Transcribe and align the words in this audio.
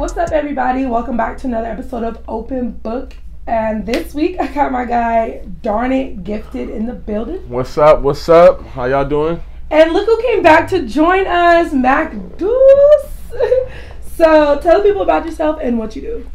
What's 0.00 0.16
up, 0.16 0.32
everybody? 0.32 0.86
Welcome 0.86 1.18
back 1.18 1.36
to 1.40 1.46
another 1.46 1.66
episode 1.66 2.04
of 2.04 2.24
Open 2.26 2.70
Book. 2.70 3.12
And 3.46 3.84
this 3.84 4.14
week, 4.14 4.40
I 4.40 4.46
got 4.46 4.72
my 4.72 4.86
guy 4.86 5.44
Darn 5.60 5.92
It 5.92 6.24
Gifted 6.24 6.70
in 6.70 6.86
the 6.86 6.94
building. 6.94 7.46
What's 7.50 7.76
up? 7.76 8.00
What's 8.00 8.26
up? 8.30 8.64
How 8.68 8.86
y'all 8.86 9.06
doing? 9.06 9.42
And 9.70 9.92
look 9.92 10.06
who 10.06 10.22
came 10.22 10.42
back 10.42 10.70
to 10.70 10.86
join 10.86 11.26
us, 11.26 11.74
Mac 11.74 12.12
Deuce. 12.38 13.10
so 14.16 14.58
tell 14.62 14.78
the 14.78 14.84
people 14.84 15.02
about 15.02 15.26
yourself 15.26 15.58
and 15.60 15.78
what 15.78 15.94
you 15.94 16.00
do. 16.00 16.30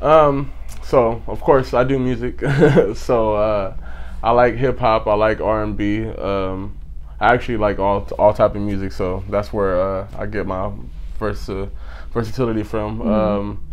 Um, 0.00 0.52
so 0.84 1.20
of 1.26 1.40
course 1.40 1.74
I 1.74 1.82
do 1.82 1.98
music. 1.98 2.38
so 2.94 3.34
uh, 3.34 3.76
I 4.22 4.30
like 4.30 4.54
hip 4.54 4.78
hop. 4.78 5.08
I 5.08 5.14
like 5.14 5.40
R 5.40 5.64
and 5.64 5.76
B. 5.76 6.06
Um, 6.06 6.78
I 7.18 7.34
actually 7.34 7.56
like 7.56 7.80
all 7.80 8.06
all 8.16 8.32
type 8.32 8.54
of 8.54 8.62
music. 8.62 8.92
So 8.92 9.24
that's 9.28 9.52
where 9.52 9.80
uh, 9.80 10.08
I 10.16 10.26
get 10.26 10.46
my 10.46 10.70
first. 11.18 11.50
uh, 11.50 11.66
versatility 12.12 12.62
from. 12.62 12.98
Mm-hmm. 12.98 13.08
Um, 13.10 13.64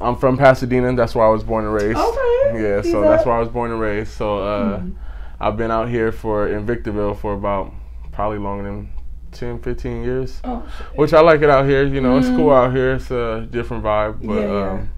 I'm 0.00 0.16
from 0.16 0.36
Pasadena. 0.36 0.94
That's 0.94 1.14
where 1.14 1.26
I 1.26 1.30
was 1.30 1.42
born 1.42 1.64
and 1.64 1.72
raised. 1.72 1.98
Okay. 1.98 2.62
Yeah, 2.62 2.82
He's 2.82 2.92
so 2.92 3.00
that's 3.02 3.24
where 3.24 3.34
I 3.34 3.40
was 3.40 3.48
born 3.48 3.70
and 3.70 3.80
raised. 3.80 4.12
So 4.12 4.38
uh, 4.38 4.78
Mhm. 4.80 4.94
I've 5.40 5.56
been 5.56 5.70
out 5.70 5.88
here 5.88 6.12
for 6.12 6.48
in 6.48 6.66
Victorville 6.66 7.14
for 7.14 7.32
about 7.34 7.72
probably 8.12 8.38
longer 8.38 8.64
than 8.64 8.88
10, 9.32 9.58
15 9.60 10.02
years. 10.04 10.40
Oh, 10.44 10.62
Which 10.94 11.12
I 11.12 11.20
like 11.20 11.42
it 11.42 11.50
out 11.50 11.66
here. 11.66 11.84
You 11.84 12.00
know, 12.00 12.16
it's 12.18 12.28
Mhm. 12.28 12.36
cool 12.36 12.50
out 12.52 12.72
here. 12.72 12.92
It's 12.94 13.10
a 13.10 13.46
different 13.50 13.82
vibe. 13.84 14.18
But 14.26 14.34
Yeah, 14.34 14.52
yeah. 14.52 14.70
um, 14.70 14.88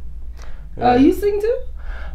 uh, 0.81 0.95
you 0.95 1.13
sing 1.13 1.41
too? 1.41 1.57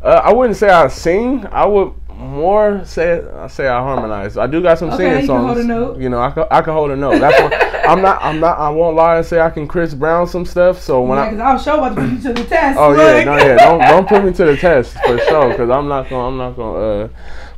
uh, 0.04 0.22
I 0.24 0.34
wouldn't 0.34 0.58
say 0.58 0.70
I 0.70 0.88
sing. 0.90 1.46
I 1.52 1.66
would 1.66 1.92
more 2.18 2.84
say 2.86 3.22
I 3.36 3.48
say 3.48 3.68
I 3.68 3.80
harmonize. 3.82 4.38
I 4.38 4.48
do 4.48 4.62
got 4.62 4.78
some 4.80 4.90
Okay, 4.90 4.98
singing 4.98 5.12
you 5.14 5.18
can 5.20 5.28
songs. 5.28 5.46
hold 5.46 5.58
a 5.58 5.64
note. 5.64 5.98
You 6.00 6.10
know, 6.10 6.20
I 6.22 6.32
can, 6.32 6.46
I 6.52 6.62
can 6.62 6.74
hold 6.74 6.92
a 6.92 6.96
note. 6.96 7.20
That's 7.20 7.42
what 7.42 7.54
I'm 7.90 8.02
not. 8.02 8.22
I'm 8.24 8.40
not. 8.40 8.58
I 8.60 8.70
won't 8.70 8.96
lie 8.96 9.18
and 9.18 9.26
say 9.26 9.40
I 9.42 9.50
can 9.50 9.68
Chris 9.68 9.94
Brown 9.94 10.28
some 10.28 10.46
stuff. 10.46 10.80
So 10.82 11.02
when 11.02 11.18
yeah, 11.18 11.24
I 11.26 11.30
because 11.32 11.40
I 11.42 11.54
was 11.54 11.64
sure 11.64 11.74
about 11.78 11.90
to 11.90 11.96
put 12.02 12.10
you 12.12 12.22
to 12.22 12.34
the 12.34 12.44
test. 12.48 12.80
oh 12.80 12.92
yeah, 12.94 13.24
no 13.24 13.38
yeah, 13.38 13.56
don't 13.58 13.80
don't 13.80 14.08
put 14.08 14.24
me 14.24 14.32
to 14.34 14.46
the 14.46 14.58
test 14.58 14.94
for 15.06 15.18
sure 15.20 15.50
because 15.50 15.70
I'm 15.70 15.88
not 15.88 16.10
gonna 16.10 16.28
I'm 16.28 16.38
not 16.38 16.56
gonna 16.56 16.80
uh 16.80 17.08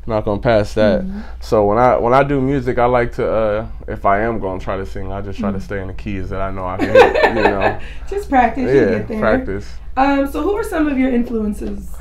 I'm 0.08 0.12
not 0.14 0.26
gonna 0.26 0.42
pass 0.42 0.74
that. 0.76 1.02
Mm-hmm. 1.02 1.22
So 1.42 1.66
when 1.66 1.78
I 1.78 1.98
when 1.98 2.14
I 2.14 2.24
do 2.24 2.40
music, 2.42 2.78
I 2.78 2.86
like 2.86 3.12
to 3.14 3.28
uh 3.32 3.68
if 3.88 4.06
I 4.06 4.22
am 4.22 4.40
gonna 4.40 4.60
try 4.60 4.78
to 4.78 4.86
sing, 4.86 5.12
I 5.12 5.22
just 5.22 5.40
try 5.40 5.50
Mm-hmm. 5.50 5.60
to 5.60 5.64
stay 5.66 5.82
in 5.82 5.88
the 5.88 5.94
keys 5.94 6.30
that 6.30 6.42
I 6.42 6.52
know 6.52 6.66
I 6.66 6.78
can 6.78 6.90
hit. 6.90 7.24
You 7.36 7.42
know, 7.44 7.80
Just 8.10 8.30
practice. 8.30 8.66
yeah, 8.74 8.98
get 9.00 9.08
there. 9.08 9.20
practice. 9.20 9.72
Um, 9.98 10.30
so 10.32 10.42
who 10.42 10.54
are 10.56 10.64
some 10.64 10.88
of 10.88 10.98
your 10.98 11.10
influences? 11.12 11.96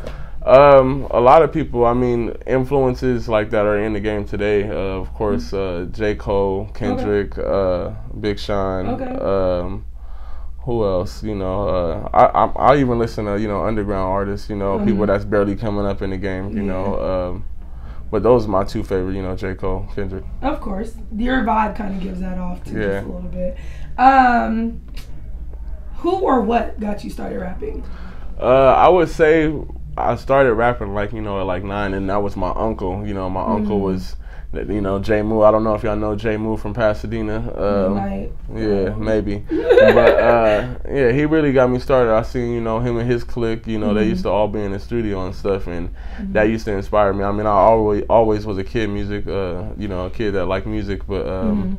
Um, 0.44 1.06
a 1.10 1.20
lot 1.20 1.42
of 1.42 1.52
people. 1.52 1.86
I 1.86 1.94
mean, 1.94 2.34
influences 2.46 3.28
like 3.28 3.50
that 3.50 3.64
are 3.64 3.78
in 3.78 3.94
the 3.94 4.00
game 4.00 4.26
today. 4.26 4.68
Uh, 4.68 4.74
of 5.00 5.12
course, 5.14 5.52
uh, 5.54 5.86
J. 5.90 6.14
Cole, 6.16 6.68
Kendrick, 6.74 7.38
uh, 7.38 7.90
Big 8.20 8.38
Sean. 8.38 8.88
Okay. 8.88 9.14
Um, 9.24 9.86
who 10.58 10.84
else? 10.84 11.22
You 11.22 11.34
know, 11.34 11.68
uh, 11.68 12.08
I, 12.12 12.24
I 12.44 12.72
I 12.74 12.76
even 12.76 12.98
listen 12.98 13.24
to 13.24 13.40
you 13.40 13.48
know 13.48 13.64
underground 13.64 14.06
artists. 14.10 14.50
You 14.50 14.56
know, 14.56 14.78
people 14.80 15.04
Mhm. 15.04 15.06
that's 15.06 15.24
barely 15.24 15.56
coming 15.56 15.86
up 15.86 16.02
in 16.02 16.10
the 16.10 16.18
game. 16.18 16.50
You 16.50 16.62
Yeah. 16.64 16.72
know, 16.72 17.00
um, 17.00 17.44
but 18.10 18.22
those 18.22 18.44
are 18.44 18.50
my 18.50 18.64
two 18.64 18.82
favorite. 18.82 19.14
You 19.14 19.22
know, 19.22 19.34
J. 19.36 19.54
Cole, 19.54 19.86
Kendrick. 19.94 20.24
Of 20.42 20.60
course, 20.60 20.94
your 21.16 21.42
vibe 21.42 21.74
kind 21.74 21.94
of 21.94 22.02
gives 22.02 22.20
that 22.20 22.36
off 22.38 22.62
too, 22.64 22.78
Yeah. 22.78 22.86
just 23.00 23.06
a 23.06 23.12
little 23.12 23.30
bit. 23.30 23.56
Um, 23.96 24.82
who 25.96 26.16
or 26.16 26.42
what 26.42 26.78
got 26.80 27.02
you 27.02 27.08
started 27.08 27.40
rapping? 27.40 27.82
Uh, 28.38 28.74
I 28.74 28.88
would 28.88 29.08
say 29.08 29.50
I 29.96 30.16
started 30.16 30.54
rapping 30.54 30.94
like 30.94 31.12
you 31.12 31.20
know 31.22 31.40
at 31.40 31.46
like 31.46 31.64
nine, 31.64 31.94
and 31.94 32.08
that 32.10 32.22
was 32.22 32.36
my 32.36 32.52
uncle. 32.54 33.06
You 33.06 33.14
know, 33.14 33.28
my 33.30 33.44
uncle 33.44 33.78
Mhm. 33.78 33.82
was, 33.82 34.16
you 34.52 34.80
know, 34.80 34.98
J. 34.98 35.22
Moo. 35.22 35.42
I 35.42 35.50
don't 35.50 35.64
know 35.64 35.74
if 35.74 35.82
y'all 35.82 35.96
know 35.96 36.14
J. 36.16 36.36
Moo 36.36 36.56
from 36.56 36.74
Pasadena. 36.74 37.36
Um, 37.56 37.94
Like, 37.96 38.32
Yeah, 38.54 38.94
maybe. 38.96 39.44
but 39.94 40.18
uh, 40.18 40.66
yeah, 40.88 41.10
he 41.12 41.24
really 41.26 41.52
got 41.52 41.70
me 41.70 41.78
started. 41.78 42.12
I 42.12 42.22
seen, 42.22 42.52
you 42.52 42.60
know, 42.60 42.78
him 42.80 42.98
and 42.98 43.10
his 43.10 43.24
clique, 43.24 43.66
you 43.66 43.78
know, 43.78 43.94
they 43.94 44.04
Mhm. 44.04 44.10
used 44.10 44.22
to 44.24 44.30
all 44.30 44.48
be 44.48 44.60
in 44.60 44.72
the 44.72 44.78
studio 44.78 45.24
and 45.26 45.34
stuff 45.34 45.66
and 45.66 45.88
Mm-hmm. 45.88 46.32
that 46.34 46.48
used 46.48 46.64
to 46.66 46.72
inspire 46.72 47.12
me. 47.12 47.24
I 47.24 47.32
mean, 47.32 47.46
I 47.46 47.50
always 47.50 48.04
always 48.08 48.46
was 48.46 48.58
a 48.58 48.64
kid 48.64 48.90
music, 48.90 49.26
uh, 49.26 49.62
you 49.78 49.88
know, 49.88 50.06
a 50.06 50.10
kid 50.10 50.32
that 50.32 50.46
liked 50.46 50.66
music, 50.66 51.06
but 51.08 51.26
um, 51.26 51.78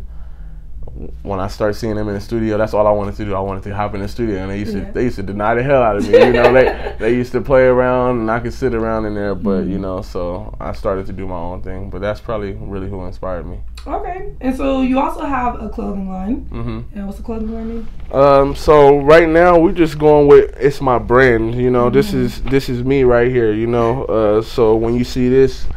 when 1.24 1.42
I 1.42 1.48
started 1.48 1.74
seeing 1.74 1.96
them 1.96 2.08
in 2.08 2.14
the 2.14 2.22
studio, 2.22 2.58
that's 2.58 2.74
all 2.74 2.88
I 2.88 2.92
wanted 2.92 3.16
to 3.16 3.26
do. 3.26 3.36
I 3.36 3.40
wanted 3.42 3.64
to 3.64 3.76
hop 3.76 3.96
in 3.96 4.02
the 4.02 4.08
studio 4.08 4.38
and 4.40 4.50
they 4.52 4.60
used 4.60 4.74
Yeah. 4.76 4.86
to 4.86 4.92
they 4.94 5.04
used 5.04 5.18
to 5.18 5.24
deny 5.24 5.54
the 5.54 5.62
hell 5.62 5.82
out 5.84 5.98
of 5.98 6.08
me. 6.08 6.18
You 6.18 6.32
know, 6.34 6.54
they 6.54 6.96
they 7.00 7.14
used 7.16 7.34
to 7.34 7.42
play 7.42 7.64
around 7.66 8.20
and 8.22 8.32
I 8.32 8.40
could 8.40 8.54
sit 8.54 8.74
around 8.74 9.06
in 9.06 9.14
there, 9.14 9.36
but 9.36 9.64
Mhm. 9.66 9.72
you 9.72 9.80
know, 9.80 10.02
so 10.02 10.54
I 10.60 10.72
started 10.72 11.06
to 11.08 11.14
do 11.14 11.28
my 11.28 11.36
own 11.36 11.62
thing. 11.62 11.90
But 11.90 12.00
that's 12.02 12.22
probably 12.22 12.54
really 12.54 12.90
who 12.90 13.04
inspired 13.06 13.46
me. 13.46 13.58
okay, 13.88 14.32
and 14.42 14.56
so 14.56 14.82
you 14.82 14.98
also 15.00 15.26
have 15.26 15.62
a 15.62 15.70
clothing 15.70 16.10
line. 16.10 16.48
Mm-hmm. 16.52 16.80
And 16.98 17.06
what's 17.06 17.18
the 17.18 17.24
clothing 17.24 17.54
line 17.54 17.68
name? 17.70 17.88
Um, 18.12 18.56
so 18.56 18.98
right 19.00 19.28
now 19.30 19.60
we're 19.60 19.74
just 19.74 20.00
going 20.00 20.28
with 20.28 20.56
it's 20.58 20.80
my 20.82 20.98
brand. 20.98 21.56
You 21.56 21.72
know, 21.72 21.90
this 21.90 22.12
Mhm. 22.12 22.20
is 22.24 22.42
this 22.44 22.70
is 22.70 22.84
me 22.86 23.04
right 23.04 23.30
here. 23.30 23.52
You 23.52 23.68
know, 23.68 24.06
uh, 24.06 24.42
so 24.42 24.76
when 24.76 24.96
you 24.96 25.04
see 25.04 25.28
this, 25.30 25.68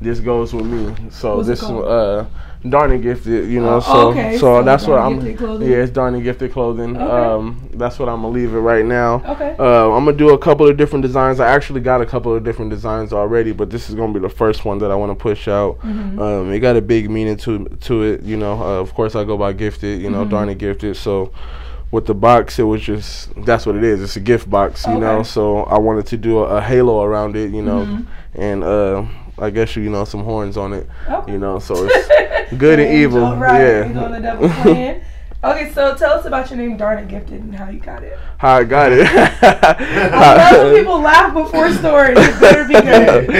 this 0.00 0.20
goes 0.20 0.52
with 0.54 0.66
me. 0.66 0.94
So 1.10 1.36
What's 1.36 1.48
this 1.48 1.60
called? 1.60 1.84
uh, 1.86 2.24
Darn 2.68 3.00
Gifted. 3.00 3.48
You 3.48 3.60
know, 3.60 3.76
Oh, 3.76 3.80
so 3.80 4.08
okay, 4.10 4.32
so, 4.34 4.58
so 4.58 4.62
that's 4.62 4.86
what 4.86 4.98
I'm. 4.98 5.36
Clothing? 5.36 5.68
Yeah, 5.70 5.76
it's 5.78 5.92
Darn 5.92 6.20
Gifted 6.22 6.52
clothing. 6.52 6.96
Okay. 6.96 7.04
Um, 7.04 7.68
that's 7.74 7.98
what 7.98 8.08
I'm 8.08 8.16
gonna 8.22 8.28
leave 8.34 8.52
it 8.54 8.58
right 8.58 8.84
now. 8.84 9.22
Okay. 9.26 9.54
Uh, 9.58 9.90
I'm 9.92 10.04
gonna 10.04 10.16
do 10.16 10.30
a 10.30 10.38
couple 10.38 10.68
of 10.68 10.76
different 10.76 11.02
designs. 11.02 11.38
I 11.40 11.48
actually 11.48 11.80
got 11.80 12.00
a 12.00 12.06
couple 12.06 12.34
of 12.34 12.42
different 12.44 12.70
designs 12.70 13.12
already, 13.12 13.52
but 13.52 13.70
this 13.70 13.88
is 13.88 13.94
gonna 13.94 14.12
be 14.12 14.18
the 14.20 14.28
first 14.28 14.64
one 14.64 14.78
that 14.78 14.90
I 14.90 14.94
want 14.96 15.10
to 15.16 15.20
push 15.20 15.46
out. 15.48 15.78
Mhm. 15.80 16.18
Um, 16.20 16.52
it 16.52 16.58
got 16.60 16.76
a 16.76 16.80
big 16.82 17.08
meaning 17.10 17.36
to 17.38 17.64
to 17.82 18.02
it. 18.02 18.22
You 18.22 18.36
know, 18.36 18.54
uh, 18.60 18.80
of 18.80 18.94
course 18.94 19.14
I 19.14 19.24
go 19.24 19.36
by 19.36 19.52
gifted. 19.52 20.00
You 20.02 20.10
know, 20.10 20.24
Mhm. 20.24 20.30
darn 20.30 20.48
it 20.48 20.58
gifted. 20.58 20.96
So 20.96 21.30
with 21.92 22.06
the 22.06 22.14
box, 22.14 22.58
it 22.58 22.64
was 22.64 22.82
just 22.82 23.30
that's 23.44 23.66
what 23.66 23.76
it 23.76 23.84
is. 23.84 24.02
It's 24.02 24.16
a 24.16 24.20
gift 24.20 24.50
box. 24.50 24.84
You 24.86 24.98
know, 24.98 25.18
Okay. 25.18 25.24
so 25.28 25.62
I 25.62 25.78
wanted 25.78 26.06
to 26.06 26.16
do 26.16 26.38
a, 26.40 26.56
a 26.56 26.60
halo 26.60 27.02
around 27.04 27.36
it. 27.36 27.50
You 27.52 27.62
know, 27.62 27.86
Mhm. 27.86 28.06
and 28.34 28.64
uh, 28.64 29.02
I 29.40 29.50
guess 29.50 29.76
you 29.76 29.88
know 29.90 30.04
some 30.04 30.24
horns 30.24 30.56
on 30.56 30.72
it. 30.72 30.88
Okay. 31.08 31.32
You 31.32 31.38
know, 31.38 31.58
so 31.58 31.74
it's 31.88 32.54
good 32.58 32.80
and 32.80 32.92
evil. 32.92 33.36
Right. 33.36 33.60
Yeah. 33.60 33.84
You're 33.84 33.94
doing 33.94 34.12
the 34.12 34.20
double 34.20 34.48
plan. 34.48 35.02
Okay, 35.44 35.72
so 35.72 35.94
tell 35.96 36.18
us 36.18 36.24
about 36.24 36.50
your 36.50 36.58
name, 36.58 36.76
Darn 36.76 36.98
It 36.98 37.06
Gifted, 37.06 37.40
and 37.40 37.54
how 37.54 37.68
you 37.68 37.78
got 37.78 38.02
it. 38.02 38.18
How 38.38 38.56
I 38.56 38.64
got 38.64 38.90
it. 38.90 39.06
I 39.06 40.50
love 40.52 40.64
when 40.72 40.76
people 40.82 41.00
laugh 41.00 41.32
before 41.32 41.72
stories. 41.72 42.18
It 42.18 42.40
better 42.40 42.64
be 42.66 42.74
good. 42.74 43.26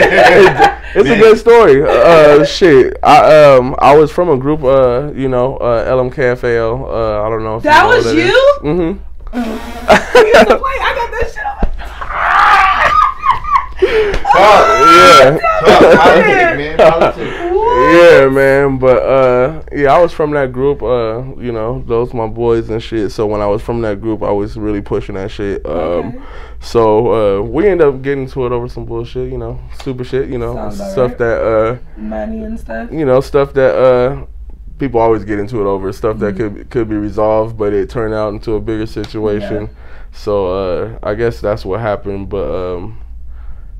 it's 0.95 1.09
a 1.09 1.17
good 1.17 1.37
story. 1.37 1.83
Uh, 1.83 2.45
shit. 2.45 2.97
I 3.03 3.53
um 3.53 3.75
I 3.79 3.93
was 3.97 4.11
from 4.11 4.29
a 4.29 4.37
group. 4.37 4.63
Uh, 4.63 5.11
you 5.13 5.27
know, 5.27 5.57
uh, 5.57 5.89
LMKFAL. 5.91 6.83
Uh, 6.87 7.21
I 7.21 7.29
don't 7.29 7.43
know. 7.43 7.57
If 7.57 7.63
That 7.63 7.83
you 7.83 7.89
know 7.89 7.97
was 7.97 8.13
you? 8.13 8.59
Mm-hmm. 8.63 8.99
I 9.33 10.95
got 10.95 11.11
that 11.11 11.31
shit. 11.33 11.58
Yeah. 13.89 15.37
Politics, 15.61 16.57
man. 16.57 16.77
Politics. 16.77 17.35
Yeah, 17.91 18.27
man, 18.29 18.77
but 18.77 18.97
uh, 19.03 19.63
yeah, 19.71 19.93
I 19.93 19.99
was 20.01 20.11
from 20.13 20.31
that 20.31 20.51
group. 20.51 20.81
Uh, 20.83 21.23
you 21.39 21.51
know, 21.51 21.83
those 21.87 22.13
my 22.13 22.27
boys 22.27 22.69
and 22.69 22.81
shit. 22.81 23.11
So 23.11 23.25
when 23.25 23.41
I 23.41 23.47
was 23.47 23.61
from 23.61 23.81
that 23.81 24.01
group, 24.01 24.21
I 24.21 24.31
was 24.31 24.57
really 24.57 24.81
pushing 24.81 25.15
that 25.15 25.31
shit. 25.31 25.65
Um, 25.65 25.79
Okay. 25.79 26.19
so 26.59 27.39
uh, 27.39 27.41
we 27.41 27.67
ended 27.67 27.87
up 27.87 28.01
getting 28.01 28.27
to 28.29 28.45
it 28.45 28.51
over 28.51 28.67
some 28.67 28.85
bullshit. 28.85 29.31
You 29.31 29.37
know, 29.37 29.59
super 29.81 30.03
shit. 30.03 30.29
You 30.29 30.37
know, 30.37 30.53
Sounds 30.55 30.75
stuff 30.91 31.09
right. 31.11 31.17
that 31.19 31.41
uh, 31.43 31.77
Money 31.99 32.43
and 32.43 32.59
stuff. 32.59 32.91
you 32.91 33.05
know, 33.05 33.21
stuff 33.21 33.53
that 33.53 33.75
uh, 33.75 34.25
people 34.77 34.99
always 34.99 35.23
get 35.23 35.39
into 35.39 35.59
it 35.61 35.65
over. 35.65 35.91
Stuff 35.93 36.19
that 36.19 36.35
Mm-hmm. 36.35 36.57
could 36.57 36.69
could 36.69 36.89
be 36.89 36.95
resolved, 36.97 37.57
but 37.57 37.73
it 37.73 37.89
turned 37.89 38.13
out 38.13 38.33
into 38.33 38.53
a 38.53 38.61
bigger 38.61 38.85
situation. 38.85 39.69
So 40.11 40.47
uh, 40.47 40.99
I 41.03 41.13
guess 41.15 41.39
that's 41.39 41.63
what 41.65 41.79
happened. 41.79 42.29
But 42.29 42.49
um, 42.75 42.99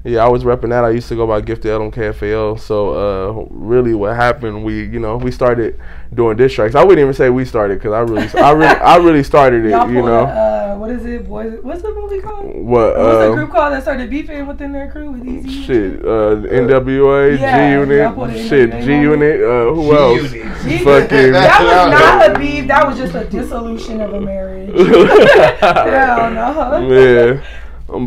yeah, 0.05 0.23
I 0.25 0.29
was 0.29 0.43
repping 0.45 0.69
that. 0.69 0.83
I 0.85 0.91
used 0.91 1.09
to 1.09 1.15
go 1.15 1.27
by 1.27 1.41
Gifted 1.41 1.71
LMKFAL. 1.71 2.59
So 2.59 2.93
uh, 3.41 3.45
really, 3.49 3.93
what 3.93 4.15
happened? 4.15 4.63
We 4.63 4.85
you 4.85 4.99
know 4.99 5.17
we 5.17 5.31
started 5.31 5.79
doing 6.13 6.37
diss 6.37 6.53
tracks. 6.53 6.73
I 6.75 6.83
wouldn't 6.83 6.99
even 7.01 7.13
say 7.13 7.29
we 7.29 7.43
started 7.45 7.79
because 7.79 7.91
I 7.93 7.99
really 7.99 8.27
I 8.41 8.51
really 8.51 8.65
I 8.79 8.95
really 8.97 9.23
started 9.23 9.65
it. 9.65 9.71
Y'all 9.71 9.89
You 9.91 10.01
know 10.01 10.23
a, 10.23 10.73
uh, 10.73 10.75
what 10.77 10.89
is 10.91 11.05
it, 11.05 11.27
boys? 11.27 11.59
What's 11.61 11.81
the 11.81 11.93
movie 11.93 12.21
called? 12.21 12.45
what? 12.45 12.97
What's 12.97 13.17
the 13.19 13.31
Uh, 13.31 13.35
group 13.35 13.51
called 13.51 13.73
that 13.73 13.81
started 13.83 14.09
beefing 14.09 14.47
within 14.47 14.71
their 14.71 14.89
crew 14.89 15.11
with 15.11 15.23
Eazy? 15.23 15.65
Shit, 15.65 15.99
uh, 16.05 16.47
NWA, 16.47 17.37
Yeah, 17.37 17.83
G 17.83 18.15
put 18.15 18.29
it 18.29 18.35
in 18.37 18.37
Unit, 18.37 18.49
shit, 18.49 18.83
G 18.85 18.91
Unit, 18.93 19.41
uh, 19.41 19.73
who 19.73 19.95
else? 19.97 20.31
G- 20.31 20.77
Fucking- 20.79 21.31
That 21.33 21.61
was 21.61 21.91
not 21.99 22.35
a 22.35 22.39
beef. 22.39 22.67
That 22.67 22.87
was 22.87 22.97
just 22.97 23.15
a 23.15 23.25
dissolution 23.29 23.99
of 23.99 24.13
a 24.13 24.21
marriage. 24.21 24.69
Hell 25.59 26.31
no. 26.31 26.87
yeah. 26.89 27.41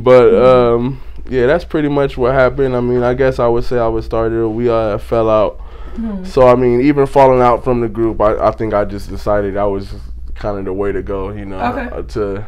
But 0.00 0.34
um, 0.34 1.00
yeah, 1.28 1.46
that's 1.46 1.64
pretty 1.64 1.88
much 1.88 2.16
what 2.16 2.34
happened. 2.34 2.74
I 2.76 2.80
mean, 2.80 3.02
I 3.02 3.14
guess 3.14 3.38
I 3.38 3.46
would 3.48 3.64
say 3.64 3.78
I 3.78 3.88
was 3.88 4.04
started. 4.04 4.48
We 4.48 4.68
uh 4.68 4.98
fell 4.98 5.28
out. 5.30 5.60
Mhm. 5.96 6.26
So 6.26 6.46
I 6.48 6.54
mean, 6.54 6.80
even 6.80 7.06
falling 7.06 7.40
out 7.42 7.62
from 7.64 7.80
the 7.80 7.88
group, 7.88 8.20
I, 8.20 8.48
I 8.48 8.50
think 8.52 8.74
I 8.74 8.84
just 8.84 9.08
decided 9.08 9.54
that 9.54 9.64
was 9.64 9.92
kind 10.34 10.58
of 10.58 10.64
the 10.64 10.72
way 10.72 10.90
to 10.92 11.02
go. 11.02 11.30
You 11.30 11.44
know, 11.46 11.58
Okay. 11.60 11.96
uh, 11.96 12.02
to 12.02 12.46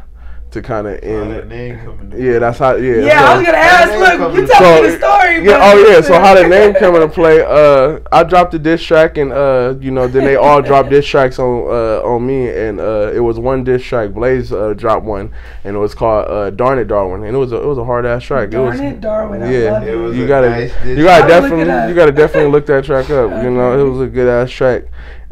to 0.55 0.63
kind 0.63 0.87
of 0.87 0.95
How 1.05 1.09
end. 1.09 1.31
that 1.33 1.49
name 1.49 1.79
coming 1.79 2.11
to 2.11 2.21
Yeah, 2.23 2.39
that's 2.41 2.59
how. 2.59 2.75
Yeah. 2.77 2.97
Yeah, 3.05 3.19
so- 3.21 3.25
I 3.27 3.37
was 3.37 3.47
gonna 3.47 3.59
ask. 3.59 3.91
name 3.91 4.21
Look, 4.21 4.35
you 4.35 4.41
to- 4.41 4.47
tell 4.53 4.83
me 4.83 4.89
the 4.89 4.97
story. 4.99 5.45
Yeah, 5.45 5.59
but- 5.59 5.61
oh 5.77 5.89
yeah. 5.89 6.01
So 6.01 6.15
how 6.19 6.35
the 6.35 6.49
name 6.49 6.75
come 6.81 6.95
into 6.95 7.09
play? 7.09 7.43
Uh, 7.43 7.99
I 8.11 8.25
dropped 8.25 8.53
the 8.53 8.59
diss 8.59 8.83
track, 8.83 9.19
and 9.19 9.33
uh, 9.33 9.75
you 9.81 9.91
know, 9.91 10.09
then 10.09 10.25
they 10.25 10.37
all 10.37 10.63
dropped 10.63 10.91
diss 10.91 11.07
tracks 11.07 11.39
on 11.39 11.67
uh 11.69 12.01
on 12.03 12.27
me, 12.27 12.49
and 12.51 12.81
uh, 12.81 13.13
it 13.15 13.21
was 13.21 13.39
one 13.39 13.65
diss 13.65 13.83
track. 13.85 14.11
Blaze 14.11 14.53
uh, 14.53 14.73
dropped 14.75 15.05
one, 15.05 15.33
and 15.65 15.77
it 15.77 15.79
was 15.79 15.95
called 15.95 16.27
uh, 16.29 16.51
"Darn 16.51 16.79
It, 16.79 16.87
Darwin," 16.89 17.25
and 17.25 17.35
it 17.35 17.39
was 17.39 17.53
a, 17.53 17.57
it 17.57 17.67
was 17.67 17.79
a 17.79 17.85
hard 17.85 18.07
ass 18.07 18.25
track. 18.25 18.51
Darn 18.51 18.67
it 18.67 18.71
was, 18.71 18.81
it, 18.81 19.01
Darwin. 19.01 19.43
I 19.43 19.51
yeah. 19.51 19.73
love 19.73 19.83
It 19.89 19.97
was 19.97 20.17
You 20.17 20.25
a 20.25 20.29
gotta, 20.29 20.51
nice 20.51 20.73
you 20.85 21.05
gotta 21.05 21.27
track. 21.27 21.31
I'll 21.35 21.43
look 21.43 21.53
it 21.53 21.65
definitely, 21.65 21.89
you 21.91 21.95
gotta 21.95 22.13
definitely 22.13 22.51
look 22.53 22.67
that 22.67 22.85
track 22.85 23.11
up. 23.11 23.43
You 23.43 23.51
know, 23.51 23.79
it 23.79 23.91
was 23.91 24.01
a 24.01 24.07
good 24.07 24.29
ass 24.29 24.51
track. 24.51 24.85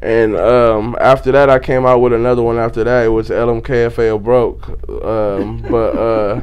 And 0.03 0.37
um, 0.37 0.97
after 1.01 1.31
that, 1.33 1.49
I 1.49 1.59
came 1.61 1.87
out 1.87 2.01
with 2.01 2.13
another 2.13 2.43
one. 2.43 2.59
After 2.59 2.83
that, 2.85 3.05
it 3.05 3.09
was 3.09 3.29
LMKFAO 3.31 4.23
broke. 4.23 4.69
Um, 5.05 5.63
but 5.71 5.97
uh, 5.97 6.41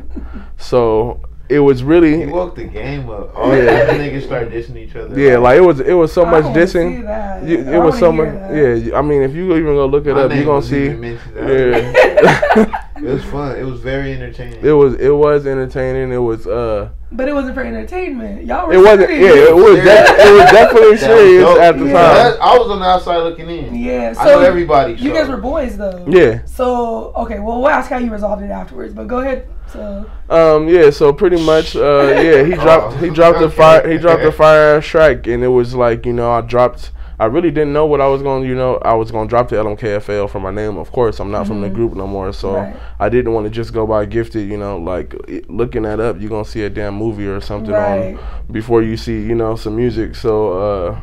so 0.58 1.20
it 1.50 1.60
was 1.60 1.84
really 1.84 2.22
You 2.22 2.30
woke 2.30 2.56
the 2.56 2.64
game 2.66 3.10
up. 3.10 3.32
Oh, 3.36 3.42
All 3.52 3.58
yeah. 3.58 3.86
the 3.86 3.94
niggas 3.94 4.24
start 4.26 4.50
dissing 4.50 4.78
each 4.78 4.96
other. 4.96 5.20
Yeah, 5.20 5.38
like 5.40 5.58
it 5.58 5.62
was 5.62 5.80
it 5.82 5.94
was 5.94 6.14
so 6.14 6.24
I 6.26 6.32
much 6.32 6.44
wanna 6.46 6.68
see 6.68 6.78
dissing. 6.78 7.04
that. 7.04 7.44
You, 7.44 7.58
I 7.70 7.76
it 7.76 7.80
was 7.80 8.00
so 8.00 8.12
hear 8.12 8.26
much. 8.26 8.36
that. 8.52 8.86
Yeah, 8.86 8.98
I 8.98 9.02
mean, 9.02 9.24
if 9.24 9.34
you 9.36 9.52
even 9.56 9.76
go 9.76 9.86
look 9.88 10.06
it 10.06 10.14
My 10.14 10.22
up, 10.22 10.34
you're 10.34 10.46
gonna 10.46 10.62
see. 10.62 10.86
even 10.86 11.02
mentioned. 11.02 11.36
Yeah, 11.36 12.84
It 13.04 13.14
was 13.14 13.24
fun. 13.26 13.58
It 13.58 13.64
was 13.64 13.80
very 13.82 14.14
entertaining. 14.14 14.60
it 14.66 14.72
was 14.72 14.96
it 14.96 15.10
was 15.16 15.46
entertaining. 15.48 16.12
It 16.12 16.18
was 16.18 16.46
uh, 16.48 16.90
But 17.12 17.28
it 17.28 17.34
wasn't 17.34 17.56
for 17.56 17.62
entertainment. 17.64 18.46
Y'all 18.46 18.68
were 18.68 18.74
it 18.74 18.78
wasn't. 18.78 19.08
serious. 19.10 19.36
Yeah, 19.36 19.50
it 19.50 19.56
was. 19.56 19.76
De- 19.76 19.80
it 19.82 20.34
was 20.34 20.52
definitely 20.52 20.82
That 20.82 20.92
was 20.92 21.00
serious 21.00 21.60
at 21.60 21.78
the 21.80 21.86
Yeah. 21.86 21.92
time. 21.94 22.16
That- 22.16 22.42
I 22.42 22.58
was 22.58 22.70
on 22.72 22.80
the 22.80 22.86
outside 22.86 23.18
looking 23.20 23.50
in. 23.50 23.76
Yeah, 23.76 24.14
so 24.14 24.20
I 24.22 24.26
know 24.26 24.40
everybody. 24.42 24.94
You 24.94 25.10
so. 25.10 25.16
guys 25.16 25.30
were 25.30 25.38
boys 25.38 25.78
though. 25.78 26.06
Yeah. 26.08 26.40
So 26.46 27.14
okay, 27.16 27.40
well 27.40 27.58
we'll 27.62 27.70
ask 27.70 27.90
how 27.90 27.98
you 27.98 28.12
resolved 28.12 28.44
it 28.44 28.52
afterwards, 28.52 28.94
but 28.94 29.08
go 29.08 29.20
ahead. 29.20 29.48
So 29.72 30.06
Um. 30.30 30.68
Yeah. 30.68 30.90
So 30.90 31.14
pretty 31.14 31.44
much. 31.44 31.76
Uh. 31.76 32.14
Yeah. 32.22 32.44
He 32.44 32.54
dropped. 32.66 32.98
He 32.98 33.10
Oh, 33.10 33.14
dropped 33.14 33.40
the 33.40 33.50
fire. 33.50 33.88
He 33.90 33.98
dropped 33.98 34.24
the 34.24 34.32
fire 34.44 34.78
ass 34.78 34.86
track, 34.86 35.28
and 35.28 35.44
it 35.44 35.48
was 35.50 35.74
like 35.76 36.06
you 36.06 36.14
know 36.14 36.32
I 36.32 36.42
dropped. 36.42 36.92
I 37.20 37.26
really 37.26 37.52
didn't 37.52 37.74
know 37.74 37.86
what 37.86 38.00
I 38.00 38.08
was 38.08 38.22
going 38.22 38.44
to, 38.44 38.48
you 38.48 38.56
know, 38.56 38.78
I 38.84 38.94
was 38.94 39.12
going 39.12 39.28
to 39.28 39.30
drop 39.30 39.50
the 39.50 39.58
LMKFL 39.58 40.30
for 40.30 40.40
my 40.40 40.52
name. 40.52 40.78
Of 40.78 40.92
course, 40.92 41.20
I'm 41.20 41.32
not 41.32 41.48
from 41.48 41.60
the 41.60 41.70
group 41.70 41.94
no 41.96 42.08
more, 42.08 42.32
so 42.32 42.54
Right. 42.56 42.76
I 43.00 43.10
didn't 43.10 43.34
want 43.34 43.46
to 43.46 43.50
just 43.50 43.74
go 43.74 43.86
by 43.86 44.06
gifted, 44.06 44.48
you 44.50 44.58
know, 44.58 44.78
like 44.78 45.14
it- 45.28 45.50
looking 45.50 45.82
that 45.84 46.00
up, 46.00 46.16
you're 46.22 46.30
going 46.30 46.46
to 46.46 46.50
see 46.50 46.64
a 46.64 46.70
damn 46.70 46.96
movie 46.96 47.28
or 47.28 47.42
something 47.42 47.76
Right. 47.76 48.16
on 48.16 48.20
before 48.52 48.82
you 48.84 48.96
see, 48.96 49.20
you 49.22 49.36
know, 49.36 49.56
some 49.56 49.76
music. 49.76 50.16
So, 50.16 50.54
uh, 50.54 51.00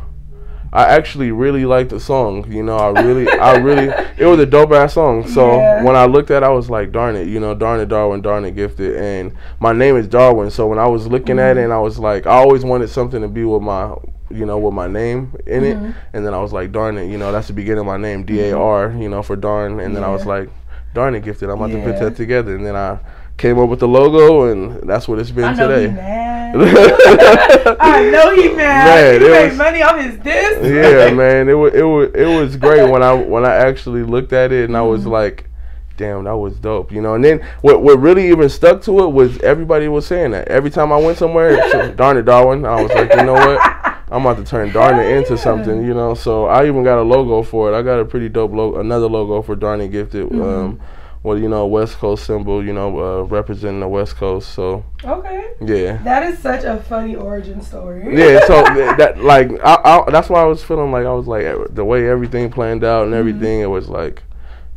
I 0.72 0.84
actually 0.84 1.30
really 1.32 1.64
liked 1.64 1.90
the 1.90 2.00
song, 2.00 2.44
you 2.50 2.62
know, 2.62 2.76
I 2.76 2.88
really, 3.02 3.28
I 3.30 3.56
really, 3.56 3.88
it 4.18 4.26
was 4.26 4.38
a 4.40 4.46
dope 4.46 4.72
ass 4.72 4.94
song. 4.94 5.26
So 5.26 5.52
Yeah. 5.58 5.84
when 5.84 5.96
I 5.96 6.06
looked 6.06 6.30
at 6.30 6.42
it, 6.42 6.46
I 6.46 6.50
was 6.50 6.68
like, 6.68 6.92
darn 6.92 7.14
it, 7.16 7.28
you 7.28 7.40
know, 7.40 7.54
darn 7.54 7.80
it, 7.80 7.88
Darwin, 7.88 8.20
darn 8.20 8.44
it, 8.44 8.54
gifted. 8.56 8.96
And 8.96 9.32
my 9.60 9.72
name 9.72 9.96
is 9.96 10.06
Darwin. 10.08 10.50
So 10.50 10.66
when 10.66 10.78
I 10.78 10.86
was 10.86 11.06
looking 11.06 11.38
at 11.38 11.56
it 11.56 11.60
Mm-hmm. 11.60 11.64
and 11.64 11.72
I 11.72 11.78
was 11.78 11.98
like, 11.98 12.26
I 12.26 12.36
always 12.36 12.64
wanted 12.64 12.88
something 12.88 13.20
to 13.22 13.28
be 13.28 13.44
with 13.44 13.62
my, 13.62 13.94
you 14.30 14.44
know, 14.46 14.58
with 14.58 14.74
my 14.74 14.86
name 14.86 15.34
in 15.46 15.64
it. 15.64 15.76
Mhm. 15.76 15.94
And 16.12 16.26
then 16.26 16.34
I 16.34 16.40
was 16.40 16.52
like, 16.52 16.72
darn 16.72 16.98
it, 16.98 17.06
you 17.10 17.18
know, 17.18 17.30
that's 17.32 17.46
the 17.48 17.52
beginning 17.52 17.80
of 17.80 17.86
my 17.86 17.96
name, 17.96 18.24
D 18.24 18.40
A 18.48 18.56
R, 18.56 18.90
you 18.98 19.08
know, 19.08 19.22
for 19.22 19.36
darn. 19.36 19.80
And 19.80 19.94
then 19.96 20.02
I 20.04 20.08
was 20.08 20.22
Mm-hmm. 20.22 20.30
Like, 20.30 20.48
darn 20.94 21.14
it, 21.14 21.22
gifted. 21.24 21.48
I'm 21.50 21.60
about 21.60 21.70
to 21.72 21.82
put 21.82 21.98
that 22.00 22.16
together. 22.16 22.54
And 22.56 22.64
then 22.66 22.74
I 22.74 22.98
came 23.36 23.58
up 23.58 23.68
with 23.68 23.80
the 23.80 23.88
logo, 23.88 24.50
and 24.50 24.88
that's 24.88 25.06
what 25.06 25.18
it's 25.18 25.30
been 25.30 25.44
I 25.44 25.52
know 25.54 25.68
today. 25.68 25.88
he 25.90 25.94
mad. 25.94 26.56
I 27.80 28.08
know 28.10 28.34
he 28.34 28.48
mad. 28.48 28.86
Man, 28.86 29.20
he 29.20 29.28
made 29.28 29.48
was- 29.48 29.58
money 29.58 29.82
off 29.82 29.98
his 30.00 30.16
disc. 30.18 30.60
yeah, 30.62 31.10
man, 31.14 31.48
it 31.48 31.54
was 31.54 31.74
it 31.74 31.82
was 31.82 32.10
it 32.14 32.26
was 32.26 32.56
great 32.56 32.88
when 32.90 33.02
I 33.02 33.12
when 33.12 33.44
I 33.44 33.54
actually 33.56 34.02
looked 34.04 34.32
at 34.32 34.52
it 34.52 34.64
and 34.68 34.76
I 34.76 34.82
was 34.82 35.04
Mhm. 35.04 35.10
like, 35.10 35.50
damn, 35.98 36.24
that 36.24 36.36
was 36.36 36.54
dope, 36.58 36.92
you 36.92 37.02
know. 37.02 37.14
And 37.14 37.22
then 37.24 37.46
what 37.60 37.82
what 37.82 37.98
really 37.98 38.28
even 38.28 38.48
stuck 38.48 38.80
to 38.82 39.00
it 39.04 39.08
was 39.12 39.38
everybody 39.40 39.88
was 39.88 40.06
saying 40.06 40.30
that 40.30 40.48
every 40.48 40.70
time 40.70 40.92
I 40.92 40.96
went 40.98 41.18
somewhere, 41.18 41.56
darn 41.94 42.16
it, 42.16 42.24
Darwin. 42.24 42.64
I 42.64 42.80
was 42.82 42.92
like, 42.92 43.14
you 43.14 43.22
know 43.24 43.34
what? 43.34 43.75
I'm 44.10 44.24
about 44.24 44.36
to 44.38 44.44
turn 44.44 44.72
darn 44.72 44.98
it 44.98 45.08
Hell 45.08 45.18
into 45.18 45.36
something, 45.36 45.84
you 45.84 45.92
know. 45.94 46.14
So 46.14 46.46
I 46.46 46.66
even 46.66 46.84
got 46.84 46.98
a 46.98 47.02
logo 47.02 47.42
for 47.42 47.72
it. 47.72 47.76
I 47.76 47.82
got 47.82 47.98
a 47.98 48.04
pretty 48.04 48.28
dope 48.28 48.52
logo, 48.52 48.78
another 48.80 49.08
logo 49.08 49.42
for 49.42 49.56
darn 49.56 49.80
it 49.80 49.88
gifted. 49.88 50.28
Mhm. 50.28 50.42
Um, 50.42 50.80
well, 51.24 51.36
you 51.36 51.48
know, 51.48 51.66
West 51.66 51.98
Coast 51.98 52.24
symbol, 52.24 52.64
you 52.64 52.72
know, 52.72 52.98
uh, 53.00 53.22
representing 53.24 53.80
the 53.80 53.88
West 53.88 54.16
Coast. 54.16 54.50
So 54.54 54.84
Okay. 55.04 55.44
yeah. 55.60 55.96
That 56.04 56.22
is 56.22 56.38
such 56.38 56.62
a 56.62 56.76
funny 56.76 57.16
origin 57.16 57.60
story. 57.60 58.16
yeah, 58.16 58.46
so 58.46 58.62
that 58.96 59.18
like 59.20 59.50
I, 59.64 59.74
I, 60.06 60.10
that's 60.12 60.28
why 60.28 60.40
I 60.40 60.44
was 60.44 60.62
feeling 60.62 60.92
like 60.92 61.04
I 61.04 61.12
was 61.12 61.26
like 61.26 61.44
the 61.74 61.84
way 61.84 62.08
everything 62.08 62.48
planned 62.50 62.84
out 62.84 63.04
and 63.06 63.12
Mhm. 63.14 63.18
everything. 63.18 63.60
It 63.60 63.66
was 63.70 63.88
like, 63.88 64.22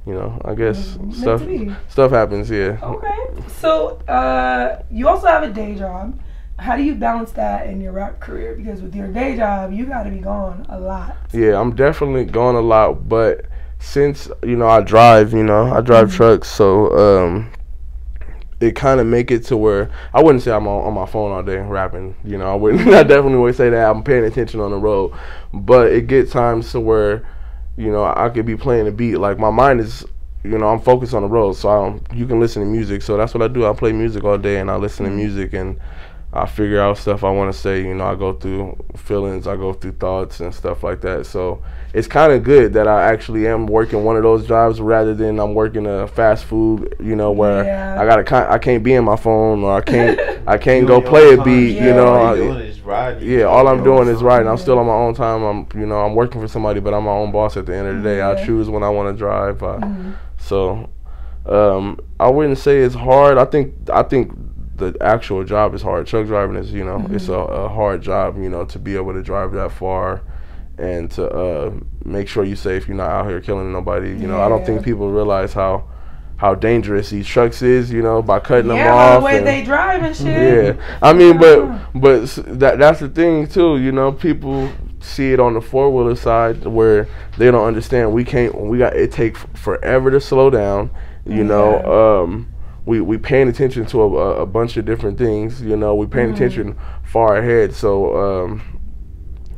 you 0.07 0.13
know, 0.15 0.41
I 0.43 0.55
guess 0.55 0.97
Mhm. 0.97 1.13
Stuff 1.13 1.43
stuff 1.87 2.09
happens. 2.09 2.49
Yeah, 2.49 2.77
Okay. 2.81 3.43
So, 3.59 3.99
uh, 4.07 4.77
you 4.89 5.07
also 5.07 5.27
have 5.27 5.43
a 5.43 5.49
day 5.53 5.75
job. 5.75 6.17
How 6.59 6.75
do 6.75 6.83
you 6.83 6.93
balance 6.95 7.31
that 7.31 7.67
in 7.67 7.79
your 7.81 7.93
rap 7.93 8.19
career? 8.19 8.53
Because 8.53 8.81
with 8.81 8.93
your 8.93 9.07
day 9.07 9.35
job, 9.37 9.71
you 9.71 9.85
got 9.85 10.03
to 10.03 10.09
be 10.11 10.19
gone 10.19 10.65
a 10.69 10.79
lot. 10.79 11.15
yeah. 11.31 11.59
I'm 11.59 11.75
definitely 11.75 12.25
going 12.25 12.55
a 12.57 12.61
lot, 12.61 13.07
but 13.07 13.45
since 13.79 14.29
you 14.43 14.57
know 14.57 14.67
I 14.67 14.81
drive, 14.81 15.31
you 15.31 15.43
know, 15.43 15.73
I 15.73 15.79
drive 15.81 16.09
Mhm. 16.09 16.15
trucks, 16.15 16.49
so 16.49 16.91
um, 16.97 17.49
it 18.59 18.75
kind 18.75 18.99
of 18.99 19.07
make 19.07 19.31
it 19.31 19.45
to 19.45 19.55
where 19.55 19.89
I 20.13 20.21
wouldn't 20.21 20.43
say 20.43 20.51
I'm 20.51 20.67
on, 20.67 20.85
on 20.85 20.93
my 20.93 21.05
phone 21.05 21.31
all 21.31 21.41
day 21.43 21.57
rapping. 21.57 22.13
You 22.25 22.37
know, 22.37 22.51
I 22.51 22.55
wouldn't. 22.55 22.87
I 22.93 23.03
definitely 23.03 23.37
would 23.39 23.55
say 23.55 23.69
that 23.69 23.89
I'm 23.89 24.03
paying 24.03 24.25
attention 24.25 24.59
on 24.59 24.71
the 24.71 24.77
road, 24.77 25.13
but 25.53 25.91
it 25.93 26.07
gets 26.07 26.31
times 26.31 26.71
to 26.73 26.81
where, 26.81 27.25
you 27.77 27.89
know, 27.89 28.03
I 28.03 28.27
could 28.29 28.45
be 28.45 28.57
playing 28.57 28.87
a 28.87 28.91
beat. 28.91 29.15
Like 29.15 29.39
my 29.39 29.49
mind 29.49 29.79
is, 29.79 30.03
you 30.43 30.57
know, 30.57 30.67
I'm 30.67 30.81
focused 30.81 31.13
on 31.13 31.21
the 31.21 31.29
road, 31.29 31.53
so 31.53 31.69
I 31.69 31.75
don't, 31.89 32.03
you 32.13 32.25
can 32.25 32.41
listen 32.41 32.61
to 32.61 32.67
music. 32.67 33.01
So 33.01 33.15
that's 33.15 33.33
what 33.33 33.41
I 33.41 33.47
do. 33.47 33.65
I 33.65 33.71
play 33.71 33.93
music 33.93 34.25
all 34.25 34.37
day, 34.37 34.59
and 34.59 34.69
I 34.69 34.75
listen 34.75 35.05
to 35.05 35.11
music 35.11 35.53
and. 35.53 35.79
I 36.31 36.45
figure 36.45 36.79
out 36.79 36.97
stuff 36.99 37.23
I 37.23 37.31
want 37.31 37.51
to 37.51 37.59
say. 37.59 37.81
You 37.83 37.95
know, 37.95 38.05
I 38.05 38.13
go 38.15 38.33
through 38.33 38.77
feelings, 38.95 39.47
I 39.47 39.55
go 39.55 39.73
through 39.73 39.93
thoughts 39.93 40.39
and 40.41 40.53
stuff 40.53 40.83
like 40.83 41.01
that. 41.01 41.25
So 41.25 41.63
it's 41.91 42.07
kind 42.07 42.31
of 42.31 42.43
good 42.43 42.73
that 42.73 42.87
I 42.87 43.05
actually 43.11 43.47
am 43.47 43.65
working 43.65 44.03
one 44.03 44.15
of 44.15 44.21
those 44.21 44.45
jobs 44.47 44.79
rather 44.79 45.15
than 45.15 45.39
I'm 45.39 45.55
working 45.55 45.87
a 45.87 46.07
fast 46.07 46.45
food. 46.45 46.95
You 46.99 47.15
know, 47.15 47.31
where 47.31 47.63
Yeah. 47.63 47.97
I 47.99 48.05
gotta 48.05 48.51
I 48.51 48.59
can't 48.59 48.83
be 48.83 48.93
in 48.93 49.03
my 49.03 49.15
phone 49.15 49.63
or 49.63 49.73
I 49.75 49.81
can't 49.81 50.19
I 50.47 50.57
can't 50.67 50.85
go 50.85 51.01
play 51.01 51.33
a 51.33 51.43
beat. 51.43 51.77
Yeah. 51.77 51.85
You 51.87 51.93
know, 51.93 52.07
all 52.07 52.25
I- 52.27 52.33
you 52.35 52.43
doing 52.43 52.59
is 52.59 52.79
riding. 52.81 53.27
yeah, 53.27 53.43
all 53.45 53.67
I'm 53.67 53.83
doing 53.83 54.07
is 54.07 54.21
right. 54.21 54.35
riding. 54.37 54.49
I'm 54.49 54.57
still 54.57 54.77
on 54.77 54.85
my 54.85 54.93
own 54.93 55.15
time. 55.15 55.41
I'm, 55.43 55.67
you 55.79 55.87
know, 55.87 55.99
I'm 56.01 56.13
working 56.13 56.39
for 56.41 56.47
somebody, 56.47 56.79
but 56.79 56.93
I'm 56.93 57.05
my 57.05 57.11
own 57.11 57.31
boss 57.31 57.57
at 57.57 57.65
the 57.65 57.75
end 57.75 57.87
of 57.87 57.97
the 57.97 58.03
day. 58.03 58.21
I 58.21 58.45
choose 58.45 58.69
when 58.69 58.83
I 58.83 58.89
want 58.89 59.11
to 59.11 59.17
drive. 59.17 59.63
Uh, 59.63 59.77
Mhm. 59.79 60.13
so, 60.37 60.89
um, 61.47 61.99
I 62.19 62.29
wouldn't 62.29 62.57
say 62.59 62.79
it's 62.81 62.93
hard. 62.95 63.37
I 63.39 63.45
think, 63.45 63.73
I 63.91 64.03
think 64.03 64.31
the 64.79 64.95
actual 65.01 65.43
job 65.43 65.73
is 65.75 65.81
hard. 65.81 66.07
Truck 66.07 66.25
driving 66.27 66.55
is, 66.55 66.71
you 66.73 66.83
know, 66.83 67.05
it's 67.11 67.27
a, 67.27 67.31
Mm-hmm. 67.31 67.53
a 67.53 67.69
hard 67.69 68.01
job. 68.01 68.37
You 68.41 68.49
know, 68.49 68.65
to 68.65 68.79
be 68.79 68.95
able 68.95 69.13
to 69.13 69.21
drive 69.21 69.51
that 69.53 69.71
far, 69.71 70.21
and 70.77 71.11
to 71.11 71.29
uh, 71.29 71.73
make 72.05 72.27
sure 72.27 72.43
you're 72.43 72.55
safe. 72.55 72.87
You're 72.87 72.97
not 72.97 73.09
out 73.11 73.27
here 73.27 73.41
killing 73.41 73.71
nobody. 73.71 74.09
You 74.09 74.27
know, 74.27 74.41
I 74.41 74.49
don't 74.49 74.65
think 74.65 74.83
people 74.83 75.11
realize 75.11 75.53
how 75.53 75.85
how 76.37 76.55
dangerous 76.55 77.09
these 77.09 77.27
trucks 77.27 77.61
is. 77.61 77.91
You 77.91 78.01
know, 78.01 78.21
by 78.21 78.39
cutting 78.39 78.69
them 78.69 78.77
off. 78.87 79.15
by 79.15 79.19
the 79.19 79.25
way 79.25 79.37
and- 79.39 79.47
they 79.47 79.63
drive 79.63 80.03
and 80.03 80.15
shit. 80.15 80.75
yeah, 80.77 80.97
I 81.01 81.13
mean, 81.13 81.37
but 81.37 81.59
Yeah. 81.59 81.85
but 81.95 82.21
s- 82.23 82.39
that 82.45 82.79
that's 82.79 82.99
the 83.01 83.09
thing 83.09 83.47
too. 83.47 83.77
You 83.77 83.91
know, 83.91 84.11
people 84.13 84.69
see 85.01 85.31
it 85.33 85.39
on 85.39 85.53
the 85.53 85.61
four 85.61 85.89
wheeler 85.89 86.15
side 86.15 86.65
where 86.65 87.07
they 87.37 87.49
don't 87.51 87.65
understand. 87.67 88.11
We 88.13 88.23
can't. 88.25 88.53
We 88.59 88.77
got 88.77 88.95
it 88.95 89.11
take 89.11 89.37
forever 89.37 90.11
to 90.11 90.19
slow 90.21 90.49
down. 90.49 90.89
You 91.25 91.43
know, 91.43 92.23
um, 92.23 92.47
we 92.89 92.99
we 93.01 93.17
paying 93.17 93.47
attention 93.47 93.85
to 93.85 94.01
a, 94.01 94.07
a, 94.07 94.41
a 94.41 94.45
bunch 94.45 94.77
of 94.77 94.85
different 94.85 95.17
things. 95.17 95.61
You 95.61 95.77
know, 95.77 95.93
we 95.95 96.05
paying 96.07 96.29
Mhm. 96.31 96.35
attention 96.35 96.77
far 97.03 97.37
ahead. 97.37 97.73
So. 97.73 97.91
Um, 98.23 98.61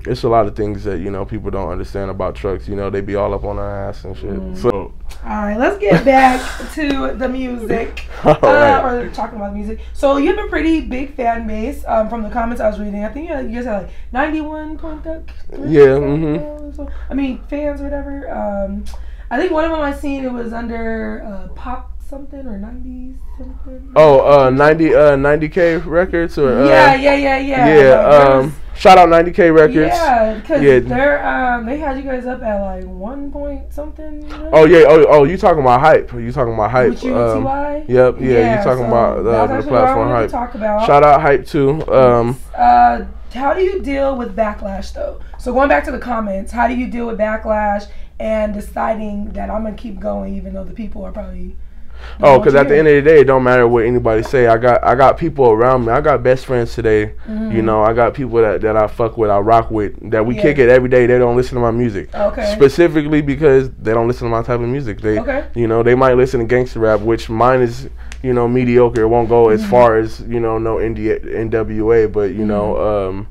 it's 0.08 0.24
a 0.24 0.28
lot 0.30 0.48
of 0.48 0.56
things 0.56 0.84
that 0.86 0.98
you 0.98 1.12
know 1.12 1.24
people 1.26 1.52
don't 1.52 1.70
understand 1.70 2.10
about 2.10 2.34
trucks. 2.34 2.68
You 2.68 2.76
know, 2.76 2.90
they 2.90 3.02
be 3.02 3.14
all 3.16 3.36
up 3.36 3.44
on 3.44 3.60
our 3.60 3.88
ass 3.90 4.04
and 4.04 4.18
shit. 4.18 4.32
Mm. 4.32 4.58
So, 4.58 4.72
All 5.24 5.44
right, 5.46 5.60
let's 5.60 5.78
get 5.78 6.04
back 6.16 6.42
to 6.74 7.14
the 7.16 7.30
music. 7.30 8.08
all 8.26 8.32
Uh, 8.32 8.40
right. 8.42 8.84
or 8.84 9.10
talking 9.12 9.38
about 9.38 9.54
music. 9.54 9.80
So 9.94 10.18
you 10.18 10.36
have 10.36 10.44
a 10.44 10.50
pretty 10.50 10.82
big 10.82 11.14
fan 11.14 11.46
base. 11.46 11.84
Um, 11.88 12.10
from 12.10 12.24
the 12.24 12.32
comments 12.32 12.60
I 12.60 12.68
was 12.68 12.80
reading, 12.80 13.06
I 13.06 13.10
think 13.10 13.30
you, 13.30 13.36
you 13.48 13.56
guys 13.58 13.66
have 13.66 13.84
like 13.84 13.92
ninety-one 14.12 14.70
ninety-one 14.70 14.78
point 14.80 15.04
three. 15.04 15.70
Yeah, 15.70 16.00
mhm. 16.02 16.92
I 17.12 17.14
mean 17.14 17.38
fans 17.48 17.80
or 17.80 17.84
whatever. 17.84 18.16
Um, 18.42 18.86
I 19.30 19.38
think 19.38 19.52
one 19.52 19.66
of 19.66 19.72
them 19.72 19.82
I 19.82 19.94
seen 19.94 20.26
it 20.26 20.32
was 20.34 20.52
under 20.52 21.22
uh, 21.24 21.48
pop 21.54 21.92
something 22.12 22.46
or 22.46 22.58
nineties 22.60 23.16
something. 23.38 23.94
Oh, 23.96 24.46
uh, 24.46 24.50
90 24.52 24.94
uh 24.94 25.16
90k 25.16 25.84
records 25.86 26.38
or 26.38 26.62
uh, 26.62 26.68
yeah, 26.68 26.94
yeah, 26.94 27.16
yeah, 27.16 27.38
yeah. 27.38 27.80
Yeah, 27.80 28.36
um, 28.36 28.56
shout 28.76 28.98
out 28.98 29.10
90K 29.10 29.54
Records. 29.56 29.96
Yeah, 29.96 30.34
because 30.36 30.62
Yeah. 30.62 30.80
they're 30.80 31.26
um 31.26 31.66
they 31.66 31.78
had 31.80 31.98
you 31.98 32.04
guys 32.04 32.26
up 32.26 32.44
at 32.44 32.60
like 32.60 32.84
one 32.86 33.32
point 33.32 33.74
something. 33.74 34.28
right? 34.30 34.50
Oh 34.54 34.66
yeah, 34.66 34.84
oh 34.88 35.06
oh, 35.08 35.24
you 35.24 35.38
talking 35.38 35.62
about 35.62 35.80
hype? 35.80 36.12
You 36.14 36.32
talking 36.32 36.54
about 36.54 36.70
hype? 36.72 36.90
With 36.90 37.04
you 37.04 37.16
Um, 37.16 37.46
yep, 37.88 38.16
yeah, 38.20 38.58
you 38.58 38.64
talking 38.64 38.84
so 38.84 38.94
about 38.94 39.20
uh, 39.20 39.24
the 39.24 39.32
actually 39.38 39.72
what 39.72 39.82
I 39.82 39.86
platform 39.86 40.10
hype. 40.10 40.30
Talk 40.30 40.56
about. 40.56 40.86
Shout 40.86 41.04
out 41.04 41.22
hype 41.22 41.46
too. 41.48 41.70
Um, 41.92 42.38
Uh, 42.56 43.06
how 43.34 43.54
do 43.54 43.64
you 43.64 43.82
deal 43.82 44.18
with 44.18 44.36
backlash 44.36 44.94
though? 44.94 45.22
So 45.40 45.54
going 45.54 45.70
back 45.70 45.86
to 45.86 45.92
the 45.92 46.00
comments, 46.12 46.52
how 46.52 46.68
do 46.68 46.76
you 46.76 46.88
deal 46.88 47.08
with 47.08 47.18
backlash 47.18 47.88
and 48.20 48.54
deciding 48.54 49.32
that 49.34 49.50
I'm 49.50 49.64
gonna 49.64 49.76
keep 49.76 50.00
going 50.00 50.36
even 50.36 50.54
though 50.54 50.64
the 50.66 50.74
people 50.74 51.04
are 51.04 51.12
probably 51.12 51.56
Oh, 52.22 52.38
because 52.40 52.56
at 52.56 52.68
the 52.68 52.78
end 52.78 52.88
of 52.88 52.94
the 52.96 53.02
day, 53.10 53.22
it 53.22 53.24
don't 53.26 53.44
matter 53.44 53.68
what 53.68 53.86
anybody 53.86 54.24
say. 54.24 54.48
I 54.48 54.58
got 54.58 54.84
I 54.84 54.96
got 54.96 55.18
people 55.18 55.50
around 55.50 55.86
me. 55.86 55.92
I 55.92 56.02
got 56.02 56.22
best 56.24 56.46
friends 56.46 56.74
today. 56.76 57.14
Mm-hmm. 57.28 57.52
You 57.52 57.62
know, 57.62 57.82
I 57.84 57.94
got 57.94 58.14
people 58.14 58.42
that, 58.42 58.62
that 58.62 58.76
I 58.78 58.88
fuck 58.88 59.18
with, 59.18 59.30
I 59.30 59.40
rock 59.40 59.72
with, 59.72 60.12
that 60.12 60.26
we 60.26 60.36
Yeah. 60.36 60.42
kick 60.44 60.58
it 60.60 60.70
every 60.70 60.90
day. 60.90 61.06
They 61.06 61.18
don't 61.18 61.36
listen 61.36 61.56
to 61.56 61.62
my 61.62 61.72
music. 61.72 62.14
Okay. 62.14 62.52
Specifically 62.56 63.22
because 63.22 63.70
they 63.72 63.94
don't 63.94 64.08
listen 64.08 64.26
to 64.28 64.32
my 64.32 64.42
type 64.44 64.60
of 64.60 64.68
music. 64.68 65.02
They, 65.02 65.20
Okay. 65.20 65.46
you 65.56 65.68
know, 65.68 65.84
they 65.84 65.96
might 65.96 66.14
listen 66.14 66.40
to 66.40 66.46
gangster 66.46 66.80
rap, 66.80 67.00
which 67.02 67.30
mine 67.30 67.62
is, 67.62 67.90
you 68.22 68.34
know, 68.34 68.48
mediocre. 68.48 69.02
It 69.02 69.08
won't 69.08 69.30
go 69.30 69.50
as 69.50 69.62
Mm-hmm. 69.62 69.70
far 69.72 69.98
as 69.98 70.22
you 70.22 70.40
know, 70.40 70.58
no 70.58 70.76
NWA, 70.78 72.12
but 72.12 72.34
you 72.34 72.46
know, 72.46 72.74
Mm-hmm. 72.76 73.10
um, 73.20 73.28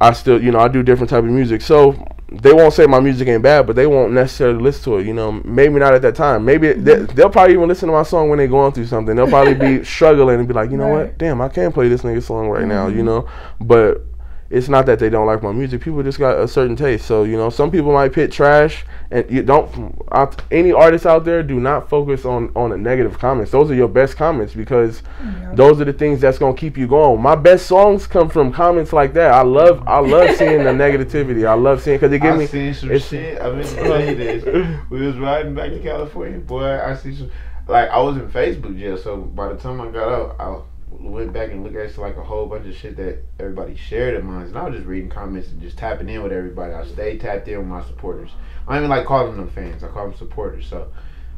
I 0.00 0.12
still, 0.12 0.42
you 0.42 0.50
know, 0.52 0.58
I 0.58 0.68
do 0.68 0.82
different 0.82 1.08
type 1.10 1.24
of 1.24 1.30
music. 1.30 1.62
So 1.62 2.06
they 2.28 2.52
won't 2.52 2.72
say 2.74 2.86
my 2.86 2.98
music 3.00 3.28
ain't 3.28 3.42
bad, 3.42 3.66
but 3.66 3.76
they 3.76 3.86
won't 3.86 4.12
necessarily 4.12 4.60
listen 4.60 4.82
to 4.84 4.98
it. 4.98 5.06
You 5.06 5.14
know, 5.14 5.32
maybe 5.44 5.74
not 5.78 5.94
at 5.94 6.02
that 6.02 6.14
time. 6.16 6.44
Maybe 6.44 6.68
Mm-hmm. 6.68 6.82
they, 6.84 6.96
they'll 7.14 7.30
probably 7.30 7.54
even 7.54 7.68
listen 7.68 7.88
to 7.88 7.92
my 7.92 8.02
song 8.02 8.28
when 8.28 8.38
they're 8.38 8.48
going 8.48 8.72
through 8.72 8.86
something. 8.86 9.14
They'll 9.14 9.28
probably 9.28 9.54
be 9.54 9.84
struggling 9.96 10.38
and 10.40 10.48
be 10.48 10.54
like, 10.54 10.70
you 10.70 10.76
know 10.76 10.88
Right. 10.88 11.06
what, 11.06 11.18
damn, 11.18 11.40
I 11.40 11.48
can't 11.48 11.72
play 11.72 11.88
this 11.88 12.02
nigga 12.02 12.22
song 12.22 12.48
right 12.48 12.66
now. 12.66 12.88
Mm-hmm. 12.88 12.98
You 12.98 13.04
know, 13.04 13.28
but 13.60 14.04
it's 14.48 14.68
not 14.68 14.86
that 14.86 14.98
they 14.98 15.10
don't 15.10 15.26
like 15.26 15.42
my 15.42 15.52
music. 15.52 15.80
People 15.82 16.02
just 16.02 16.18
got 16.18 16.38
a 16.38 16.46
certain 16.46 16.76
taste. 16.76 17.06
So 17.06 17.24
you 17.24 17.36
know, 17.36 17.50
some 17.50 17.70
people 17.70 17.92
might 17.92 18.12
pit 18.12 18.30
trash, 18.30 18.84
and 19.10 19.28
you 19.30 19.42
don't. 19.42 19.94
I, 20.12 20.28
any 20.50 20.72
artists 20.72 21.06
out 21.06 21.24
there 21.24 21.42
do 21.42 21.58
not 21.60 21.88
focus 21.88 22.24
on 22.24 22.52
on 22.54 22.70
the 22.70 22.76
negative 22.76 23.18
comments. 23.18 23.50
Those 23.50 23.70
are 23.70 23.74
your 23.74 23.88
best 23.88 24.16
comments 24.16 24.54
because 24.54 25.02
Yeah. 25.22 25.52
those 25.54 25.80
are 25.80 25.84
the 25.84 25.92
things 25.92 26.20
that's 26.20 26.38
gonna 26.38 26.56
keep 26.56 26.76
you 26.78 26.86
going. 26.86 27.20
My 27.20 27.34
best 27.34 27.66
songs 27.66 28.06
come 28.06 28.28
from 28.28 28.52
comments 28.52 28.92
like 28.92 29.14
that. 29.14 29.32
I 29.32 29.42
love 29.42 29.82
I 29.86 29.98
love 29.98 30.36
seeing 30.36 30.64
the 30.64 30.70
negativity. 30.84 31.46
I 31.46 31.54
love 31.54 31.82
seeing 31.82 31.96
because 31.98 32.12
it 32.12 32.20
give 32.20 32.34
I 32.34 32.38
me. 32.38 32.46
seen 32.46 32.74
some 32.74 32.98
shit. 32.98 33.40
I 33.42 33.50
mean, 33.50 33.64
tell 33.64 34.00
you 34.04 34.14
this. 34.14 34.44
We 34.90 35.06
was 35.06 35.16
riding 35.18 35.54
back 35.54 35.70
to 35.70 35.80
California, 35.80 36.38
boy. 36.38 36.80
I 36.80 36.94
see 36.94 37.14
some. 37.16 37.30
Like 37.68 37.88
I 37.90 37.98
was 38.00 38.16
in 38.16 38.28
Facebook 38.30 38.78
jail, 38.78 38.96
so 38.96 39.16
by 39.16 39.48
the 39.48 39.56
time 39.56 39.80
I 39.80 39.88
got 39.88 40.08
out, 40.12 40.36
I 40.38 40.56
went 41.00 41.32
back 41.32 41.50
and 41.50 41.62
looked 41.62 41.76
at 41.76 41.98
like 41.98 42.16
a 42.16 42.24
whole 42.24 42.46
bunch 42.46 42.66
of 42.66 42.74
shit 42.74 42.96
that 42.96 43.24
everybody 43.38 43.76
shared 43.76 44.14
of 44.14 44.24
mine, 44.24 44.46
and 44.46 44.56
I 44.56 44.64
was 44.64 44.76
just 44.76 44.86
reading 44.86 45.10
comments 45.10 45.48
and 45.48 45.60
just 45.60 45.78
tapping 45.78 46.08
in 46.08 46.22
with 46.22 46.32
everybody. 46.32 46.72
I 46.72 46.86
stayed 46.86 47.20
tapped 47.20 47.48
in 47.48 47.58
with 47.58 47.66
my 47.66 47.84
supporters. 47.84 48.30
I 48.66 48.74
don't 48.74 48.84
even 48.84 48.90
like 48.90 49.06
calling 49.06 49.36
them 49.36 49.50
fans. 49.50 49.84
I 49.84 49.88
call 49.88 50.08
them 50.08 50.18
supporters. 50.18 50.66
So 50.66 50.90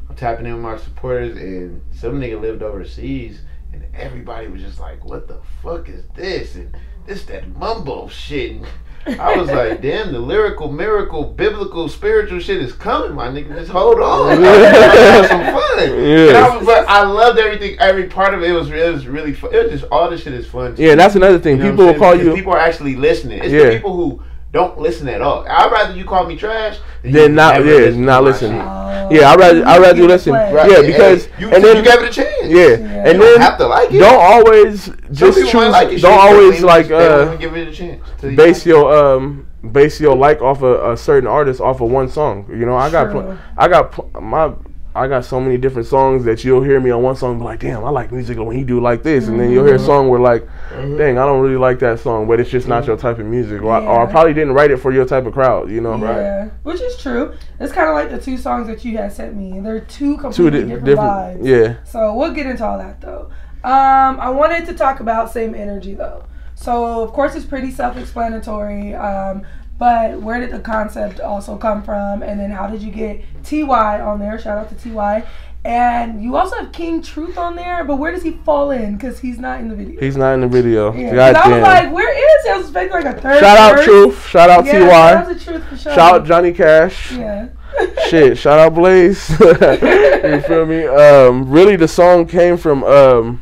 I'm 0.09 0.15
tapping 0.15 0.45
in 0.45 0.53
with 0.53 0.63
my 0.63 0.77
supporters, 0.77 1.37
and 1.37 1.81
some 1.91 2.19
nigga 2.19 2.39
lived 2.39 2.63
overseas, 2.63 3.41
and 3.71 3.85
everybody 3.93 4.47
was 4.47 4.61
just 4.61 4.79
like, 4.79 5.03
"What 5.05 5.27
the 5.27 5.41
fuck 5.61 5.89
is 5.89 6.03
this?" 6.15 6.55
and 6.55 6.75
this 7.05 7.25
that 7.25 7.55
mumbo 7.55 8.07
shit. 8.07 8.51
And 8.51 8.67
I 9.19 9.37
was 9.37 9.49
like, 9.49 9.81
"Damn, 9.81 10.11
the 10.11 10.19
lyrical, 10.19 10.71
miracle, 10.71 11.23
biblical, 11.23 11.87
spiritual 11.89 12.39
shit 12.39 12.61
is 12.61 12.73
coming, 12.73 13.13
my 13.13 13.27
nigga. 13.27 13.55
Just 13.55 13.71
hold 13.71 13.99
on, 13.99 14.41
have 14.43 15.27
some 15.27 15.41
fun." 15.41 15.79
And 15.79 16.37
I 16.37 16.57
was, 16.57 16.65
but 16.65 16.87
I 16.87 17.03
loved 17.03 17.39
everything, 17.39 17.77
every 17.79 18.07
part 18.07 18.33
of 18.33 18.43
it. 18.43 18.49
It 18.49 18.53
was, 18.53 18.69
it 18.69 18.93
was 18.93 19.07
really 19.07 19.33
fun. 19.33 19.53
It 19.53 19.63
was 19.71 19.79
just 19.81 19.91
all 19.91 20.09
this 20.09 20.23
shit 20.23 20.33
is 20.33 20.47
fun. 20.47 20.75
Yeah, 20.77 20.89
me. 20.89 20.95
that's 20.95 21.15
another 21.15 21.39
thing. 21.39 21.57
You 21.57 21.63
know 21.63 21.71
people 21.71 21.85
will 21.87 21.93
call? 21.95 22.11
Because 22.13 22.27
you. 22.27 22.35
People 22.35 22.53
are 22.53 22.59
actually 22.59 22.95
listening. 22.95 23.39
It's 23.39 23.51
Yeah. 23.53 23.63
the 23.65 23.71
people 23.75 23.95
who 23.95 24.21
don't 24.51 24.79
listen 24.79 25.07
at 25.07 25.21
all. 25.21 25.45
I'd 25.47 25.71
rather 25.71 25.93
you 25.95 26.05
call 26.05 26.25
me 26.25 26.35
trash 26.35 26.79
than 27.03 27.11
Then 27.11 27.35
not 27.35 27.55
yeah, 27.55 27.59
listen 27.71 28.05
not 28.05 28.17
to 28.17 28.23
my 28.23 28.29
listen. 28.29 28.55
Oh, 28.55 29.07
Yeah, 29.11 29.29
I'd 29.31 29.39
rather 29.39 29.65
I'd 29.65 29.81
rather 29.81 29.97
you 29.99 30.07
listen. 30.07 30.33
Right, 30.33 30.69
Yeah, 30.71 30.77
hey, 30.81 30.87
because 30.87 31.27
you, 31.39 31.49
and 31.51 31.63
then 31.63 31.77
you 31.77 31.83
gave 31.83 32.01
it 32.01 32.09
a 32.09 32.11
chance. 32.11 32.45
yeah, 32.45 32.57
Yeah. 32.67 32.75
and 32.75 33.07
You 33.07 33.13
don't 33.13 33.19
then 33.19 33.41
have 33.41 33.57
to 33.59 33.67
like 33.67 33.91
it. 33.91 33.99
don't 33.99 34.19
always 34.19 34.89
just 35.11 35.37
choose. 35.39 35.53
like 35.53 35.89
it, 35.89 36.01
don't 36.01 36.17
always 36.19 36.63
like 36.63 36.89
uh 36.89 37.35
give 37.35 37.55
it 37.55 37.67
a 37.67 37.71
chance. 37.71 38.01
base 38.21 38.65
your 38.65 38.95
um 38.95 39.45
base 39.71 39.99
your 39.99 40.15
like 40.15 40.41
off 40.41 40.61
a, 40.63 40.93
a 40.93 40.97
certain 40.97 41.27
artist 41.27 41.61
off 41.61 41.81
of 41.81 41.91
one 41.91 42.09
song. 42.09 42.45
You 42.49 42.65
know, 42.65 42.75
I 42.75 42.89
got 42.89 43.11
True. 43.11 43.21
pl- 43.21 43.37
I 43.57 43.67
got 43.67 43.91
pl- 43.91 44.09
my 44.21 44.51
I 44.99 45.07
got 45.07 45.23
so 45.25 45.39
many 45.39 45.57
different 45.57 45.87
songs 45.87 46.25
that 46.25 46.43
you'll 46.43 46.61
hear 46.61 46.79
me 46.79 46.89
on 46.91 47.01
one 47.01 47.15
song 47.15 47.31
and 47.31 47.39
be 47.39 47.45
like, 47.45 47.59
damn, 47.61 47.83
I 47.85 47.89
like 47.89 48.11
music 48.11 48.37
when 48.37 48.55
he 48.55 48.63
do 48.63 48.79
like 48.81 49.01
this, 49.01 49.27
and 49.27 49.39
then 49.39 49.49
you'll 49.51 49.65
hear 49.65 49.75
a 49.75 49.79
song 49.79 50.09
where 50.09 50.19
like, 50.19 50.47
dang, 50.71 51.17
I 51.17 51.25
don't 51.25 51.41
really 51.41 51.57
like 51.57 51.79
that 51.79 51.99
song, 51.99 52.27
but 52.27 52.39
it's 52.39 52.49
just 52.49 52.67
not 52.67 52.85
your 52.85 52.97
type 52.97 53.17
of 53.19 53.25
music, 53.25 53.61
or, 53.61 53.71
I, 53.71 53.79
or 53.85 54.07
I 54.07 54.11
probably 54.11 54.33
didn't 54.33 54.53
write 54.53 54.71
it 54.71 54.77
for 54.77 54.91
your 54.91 55.05
type 55.05 55.25
of 55.25 55.33
crowd. 55.33 55.69
You 55.71 55.81
know, 55.81 55.95
Yeah, 55.97 56.49
which 56.63 56.81
is 56.81 56.97
true. 56.97 57.33
It's 57.59 57.71
kind 57.71 57.87
of 57.89 57.95
like 57.95 58.11
the 58.11 58.19
two 58.19 58.37
songs 58.37 58.67
that 58.67 58.83
you 58.83 58.97
had 58.97 59.13
sent 59.13 59.35
me. 59.35 59.59
They're 59.59 59.79
two 59.79 60.15
two 60.15 60.17
completely 60.17 60.59
di- 60.61 60.65
different, 60.65 60.85
different, 60.85 61.09
vibes. 61.43 61.45
yeah. 61.47 61.83
So 61.85 62.13
we'll 62.15 62.33
get 62.33 62.45
into 62.45 62.65
all 62.65 62.77
that 62.77 62.99
though. 63.01 63.29
Um, 63.63 64.19
I 64.19 64.29
wanted 64.29 64.65
to 64.67 64.73
talk 64.73 64.99
about 64.99 65.31
same 65.31 65.55
energy 65.55 65.93
though. 65.93 66.23
So 66.55 67.01
of 67.01 67.13
course 67.13 67.35
it's 67.35 67.45
pretty 67.45 67.71
self-explanatory. 67.71 68.93
Um, 68.95 69.43
but 69.79 70.21
where 70.21 70.39
did 70.39 70.51
the 70.51 70.59
concept 70.59 71.21
also 71.21 71.57
come 71.57 71.81
from? 71.81 72.21
And 72.21 72.39
then 72.39 72.51
how 72.51 72.67
did 72.67 72.83
you 72.83 72.91
get 72.91 73.23
Ty 73.43 74.01
on 74.01 74.19
there? 74.19 74.37
Shout 74.37 74.57
out 74.57 74.69
to 74.69 74.75
Ty. 74.75 75.25
And 75.65 76.23
you 76.23 76.37
also 76.37 76.55
have 76.57 76.71
King 76.71 77.01
Truth 77.01 77.37
on 77.37 77.55
there, 77.55 77.83
but 77.83 77.97
where 77.97 78.11
does 78.11 78.23
he 78.23 78.31
fall 78.31 78.71
in? 78.71 78.95
Because 78.95 79.19
he's 79.19 79.39
not 79.39 79.59
in 79.59 79.67
the 79.69 79.75
video. 79.75 79.99
He's 79.99 80.15
not 80.15 80.33
in 80.33 80.41
the 80.41 80.47
video. 80.47 80.93
Yeah, 80.93 81.13
God 81.13 81.35
I 81.35 81.49
was 81.49 81.61
like, 81.61 81.93
where 81.93 82.09
is 82.09 82.43
he? 82.43 82.49
I 82.49 82.57
was 82.57 82.65
expecting 82.67 83.03
like 83.03 83.17
a 83.17 83.21
third. 83.21 83.39
shout 83.39 83.57
out 83.57 83.75
verse. 83.75 83.85
Truth. 83.85 84.27
Shout 84.27 84.49
out 84.49 84.65
Yeah, 84.65 84.79
Ty. 84.79 84.89
shout 84.89 85.15
out 85.15 85.41
Truth 85.41 85.63
for 85.63 85.77
sure. 85.77 85.93
Shout 85.93 86.13
out 86.15 86.25
Johnny 86.25 86.51
Cash. 86.53 87.11
Yeah. 87.13 87.49
Shit, 88.09 88.37
shout 88.37 88.59
out 88.59 88.73
Blaze. 88.73 89.29
you 89.39 90.41
feel 90.41 90.65
me? 90.65 90.85
Um, 90.85 91.49
really, 91.49 91.75
the 91.75 91.87
song 91.87 92.25
came 92.25 92.57
from. 92.57 92.83
Um, 92.83 93.41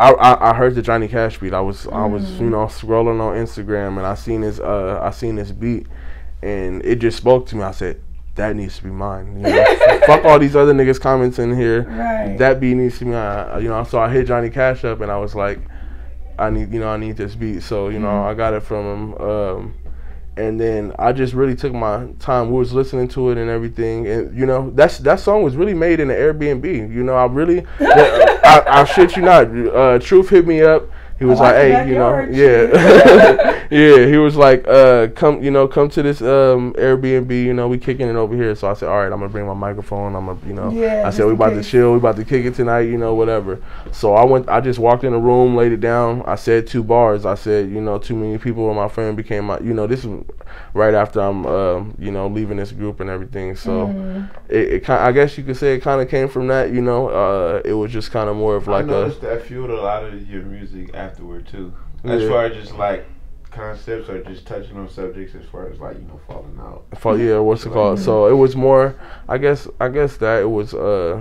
I, 0.00 0.10
I 0.12 0.50
I 0.50 0.54
heard 0.54 0.74
the 0.74 0.82
Johnny 0.82 1.08
Cash 1.08 1.38
beat. 1.38 1.52
I 1.54 1.60
was 1.60 1.86
I 1.88 2.06
was 2.06 2.24
Mm. 2.24 2.40
you 2.40 2.50
know 2.50 2.66
scrolling 2.66 3.20
on 3.20 3.36
Instagram 3.36 3.98
and 3.98 4.06
I 4.06 4.14
seen 4.14 4.42
his 4.42 4.58
uh 4.60 4.98
I 5.02 5.10
seen 5.10 5.36
this 5.36 5.52
beat, 5.52 5.86
and 6.42 6.84
it 6.84 6.96
just 6.96 7.16
spoke 7.18 7.46
to 7.46 7.56
me. 7.56 7.62
I 7.62 7.72
said 7.72 8.00
that 8.36 8.56
needs 8.56 8.76
to 8.78 8.84
be 8.84 8.90
mine. 8.90 9.36
You 9.36 9.42
know, 9.42 10.00
fuck 10.06 10.24
all 10.24 10.38
these 10.38 10.56
other 10.56 10.72
niggas 10.72 11.00
comments 11.00 11.38
in 11.38 11.54
here. 11.54 11.82
Right. 11.82 12.36
That 12.38 12.60
beat 12.60 12.74
needs 12.74 12.98
to 13.00 13.04
be 13.04 13.10
mine. 13.10 13.62
You 13.62 13.68
know, 13.68 13.84
so 13.84 13.98
I 14.00 14.08
hit 14.10 14.26
Johnny 14.26 14.48
Cash 14.50 14.84
up 14.84 15.00
and 15.00 15.10
I 15.12 15.18
was 15.18 15.34
like, 15.34 15.58
I 16.38 16.48
need 16.50 16.72
you 16.72 16.80
know 16.80 16.88
I 16.88 16.96
need 16.96 17.16
this 17.16 17.34
beat. 17.34 17.62
So 17.62 17.88
you 17.88 17.98
know 17.98 18.08
Mm-hmm. 18.08 18.28
I 18.30 18.34
got 18.34 18.54
it 18.54 18.62
from 18.62 18.84
him. 18.86 19.14
Um, 19.20 19.74
and 20.36 20.60
then 20.60 20.94
I 20.98 21.12
just 21.12 21.34
really 21.34 21.54
took 21.54 21.72
my 21.72 22.06
time. 22.18 22.50
We 22.50 22.58
was 22.58 22.72
listening 22.72 23.08
to 23.08 23.30
it 23.30 23.38
and 23.38 23.50
everything, 23.50 24.06
and 24.06 24.36
you 24.36 24.46
know 24.46 24.70
that's 24.70 24.98
that 24.98 25.20
song 25.20 25.42
was 25.42 25.56
really 25.56 25.74
made 25.74 26.00
in 26.00 26.08
the 26.08 26.14
Airbnb. 26.14 26.64
You 26.64 27.02
know, 27.02 27.14
I 27.14 27.26
really, 27.26 27.66
I, 27.80 28.40
I 28.44 28.80
I 28.80 28.84
shit 28.84 29.16
you 29.16 29.22
not. 29.22 29.46
Uh, 29.46 29.98
Truth 29.98 30.30
hit 30.30 30.46
me 30.46 30.62
up. 30.62 30.88
He 31.20 31.26
was 31.26 31.38
I 31.38 31.44
like, 31.44 31.54
like 31.54 31.62
"Hey, 31.84 31.88
you 31.90 31.94
know, 31.96 32.20
yeah, 32.30 33.66
yeah." 33.70 34.06
He 34.06 34.16
was 34.16 34.36
like, 34.36 34.66
uh, 34.66 35.08
"Come, 35.08 35.42
you 35.42 35.50
know, 35.50 35.68
come 35.68 35.90
to 35.90 36.02
this 36.02 36.22
um 36.22 36.72
Airbnb. 36.78 37.30
You 37.30 37.52
know, 37.52 37.68
we 37.68 37.76
kicking 37.76 38.08
it 38.08 38.16
over 38.16 38.34
here." 38.34 38.54
So 38.54 38.68
I 38.70 38.72
said, 38.72 38.88
"All 38.88 38.96
right, 38.96 39.12
I'm 39.12 39.18
gonna 39.20 39.28
bring 39.28 39.46
my 39.46 39.52
microphone. 39.52 40.16
I'm 40.16 40.24
gonna, 40.24 40.38
you 40.46 40.54
know." 40.54 40.70
Yeah, 40.70 41.02
I 41.06 41.10
said, 41.10 41.24
"We 41.26 41.32
in 41.32 41.36
about 41.36 41.50
to 41.50 41.62
chill. 41.62 41.92
We 41.92 41.98
about 41.98 42.16
to 42.16 42.24
kick 42.24 42.46
it 42.46 42.54
tonight. 42.54 42.88
You 42.88 42.96
know, 42.96 43.14
whatever." 43.14 43.58
So 43.92 44.14
I 44.14 44.24
went. 44.24 44.48
I 44.48 44.62
just 44.62 44.78
walked 44.78 45.04
in 45.04 45.12
the 45.12 45.18
room, 45.18 45.54
laid 45.56 45.72
it 45.72 45.80
down. 45.80 46.22
I 46.26 46.36
said 46.36 46.66
two 46.66 46.82
bars. 46.82 47.26
I 47.26 47.34
said, 47.34 47.68
"You 47.68 47.82
know, 47.82 47.98
too 47.98 48.16
many 48.16 48.38
people 48.38 48.66
with 48.66 48.76
my 48.76 48.88
friend 48.88 49.14
became 49.14 49.44
my. 49.44 49.58
You 49.60 49.74
know, 49.74 49.86
this 49.86 50.06
is 50.06 50.24
right 50.72 50.94
after 50.94 51.20
I'm, 51.20 51.44
um, 51.46 51.94
you 51.98 52.10
know, 52.10 52.28
leaving 52.28 52.56
this 52.56 52.72
group 52.72 52.98
and 53.00 53.10
everything. 53.10 53.56
So 53.56 53.88
Mhm. 53.88 54.28
it, 54.48 54.72
it 54.72 54.84
kind. 54.84 55.02
I 55.02 55.12
guess 55.12 55.36
you 55.36 55.44
could 55.44 55.56
say 55.58 55.74
it 55.74 55.80
kind 55.80 56.00
of 56.00 56.08
came 56.08 56.28
from 56.28 56.46
that. 56.48 56.70
You 56.70 56.80
know, 56.80 57.08
uh, 57.08 57.60
it 57.64 57.74
was 57.74 57.92
just 57.92 58.10
kind 58.10 58.30
of 58.30 58.36
more 58.36 58.56
of 58.56 58.68
I 58.68 58.72
like 58.72 58.84
a. 58.84 58.88
noticed 58.88 59.20
that 59.20 59.42
fueled 59.42 59.68
a 59.70 59.80
lot 59.80 60.02
of 60.02 60.28
your 60.30 60.42
music 60.44 60.94
afterward 61.10 61.46
too. 61.48 61.72
As 62.04 62.22
Yeah. 62.22 62.28
far 62.28 62.44
as 62.46 62.56
just 62.56 62.76
like 62.76 63.04
concepts 63.50 64.08
or 64.08 64.22
just 64.22 64.46
touching 64.46 64.76
on 64.76 64.88
subjects, 64.88 65.34
as 65.34 65.44
far 65.46 65.68
as 65.68 65.78
like 65.80 65.96
you 65.96 66.02
know 66.06 66.20
falling 66.26 66.56
out. 66.60 66.84
For, 66.98 67.16
yeah, 67.18 67.38
what's 67.38 67.66
it 67.66 67.72
called? 67.72 67.98
So 67.98 68.26
it 68.28 68.34
was 68.34 68.54
more. 68.56 68.94
I 69.28 69.38
guess. 69.38 69.68
I 69.80 69.88
guess 69.88 70.16
that 70.18 70.42
it 70.42 70.50
was. 70.50 70.72
Uh, 70.74 71.20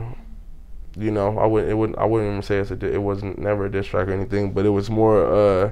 you 0.97 1.11
know, 1.11 1.37
I 1.37 1.45
wouldn't. 1.45 1.71
It 1.71 1.75
wouldn't. 1.75 1.97
I 1.97 2.05
wouldn't 2.05 2.29
even 2.31 2.41
say 2.43 2.57
it's 2.57 2.71
a. 2.71 2.75
di- 2.75 2.87
It 2.93 3.01
wasn't 3.01 3.39
never 3.39 3.65
a 3.65 3.71
diss 3.71 3.87
track 3.87 4.07
or 4.07 4.11
anything, 4.13 4.51
but 4.53 4.65
it 4.65 4.69
was 4.69 4.89
more. 4.89 5.25
Uh, 5.25 5.71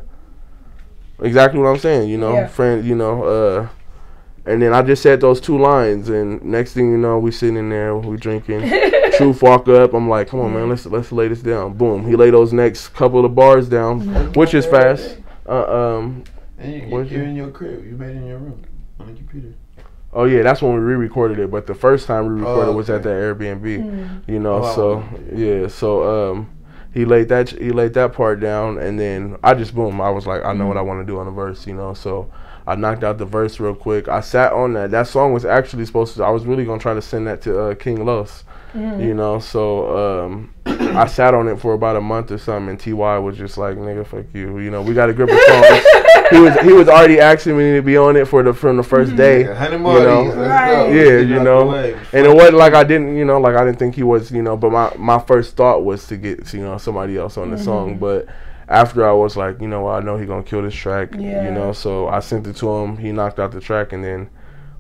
exactly 1.21 1.59
what 1.59 1.69
I'm 1.69 1.77
saying. 1.79 2.09
You 2.09 2.17
know, 2.17 2.33
Yeah. 2.33 2.47
friend. 2.47 2.86
You 2.86 2.95
know. 2.95 3.24
Uh, 3.24 3.67
and 4.47 4.61
then 4.61 4.73
I 4.73 4.81
just 4.81 5.01
said 5.03 5.21
those 5.21 5.39
two 5.41 5.57
lines, 5.59 6.09
and 6.09 6.41
next 6.43 6.73
thing 6.73 6.91
you 6.91 6.97
know, 6.97 7.19
we 7.19 7.31
sitting 7.31 7.57
in 7.57 7.69
there, 7.69 7.95
we 7.95 8.17
drinking. 8.17 8.61
Truth 9.17 9.41
walk 9.41 9.67
up. 9.67 9.93
I'm 9.93 10.07
like, 10.07 10.27
come 10.27 10.41
on, 10.41 10.53
man, 10.53 10.69
let's 10.69 10.85
let's 10.85 11.11
lay 11.11 11.27
this 11.27 11.41
down. 11.41 11.73
Boom. 11.73 12.05
He 12.07 12.15
lay 12.15 12.29
those 12.29 12.53
next 12.53 12.89
couple 12.89 13.25
of 13.25 13.33
bars 13.33 13.67
down, 13.67 14.31
which 14.33 14.53
is 14.53 14.65
fast. 14.65 15.17
Uh, 15.47 15.95
um. 15.97 16.23
And 16.59 16.73
you, 16.73 16.81
Where's 16.89 17.11
you're 17.11 17.21
your- 17.21 17.29
in 17.29 17.35
your 17.35 17.49
crib. 17.51 17.85
You 17.85 17.91
made 17.95 18.11
it 18.11 18.17
in 18.17 18.27
your 18.27 18.37
room 18.39 18.63
on 18.99 19.07
the 19.07 19.13
computer. 19.13 19.53
Oh 20.13 20.23
yeah, 20.25 20.41
that's 20.41 20.61
when 20.61 20.73
we 20.73 20.79
re-recorded 20.79 21.37
it. 21.39 21.51
But 21.51 21.67
the 21.67 21.75
first 21.75 22.07
time 22.07 22.25
we 22.27 22.39
recorded 22.41 22.71
Oh, 22.71 22.75
was 22.75 22.89
at 22.89 23.05
okay. 23.05 23.09
that 23.09 23.09
Airbnb. 23.37 23.61
Mm. 23.61 24.27
You 24.27 24.39
know, 24.39 24.63
Oh, 24.63 24.75
so 24.75 25.03
yeah, 25.35 25.67
so 25.67 26.31
um, 26.31 26.49
he 26.93 27.05
laid 27.05 27.29
that 27.29 27.49
he 27.49 27.71
laid 27.71 27.93
that 27.95 28.13
part 28.13 28.39
down, 28.39 28.77
and 28.79 28.99
then 28.99 29.37
I 29.43 29.53
just 29.53 29.75
boom, 29.75 29.99
I 30.01 30.09
was 30.09 30.25
like, 30.25 30.43
I 30.45 30.53
know 30.53 30.65
what 30.67 30.77
I 30.77 30.81
want 30.81 31.05
to 31.05 31.11
do 31.11 31.19
on 31.19 31.25
the 31.25 31.31
verse, 31.31 31.67
you 31.67 31.73
know. 31.75 31.93
So 31.93 32.31
I 32.67 32.75
knocked 32.75 33.03
out 33.03 33.17
the 33.17 33.25
verse 33.25 33.59
real 33.59 33.74
quick. 33.74 34.09
I 34.09 34.19
sat 34.19 34.51
on 34.51 34.74
that. 34.74 34.91
That 34.91 35.07
song 35.07 35.31
was 35.33 35.45
actually 35.45 35.86
supposed 35.86 36.17
to. 36.17 36.24
I 36.24 36.29
was 36.29 36.45
really 36.45 36.65
gonna 36.65 36.79
try 36.81 36.93
to 36.93 37.01
send 37.01 37.25
that 37.27 37.41
to 37.43 37.59
uh, 37.59 37.75
King 37.75 38.05
Los. 38.05 38.43
Mhm. 38.75 39.03
You 39.03 39.13
know, 39.13 39.39
so 39.39 40.25
um, 40.25 40.53
I 40.65 41.07
sat 41.07 41.33
on 41.33 41.47
it 41.47 41.59
for 41.59 41.74
about 41.74 41.95
a 41.95 42.01
month 42.01 42.31
or 42.31 42.38
something, 42.38 42.69
and 42.71 42.79
Ty 42.79 43.19
was 43.19 43.38
just 43.38 43.57
like, 43.57 43.77
"Nigga, 43.77 44.05
fuck 44.05 44.25
you." 44.33 44.59
You 44.59 44.69
know, 44.69 44.81
we 44.81 44.93
got 44.93 45.09
a 45.09 45.13
grip 45.13 45.29
of 45.29 45.39
songs. 45.39 45.86
he 46.31 46.39
was 46.39 46.59
he 46.59 46.74
was 46.74 46.89
already 46.89 47.19
asking 47.19 47.57
me 47.57 47.74
to 47.75 47.81
be 47.81 47.95
on 47.95 48.17
it 48.17 48.27
for 48.27 48.43
the 48.43 48.53
from 48.53 48.75
the 48.75 48.83
1st 48.83 49.15
day. 49.15 49.43
A 49.43 49.55
hundred 49.55 49.79
more 49.79 50.00
You 50.00 50.03
know, 50.03 50.19
of 50.19 50.25
these. 50.25 50.36
Let's 50.36 50.50
Right. 50.50 50.93
Yeah, 50.93 51.17
you 51.19 51.39
know, 51.41 51.71
and 51.71 52.25
it 52.25 52.36
wasn't 52.36 52.57
like 52.57 52.74
I 52.74 52.83
didn't, 52.83 53.15
you 53.15 53.24
know, 53.24 53.39
like 53.39 53.55
I 53.55 53.63
didn't 53.63 53.79
think 53.79 53.95
he 53.95 54.03
was, 54.03 54.31
you 54.31 54.41
know. 54.41 54.57
But 54.57 54.71
my 54.71 54.93
my 54.97 55.19
first 55.19 55.55
thought 55.55 55.86
was 55.86 56.05
to 56.07 56.17
get, 56.17 56.53
you 56.53 56.62
know, 56.62 56.77
somebody 56.77 57.17
else 57.17 57.38
on 57.38 57.51
the 57.51 57.57
song. 57.57 57.97
But 57.97 58.27
after 58.69 59.07
I 59.07 59.12
was 59.13 59.38
like, 59.38 59.62
you 59.62 59.67
know, 59.67 59.81
what, 59.81 60.01
I 60.01 60.05
know 60.05 60.17
he 60.17 60.25
gonna 60.25 60.43
kill 60.43 60.62
this 60.62 60.75
track, 60.75 61.09
Yeah. 61.17 61.45
you 61.45 61.51
know. 61.51 61.71
So 61.74 62.07
I 62.07 62.19
sent 62.19 62.47
it 62.47 62.55
to 62.57 62.69
him. 62.69 62.97
He 62.97 63.12
knocked 63.12 63.39
out 63.39 63.51
the 63.51 63.59
track, 63.62 63.93
and 63.93 64.03
then, 64.03 64.29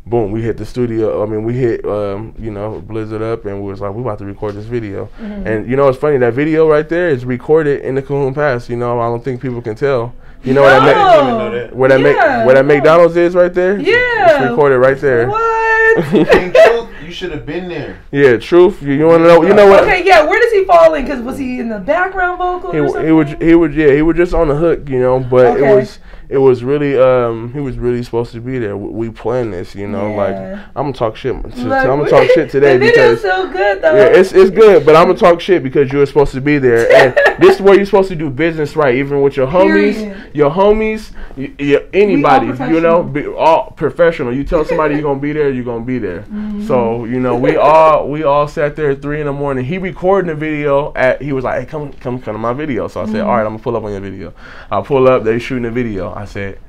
boom, 0.05 0.31
we 0.31 0.41
hit 0.41 0.57
the 0.57 0.65
studio. 0.65 1.23
I 1.23 1.25
mean, 1.25 1.43
we 1.43 1.53
hit, 1.53 1.85
um, 1.85 2.33
you 2.37 2.51
know, 2.51 2.81
Blizzard 2.85 3.21
up, 3.21 3.45
and 3.45 3.61
we 3.63 3.69
was 3.69 3.79
like, 3.81 3.93
we 3.93 4.01
about 4.01 4.19
to 4.19 4.25
record 4.25 4.55
this 4.55 4.65
video. 4.65 5.09
And 5.19 5.69
you 5.69 5.75
know, 5.75 5.87
it's 5.87 5.97
funny 5.97 6.17
that 6.17 6.33
video 6.33 6.69
right 6.69 6.87
there 6.87 7.09
is 7.09 7.23
recorded 7.25 7.81
in 7.81 7.95
the 7.95 8.01
Cajon 8.01 8.33
Pass. 8.33 8.69
You 8.69 8.75
know, 8.77 8.99
I 8.99 9.05
don't 9.07 9.23
think 9.23 9.41
people 9.41 9.61
can 9.61 9.75
tell. 9.75 10.13
You 10.43 10.53
know 10.53 10.61
what 10.61 10.69
No. 10.71 10.79
I 10.79 10.85
meant? 10.85 10.97
I 10.97 11.11
didn't 11.15 11.25
even 11.27 11.37
know 11.39 11.51
that. 11.51 11.75
Where 11.75 11.89
that 11.89 11.99
Yeah, 11.99 12.03
make 12.03 12.45
where 12.45 12.55
that. 12.55 12.65
McDonald's 12.65 13.15
is 13.17 13.35
right 13.35 13.53
there. 13.53 13.79
Yeah. 13.79 14.41
it's 14.41 14.49
recorded 14.49 14.77
right 14.79 14.97
there. 14.99 15.27
What? 15.27 16.05
King 17.07 17.15
Truth, 17.15 17.21
you 17.21 17.27
should 17.27 17.31
have 17.31 17.45
been 17.45 17.69
there. 17.69 18.01
Yeah, 18.11 18.37
truth. 18.37 18.81
You, 18.81 18.93
you 18.93 19.05
want 19.07 19.23
to 19.23 19.27
know? 19.27 19.41
You 19.43 19.53
know 19.53 19.67
what? 19.67 19.83
okay, 19.83 20.05
yeah. 20.05 20.25
Where 20.25 20.39
does 20.39 20.51
he 20.51 20.65
fall 20.65 20.93
in? 20.93 21.03
Because 21.05 21.21
was 21.21 21.37
he 21.37 21.59
in 21.59 21.69
the 21.69 21.79
background 21.79 22.37
vocal 22.37 22.71
He, 22.71 22.79
or 22.79 23.05
he 23.05 23.11
would 23.11 23.41
he 23.41 23.55
would 23.55 23.73
yeah 23.73 23.93
he 23.93 24.01
was 24.01 24.17
just 24.17 24.33
on 24.33 24.47
the 24.49 24.55
hook 24.55 24.89
you 24.89 24.99
know 24.99 25.19
but 25.19 25.57
Okay. 25.57 25.71
it 25.71 25.75
was 25.75 25.99
it 26.29 26.37
was 26.39 26.63
really 26.63 26.97
um 26.99 27.53
he 27.53 27.59
was 27.59 27.77
really 27.77 28.03
supposed 28.03 28.31
to 28.33 28.41
be 28.41 28.59
there. 28.59 28.75
We, 28.75 29.07
we 29.07 29.09
planned 29.09 29.53
this 29.53 29.73
you 29.75 29.87
know 29.87 30.09
Yeah. 30.09 30.15
like 30.17 30.35
I'm 30.75 30.83
gonna 30.85 30.93
talk 30.93 31.15
shit 31.15 31.33
to, 31.41 31.63
Like, 31.63 31.85
I'm 31.87 31.99
gonna 31.99 32.09
talk 32.09 32.27
shit 32.31 32.49
today 32.51 32.77
the 32.77 32.85
because 32.87 33.21
so 33.21 33.49
good 33.51 33.81
though. 33.81 33.95
yeah 33.95 34.05
it's 34.19 34.33
it's 34.33 34.49
good 34.51 34.85
but 34.85 34.95
I'm 34.95 35.07
gonna 35.07 35.17
talk 35.17 35.39
shit 35.41 35.63
because 35.63 35.91
you 35.91 35.99
were 35.99 36.05
supposed 36.05 36.33
to 36.33 36.41
be 36.41 36.57
there. 36.57 36.87
And 36.97 37.15
this 37.43 37.55
is 37.57 37.61
where 37.61 37.75
you're 37.75 37.85
supposed 37.85 38.09
to 38.09 38.15
do 38.15 38.29
business 38.29 38.75
right? 38.75 38.95
Even 38.95 39.21
with 39.21 39.37
your 39.37 39.47
homies 39.47 39.93
Period. 39.95 40.31
your 40.33 40.51
homies 40.51 41.11
y 41.37 41.79
anybody 41.93 42.47
you 42.73 42.81
know? 42.81 43.03
Be 43.03 43.25
all 43.27 43.71
professional. 43.77 44.33
You 44.33 44.43
tell 44.43 44.65
somebody 44.65 44.95
you're 44.95 45.03
gonna 45.03 45.19
be 45.19 45.31
there 45.33 45.49
you're 45.51 45.63
gonna 45.63 45.85
be 45.85 45.99
there. 45.99 46.21
Mm-hmm. 46.23 46.65
so 46.67 47.05
you 47.05 47.19
know 47.19 47.35
we 47.37 47.55
all 47.55 48.09
we 48.09 48.23
all 48.23 48.47
sat 48.47 48.75
there 48.75 48.91
at 48.91 49.01
three 49.01 49.19
in 49.21 49.27
the 49.27 49.33
morning. 49.33 49.63
He 49.65 49.77
recording 49.77 50.27
the 50.29 50.35
video 50.35 50.91
at 50.95 51.21
he 51.21 51.31
was 51.31 51.43
like 51.43 51.59
hey 51.61 51.65
come 51.65 51.93
come 51.93 52.19
come 52.19 52.33
to 52.33 52.39
my 52.39 52.53
video. 52.53 52.87
So 52.87 53.01
I 53.01 53.05
said 53.05 53.15
Mm-hmm. 53.15 53.29
all 53.29 53.35
right 53.37 53.45
I'm 53.45 53.53
gonna 53.53 53.63
pull 53.63 53.75
up 53.77 53.83
on 53.83 53.91
your 53.91 54.01
video. 54.01 54.33
I 54.71 54.81
pull 54.81 55.07
up 55.07 55.23
they 55.23 55.39
shooting 55.39 55.63
the 55.63 55.71
video 55.71 56.13
I 56.17 56.25
said 56.25 56.59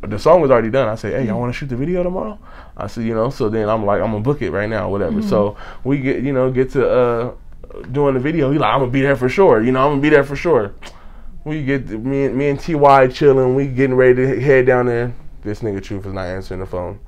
the 0.00 0.18
song 0.18 0.40
was 0.40 0.50
already 0.50 0.70
done. 0.70 0.88
I 0.88 0.94
said, 0.94 1.12
"Hey, 1.12 1.26
y'all 1.26 1.38
want 1.40 1.52
to 1.52 1.58
shoot 1.58 1.68
the 1.68 1.76
video 1.76 2.02
tomorrow?" 2.02 2.38
I 2.76 2.86
said, 2.86 3.04
"You 3.04 3.14
know." 3.14 3.30
So 3.30 3.48
then 3.48 3.68
I'm 3.68 3.84
like, 3.84 4.00
"I'm 4.00 4.12
gonna 4.12 4.20
book 4.20 4.40
it 4.40 4.50
right 4.50 4.68
now, 4.68 4.88
whatever." 4.88 5.20
So 5.22 5.56
we 5.84 5.98
get, 5.98 6.22
you 6.22 6.32
know, 6.32 6.50
get 6.50 6.70
to 6.70 6.88
uh 6.88 7.32
doing 7.92 8.14
the 8.14 8.20
video. 8.20 8.50
He 8.50 8.58
like, 8.58 8.72
"I'm 8.72 8.80
gonna 8.80 8.90
be 8.90 9.02
there 9.02 9.16
for 9.16 9.28
sure." 9.28 9.62
You 9.62 9.72
know, 9.72 9.84
I'm 9.84 9.92
gonna 9.92 10.02
be 10.02 10.08
there 10.08 10.24
for 10.24 10.36
sure. 10.36 10.72
We 11.44 11.64
get 11.64 11.88
me 11.88 12.24
and 12.26 12.36
me 12.36 12.48
and 12.48 12.58
Ty 12.58 13.08
chilling. 13.08 13.54
We 13.54 13.66
getting 13.66 13.96
ready 13.96 14.14
to 14.14 14.40
head 14.40 14.66
down 14.66 14.86
there. 14.86 15.12
This 15.42 15.60
nigga 15.60 15.82
Truth 15.82 16.06
is 16.06 16.12
not 16.12 16.26
answering 16.26 16.60
the 16.60 16.66
phone, 16.66 16.98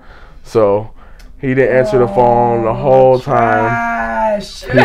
so 0.45 0.91
he 1.41 1.55
didn't 1.55 1.77
answer 1.77 1.99
the 1.99 2.09
phone 2.09 2.65
the 2.65 2.75
whole 2.75 3.19
time. 3.19 4.41
He 4.41 4.79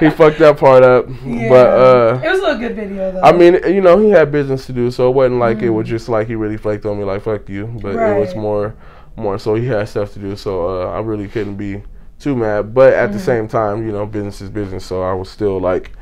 he 0.00 0.10
fucked 0.10 0.38
that 0.38 0.56
part 0.58 0.82
up, 0.82 1.06
Yeah. 1.24 1.48
but 1.48 1.68
uh. 1.68 2.20
it 2.24 2.28
was 2.30 2.42
a 2.42 2.58
good 2.58 2.74
video 2.76 3.12
though. 3.12 3.20
I 3.22 3.32
mean, 3.32 3.54
you 3.72 3.80
know, 3.80 3.98
he 3.98 4.10
had 4.10 4.30
business 4.32 4.66
to 4.66 4.72
do, 4.72 4.90
so 4.90 5.08
it 5.08 5.12
wasn't 5.14 5.38
like 5.40 5.62
it 5.62 5.70
was 5.70 5.88
just 5.88 6.08
like 6.08 6.26
he 6.26 6.34
really 6.34 6.56
flaked 6.56 6.84
on 6.86 6.98
me 6.98 7.04
like 7.04 7.22
"fuck 7.22 7.48
you," 7.48 7.66
but 7.82 7.94
it 7.96 8.18
was. 8.20 8.34
More, 8.34 8.74
more 9.16 9.38
so 9.38 9.54
he 9.54 9.66
had 9.66 9.88
stuff 9.88 10.12
to 10.14 10.18
do. 10.18 10.34
So 10.36 10.68
uh, 10.82 10.90
I 10.90 11.00
really 11.00 11.28
couldn't 11.28 11.56
be 11.56 11.82
too 12.18 12.34
mad, 12.36 12.74
but 12.74 12.92
at 12.92 13.12
the 13.12 13.18
Mm-hmm. 13.18 13.24
same 13.24 13.48
time, 13.48 13.86
you 13.86 13.92
know, 13.92 14.06
business 14.06 14.40
is 14.40 14.50
business. 14.50 14.84
So 14.84 15.02
I 15.02 15.12
was 15.12 15.28
still 15.30 15.60
like, 15.60 15.92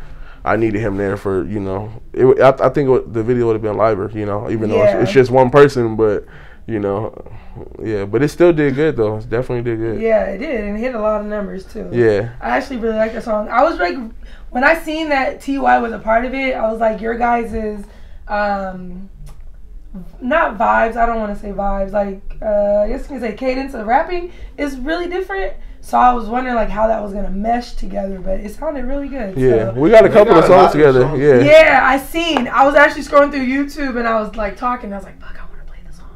I 0.44 0.56
needed 0.56 0.80
him 0.80 0.96
there 0.96 1.16
for 1.16 1.44
you 1.44 1.60
know, 1.60 1.90
it, 2.12 2.40
I, 2.40 2.66
I 2.66 2.68
think 2.70 2.88
it, 2.90 3.12
the 3.12 3.22
video 3.22 3.46
would 3.46 3.54
have 3.54 3.62
been 3.62 3.76
liver, 3.76 4.10
you 4.14 4.24
know, 4.26 4.50
even 4.50 4.70
though 4.70 4.82
it's, 4.82 4.94
it's 5.04 5.12
just 5.12 5.30
one 5.30 5.50
person, 5.50 5.96
but 5.96 6.24
you 6.66 6.78
know, 6.78 7.12
yeah, 7.82 8.04
but 8.04 8.22
it 8.22 8.28
still 8.28 8.52
did 8.52 8.74
good 8.74 8.96
though. 8.96 9.18
It 9.18 9.28
definitely 9.28 9.62
did 9.62 9.78
good. 9.78 10.00
yeah, 10.00 10.24
it 10.24 10.38
did, 10.38 10.64
and 10.64 10.76
it 10.76 10.80
hit 10.80 10.94
a 10.94 11.00
lot 11.00 11.20
of 11.20 11.26
numbers 11.26 11.64
too. 11.64 11.88
Yeah. 11.92 12.34
I 12.40 12.56
actually 12.56 12.78
really 12.78 12.96
like 12.96 13.12
the 13.12 13.22
song. 13.22 13.48
I 13.48 13.62
was 13.62 13.78
like, 13.78 13.96
when 14.50 14.64
I 14.64 14.78
seen 14.78 15.08
that 15.10 15.40
Ty 15.40 15.80
was 15.80 15.92
a 15.92 15.98
part 15.98 16.24
of 16.24 16.34
it, 16.34 16.54
I 16.54 16.70
was 16.70 16.80
like, 16.80 17.00
your 17.00 17.16
guys 17.16 17.52
is, 17.52 17.84
um, 18.28 19.10
not 20.20 20.56
vibes. 20.56 20.96
I 20.96 21.06
don't 21.06 21.18
want 21.18 21.34
to 21.34 21.40
say 21.40 21.50
vibes. 21.50 21.92
Like, 21.92 22.22
uh, 22.40 22.82
I 22.82 22.88
guess 22.88 23.02
you 23.02 23.08
can 23.08 23.20
say 23.20 23.34
cadence 23.34 23.74
of 23.74 23.86
rapping 23.86 24.32
is 24.56 24.78
really 24.78 25.08
different. 25.08 25.54
So 25.84 25.98
I 25.98 26.12
was 26.14 26.28
wondering 26.28 26.54
like 26.54 26.68
how 26.68 26.86
that 26.86 27.02
was 27.02 27.12
gonna 27.12 27.30
mesh 27.30 27.72
together, 27.72 28.20
but 28.20 28.38
it 28.38 28.54
sounded 28.54 28.84
really 28.84 29.08
good. 29.08 29.36
Yeah, 29.36 29.72
so. 29.72 29.80
we 29.80 29.90
got 29.90 30.04
a 30.04 30.08
couple 30.08 30.32
got 30.32 30.44
of 30.44 30.48
songs 30.48 30.70
together. 30.70 31.02
songs. 31.02 31.20
Yeah. 31.20 31.40
Yeah, 31.40 31.80
I 31.82 31.98
seen. 31.98 32.46
I 32.46 32.64
was 32.64 32.76
actually 32.76 33.02
scrolling 33.02 33.32
through 33.32 33.46
YouTube 33.46 33.98
and 33.98 34.06
I 34.06 34.20
was 34.20 34.36
like 34.36 34.56
talking. 34.56 34.92
I 34.92 34.96
was 34.96 35.04
like, 35.04 35.20
"Fuck, 35.20 35.41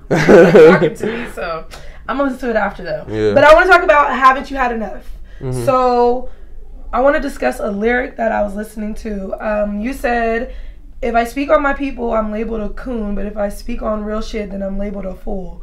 talking 0.09 0.95
to 0.97 1.07
me, 1.07 1.27
so 1.35 1.67
I'm 2.09 2.17
gonna 2.19 2.31
listen 2.31 2.49
to 2.49 2.51
it 2.51 2.57
after 2.57 2.83
though. 2.83 3.05
Yeah. 3.09 3.35
But 3.35 3.45
I 3.45 3.55
want 3.55 3.67
to 3.67 3.73
talk 3.73 3.83
about 3.83 4.11
"Haven't 4.11 4.51
You 4.51 4.57
Had 4.57 4.73
Enough." 4.73 5.05
Mhm. 5.41 5.65
So 5.65 6.31
I 6.93 7.01
want 7.01 7.17
to 7.17 7.23
discuss 7.23 7.59
a 7.61 7.71
lyric 7.71 8.17
that 8.17 8.33
I 8.33 8.43
was 8.43 8.55
listening 8.55 8.95
to. 8.97 9.35
Um, 9.45 9.81
you 9.81 9.93
said, 9.93 10.55
"If 11.03 11.15
I 11.15 11.25
speak 11.25 11.51
on 11.51 11.63
my 11.63 11.73
people, 11.75 12.13
I'm 12.13 12.31
labeled 12.33 12.61
a 12.63 12.69
coon, 12.71 13.15
but 13.15 13.27
if 13.27 13.37
I 13.37 13.49
speak 13.49 13.83
on 13.83 14.05
real 14.05 14.23
shit, 14.23 14.51
then 14.51 14.63
I'm 14.63 14.79
labeled 14.79 15.07
a 15.07 15.15
fool." 15.15 15.63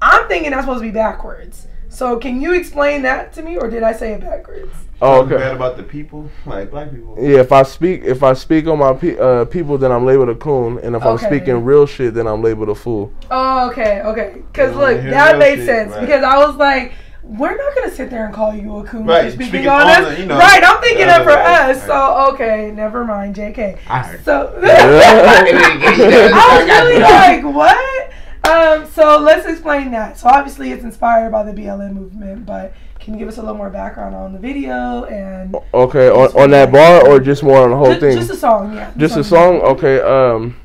I'm 0.00 0.28
thinking 0.28 0.50
that's 0.52 0.62
supposed 0.64 0.80
to 0.82 0.86
be 0.88 0.92
backwards. 0.92 1.66
So 1.88 2.18
can 2.18 2.40
you 2.40 2.54
explain 2.54 3.02
that 3.02 3.32
to 3.34 3.42
me, 3.42 3.56
or 3.56 3.68
did 3.68 3.82
I 3.82 3.92
say 3.92 4.12
it 4.12 4.20
backwards? 4.20 4.72
Oh, 5.00 5.22
Talking 5.22 5.32
okay. 5.34 5.42
Bad 5.44 5.54
about 5.56 5.76
the 5.76 5.82
people, 5.84 6.28
like 6.44 6.70
black 6.70 6.90
people. 6.90 7.16
Yeah, 7.20 7.38
if 7.38 7.52
I 7.52 7.62
speak 7.62 8.02
if 8.04 8.22
I 8.22 8.32
speak 8.34 8.66
on 8.66 8.78
my 8.78 8.92
pe- 8.94 9.16
uh, 9.16 9.44
people, 9.44 9.78
then 9.78 9.92
I'm 9.92 10.04
labeled 10.04 10.28
a 10.28 10.34
coon, 10.34 10.78
and 10.82 10.96
if 10.96 11.02
I'm 11.04 11.18
speaking 11.18 11.64
real 11.64 11.86
shit, 11.86 12.14
then 12.14 12.26
I'm 12.26 12.42
labeled 12.42 12.68
a 12.68 12.74
fool. 12.74 13.12
Oh, 13.30 13.70
okay, 13.70 14.02
okay. 14.02 14.42
Because 14.52 14.74
look, 14.76 15.00
that 15.02 15.38
made 15.38 15.56
shit, 15.56 15.66
sense. 15.66 15.92
right. 15.92 16.00
Because 16.00 16.24
I 16.24 16.38
was 16.44 16.56
like, 16.56 16.92
we're 17.22 17.56
not 17.56 17.74
gonna 17.76 17.90
sit 17.94 18.10
there 18.10 18.24
and 18.26 18.34
call 18.34 18.54
you 18.54 18.78
a 18.78 18.84
coon 18.84 19.04
Right, 19.06 19.26
for 19.26 19.30
speaking, 19.30 19.48
speaking 19.48 19.68
on 19.68 19.82
on 19.82 19.88
us. 20.04 20.14
the- 20.16 20.20
you 20.20 20.26
know, 20.26 20.38
right, 20.38 20.62
I'm 20.64 20.80
thinking 20.80 21.06
the 21.06 21.14
it 21.20 21.22
for 21.24 21.30
other 21.30 21.42
way, 21.44 21.54
us. 21.72 21.86
So 21.86 22.30
okay, 22.34 22.70
never 22.72 23.04
mind, 23.04 23.36
Jk. 23.36 23.78
I 23.86 23.98
heard. 24.00 24.24
So 24.24 24.58
I 24.62 26.30
I 26.34 26.58
was 26.58 26.66
really 26.66 27.00
like, 27.02 27.44
what? 27.54 28.10
Um, 28.48 28.86
so 28.86 29.18
let's 29.18 29.46
explain 29.46 29.90
that. 29.92 30.18
So 30.18 30.28
obviously, 30.28 30.72
it's 30.72 30.84
inspired 30.84 31.30
by 31.32 31.42
the 31.42 31.52
BLM 31.52 31.94
movement, 31.94 32.46
but 32.46 32.74
can 32.98 33.14
you 33.14 33.18
give 33.18 33.28
us 33.28 33.36
a 33.38 33.40
little 33.42 33.56
more 33.56 33.70
background 33.70 34.14
on 34.14 34.32
the 34.32 34.38
video 34.38 35.04
and 35.04 35.54
Okay, 35.74 36.08
on, 36.08 36.28
on 36.40 36.50
that 36.50 36.72
bar 36.72 37.06
or 37.06 37.20
just 37.20 37.42
more 37.42 37.62
on 37.62 37.70
the 37.70 37.76
whole 37.76 37.86
just, 37.88 38.00
thing? 38.00 38.16
just 38.16 38.30
a 38.30 38.36
song? 38.36 38.74
Yeah, 38.74 38.92
Just 38.96 39.16
a 39.16 39.24
song. 39.24 39.60
Okay. 39.62 40.00
Um. 40.00 40.56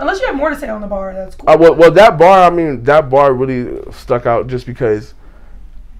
Unless 0.00 0.20
you 0.20 0.26
have 0.26 0.36
more 0.36 0.50
to 0.50 0.56
say 0.58 0.68
on 0.68 0.80
the 0.80 0.88
bar, 0.88 1.14
that's 1.14 1.36
cool. 1.36 1.48
Uh, 1.48 1.56
well, 1.56 1.74
well, 1.74 1.90
that 1.92 2.18
bar. 2.18 2.44
I 2.44 2.50
mean, 2.50 2.82
that 2.84 3.08
bar 3.08 3.32
really 3.32 3.80
stuck 3.92 4.26
out 4.26 4.48
just 4.48 4.66
because 4.66 5.14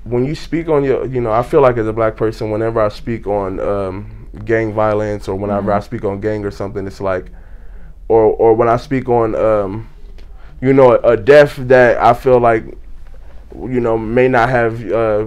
when 0.03 0.25
you 0.25 0.35
speak 0.35 0.69
on 0.69 0.85
your, 0.85 1.07
you 1.07 1.21
know, 1.21 1.31
I 1.33 1.43
feel 1.43 1.61
like 1.61 1.77
as 1.77 1.87
a 1.87 1.93
black 1.93 2.17
person, 2.17 2.51
whenever 2.51 2.81
I 2.81 2.89
speak 2.89 3.27
on 3.27 3.61
um, 3.61 4.29
gang 4.45 4.73
violence 4.75 5.29
or 5.29 5.37
whenever 5.37 5.73
I 5.73 5.81
speak 5.81 6.05
on 6.05 6.21
gang 6.21 6.45
or 6.45 6.51
something, 6.51 6.87
it's 6.87 7.01
like, 7.01 7.31
or 8.09 8.25
or 8.25 8.53
when 8.55 8.69
I 8.69 8.77
speak 8.79 9.09
on, 9.09 9.35
um, 9.37 9.89
you 10.65 10.73
know, 10.73 10.93
a, 10.97 11.17
death 11.17 11.57
that 11.57 11.99
I 11.99 12.15
feel 12.15 12.41
like, 12.41 12.65
you 13.55 13.81
know, 13.81 13.99
may 13.99 14.29
not 14.29 14.49
have 14.49 14.91
uh, 14.91 15.27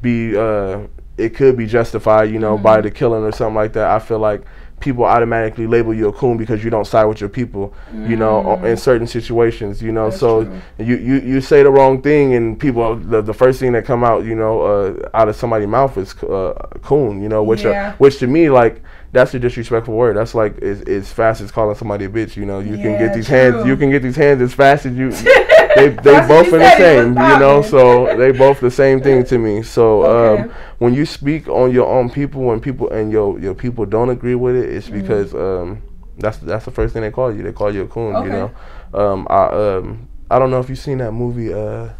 be 0.00 0.36
uh, 0.36 0.86
it 1.16 1.34
could 1.34 1.56
be 1.56 1.66
justified, 1.66 2.30
you 2.30 2.38
know, 2.38 2.56
by 2.56 2.80
the 2.80 2.90
killing 2.90 3.24
or 3.24 3.32
something 3.32 3.56
like 3.56 3.72
that. 3.72 3.90
I 3.90 3.98
feel 3.98 4.20
like 4.20 4.42
people 4.80 5.04
automatically 5.04 5.66
label 5.66 5.92
you 5.92 6.06
a 6.06 6.12
coon 6.12 6.36
because 6.36 6.62
you 6.62 6.70
don't 6.70 6.86
side 6.86 7.06
with 7.06 7.20
your 7.20 7.28
people, 7.28 7.74
you 7.92 8.14
know, 8.14 8.54
in 8.64 8.76
certain 8.76 9.08
situations, 9.08 9.82
you 9.82 9.90
know. 9.90 10.10
That's 10.10 10.20
so 10.20 10.44
true. 10.44 10.60
you, 10.78 10.96
you 10.96 11.14
you 11.32 11.40
say 11.40 11.64
the 11.64 11.70
wrong 11.70 12.00
thing 12.00 12.34
and 12.34 12.58
people 12.58 12.94
the, 12.94 13.20
the 13.20 13.34
first 13.34 13.58
thing 13.58 13.72
that 13.72 13.84
come 13.84 14.04
out, 14.04 14.24
you 14.24 14.36
know, 14.36 14.60
uh, 14.62 15.08
out 15.12 15.28
of 15.28 15.34
somebody's 15.34 15.66
mouth 15.68 15.98
is 15.98 16.14
uh, 16.22 16.52
coon, 16.82 17.20
you 17.20 17.28
know, 17.28 17.42
which 17.42 17.64
uh, 17.64 17.70
Yeah. 17.70 17.94
which 17.98 18.18
to 18.18 18.28
me 18.28 18.48
like 18.48 18.80
that's 19.12 19.32
a 19.34 19.38
disrespectful 19.38 19.94
word. 19.94 20.16
That's 20.16 20.34
like 20.34 20.58
as, 20.62 20.82
as 20.82 21.12
fast 21.12 21.40
as 21.40 21.50
calling 21.50 21.76
somebody 21.76 22.04
a 22.04 22.08
bitch. 22.08 22.36
You 22.36 22.44
know, 22.46 22.60
you 22.60 22.76
can 22.76 22.98
get 22.98 23.14
these 23.14 23.26
true. 23.26 23.36
hands. 23.36 23.66
You 23.66 23.76
can 23.76 23.90
get 23.90 24.02
these 24.02 24.16
hands 24.16 24.42
as 24.42 24.52
fast 24.54 24.86
as 24.86 24.96
you. 24.96 25.10
they 25.76 25.88
they 25.88 26.20
both 26.26 26.48
are 26.52 26.58
the 26.58 26.76
said, 26.76 27.06
it 27.06 27.08
was 27.08 27.16
same. 27.16 27.32
You 27.32 27.38
know, 27.38 27.62
so 27.62 28.16
they 28.16 28.32
both 28.32 28.60
the 28.60 28.70
same 28.70 29.00
thing 29.00 29.24
to 29.24 29.38
me. 29.38 29.62
So 29.62 30.02
Okay. 30.04 30.42
um, 30.42 30.50
when 30.78 30.94
you 30.94 31.06
speak 31.06 31.48
on 31.48 31.72
your 31.72 31.86
own 31.88 32.10
people, 32.10 32.42
when 32.42 32.60
people 32.60 32.90
and 32.90 33.10
your 33.10 33.38
your 33.40 33.54
people 33.54 33.86
don't 33.86 34.10
agree 34.10 34.34
with 34.34 34.56
it, 34.56 34.68
Mm-hmm. 34.68 34.76
it's 34.76 34.88
because 34.88 35.34
um, 35.34 35.82
that's 36.18 36.38
that's 36.38 36.64
the 36.64 36.70
first 36.70 36.92
thing 36.92 37.02
they 37.02 37.10
call 37.10 37.34
you. 37.34 37.42
They 37.42 37.52
call 37.52 37.72
you 37.74 37.82
a 37.82 37.86
coon. 37.86 38.14
Okay. 38.16 38.26
You 38.26 38.32
know, 38.32 38.50
um, 38.94 39.26
I 39.30 39.44
um, 39.46 40.08
I 40.30 40.38
don't 40.38 40.50
know 40.50 40.60
if 40.60 40.68
you've 40.68 40.78
seen 40.78 40.98
that 40.98 41.12
movie. 41.12 41.52
Uh, 41.54 41.90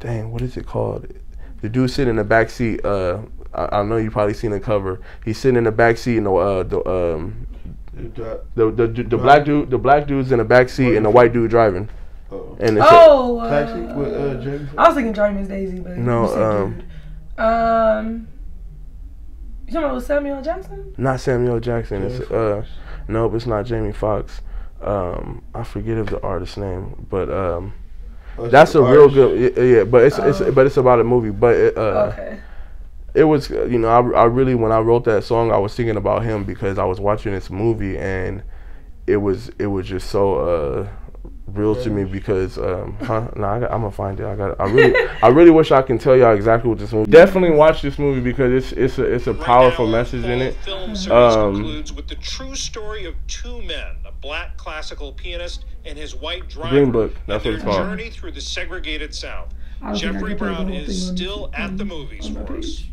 dang, 0.00 0.32
what 0.32 0.42
is 0.42 0.56
it 0.56 0.66
called? 0.66 1.06
The 1.60 1.68
dude 1.68 1.90
sitting 1.90 2.10
in 2.10 2.16
the 2.16 2.24
back 2.24 2.50
seat. 2.50 2.84
Uh, 2.84 3.20
I, 3.54 3.80
I 3.80 3.82
know 3.82 3.96
you 3.96 4.10
probably 4.10 4.34
seen 4.34 4.50
the 4.50 4.60
cover. 4.60 5.00
He's 5.24 5.38
sitting 5.38 5.56
in 5.56 5.64
the 5.64 5.72
back 5.72 5.96
seat, 5.98 6.18
and 6.18 6.26
the 6.26 6.32
uh, 6.32 6.62
the 6.64 6.88
um, 6.88 7.46
the 7.94 8.40
the, 8.54 8.70
the, 8.70 9.02
the 9.02 9.16
black 9.18 9.44
dude, 9.44 9.70
the 9.70 9.78
black 9.78 10.06
dude's 10.06 10.30
in 10.32 10.38
the 10.38 10.44
back 10.44 10.68
seat, 10.68 10.96
and 10.96 11.04
the 11.06 11.10
white 11.10 11.32
dude 11.32 11.50
driving. 11.50 11.88
And 12.30 12.76
it's 12.76 12.86
Oh, 12.88 13.38
uh, 13.38 13.48
Taxi 13.48 13.80
with 13.94 14.12
uh, 14.14 14.42
Jamie. 14.42 14.68
I 14.76 14.86
was 14.88 14.94
thinking 14.96 15.14
Try 15.14 15.30
Miss 15.30 15.48
Daisy, 15.48 15.80
but 15.80 15.96
No, 15.96 16.26
um, 16.26 16.74
dude. 16.74 16.84
Um, 17.42 18.28
You 19.66 19.72
talking 19.72 19.88
about 19.90 20.02
Samuel 20.02 20.42
Jackson? 20.42 20.92
Not 20.98 21.20
Samuel 21.20 21.58
Jackson. 21.58 22.02
It's 22.02 22.30
uh, 22.30 22.64
nope, 23.08 23.32
it's 23.34 23.46
not 23.46 23.64
Jamie 23.64 23.92
Foxx. 23.92 24.42
Um, 24.82 25.42
I 25.54 25.64
forget 25.64 25.96
of 25.96 26.10
the 26.10 26.20
artist's 26.22 26.58
name, 26.58 27.06
but 27.08 27.30
um, 27.30 27.72
Oh, 28.38 28.46
that's 28.48 28.70
a 28.70 28.72
so 28.74 28.86
real 28.86 29.08
good. 29.08 29.56
Yeah, 29.56 29.62
yeah 29.78 29.84
but 29.84 30.04
it's 30.04 30.18
it's 30.18 30.40
Oh. 30.42 30.52
but 30.52 30.66
it's 30.66 30.76
about 30.76 31.00
a 31.00 31.04
movie. 31.04 31.30
But 31.30 31.54
it, 31.56 31.76
uh, 31.78 32.12
okay. 32.12 32.38
It 33.18 33.24
was 33.24 33.50
you 33.50 33.78
know 33.78 33.88
I, 33.88 34.22
I 34.22 34.24
really 34.24 34.54
when 34.54 34.72
I 34.72 34.78
wrote 34.78 35.04
that 35.04 35.24
song 35.24 35.50
I 35.50 35.58
was 35.58 35.74
thinking 35.74 35.96
about 35.96 36.22
him 36.22 36.44
because 36.44 36.78
I 36.78 36.84
was 36.84 37.00
watching 37.00 37.32
this 37.32 37.50
movie 37.50 37.98
and 37.98 38.42
it 39.06 39.16
was 39.16 39.50
it 39.58 39.66
was 39.66 39.86
just 39.86 40.08
so 40.10 40.38
uh 40.38 40.88
real 41.46 41.74
to 41.74 41.88
me 41.88 42.04
because 42.04 42.58
um 42.58 42.96
huh 43.02 43.26
no 43.34 43.46
I 43.48 43.60
got, 43.60 43.72
I'm 43.72 43.80
gonna 43.80 43.90
find 43.90 44.20
it 44.20 44.26
I 44.26 44.36
got 44.36 44.60
I 44.60 44.64
really 44.70 44.94
I 45.22 45.28
really 45.28 45.50
wish 45.50 45.72
I 45.72 45.82
can 45.82 45.98
tell 45.98 46.14
y'all 46.16 46.34
exactly 46.36 46.68
what 46.68 46.78
this 46.78 46.92
movie 46.92 47.10
definitely 47.10 47.56
watch 47.56 47.80
this 47.82 47.98
movie 47.98 48.20
because 48.20 48.52
it's 48.52 48.72
it's 48.72 48.98
a 48.98 49.04
it's 49.04 49.26
a 49.26 49.34
powerful 49.34 49.86
now, 49.86 49.92
message 49.92 50.24
in 50.24 50.38
Fall 50.38 50.48
it 50.48 50.54
Film 50.56 50.94
series 50.96 51.10
Um, 51.34 51.54
concludes 51.54 51.92
with 51.92 52.06
the 52.06 52.16
true 52.16 52.54
story 52.54 53.06
of 53.06 53.14
two 53.26 53.62
men, 53.62 53.96
a 54.06 54.12
black 54.12 54.56
classical 54.58 55.12
pianist 55.12 55.64
and 55.86 55.96
his 55.98 56.14
white 56.14 56.48
driver. 56.48 56.68
Green 56.70 56.92
Book, 56.92 57.14
that's 57.26 57.44
and 57.44 57.54
what 57.54 57.54
it's 57.54 57.64
their 57.64 57.72
called. 57.72 57.88
journey 57.98 58.10
through 58.10 58.32
the 58.32 58.40
segregated 58.42 59.14
South. 59.14 59.48
I 59.80 59.92
don't 59.92 60.00
think 60.00 60.10
I 60.10 60.12
Jeffrey 60.12 60.28
could 60.30 60.38
play 60.38 60.48
the 60.48 60.54
Brown 60.54 60.72
is 60.74 61.08
on- 61.10 61.16
still 61.16 61.50
at 61.54 61.78
the 61.78 61.84
on- 61.84 61.88
movies 61.88 62.28
for 62.28 62.56
us. 62.58 62.84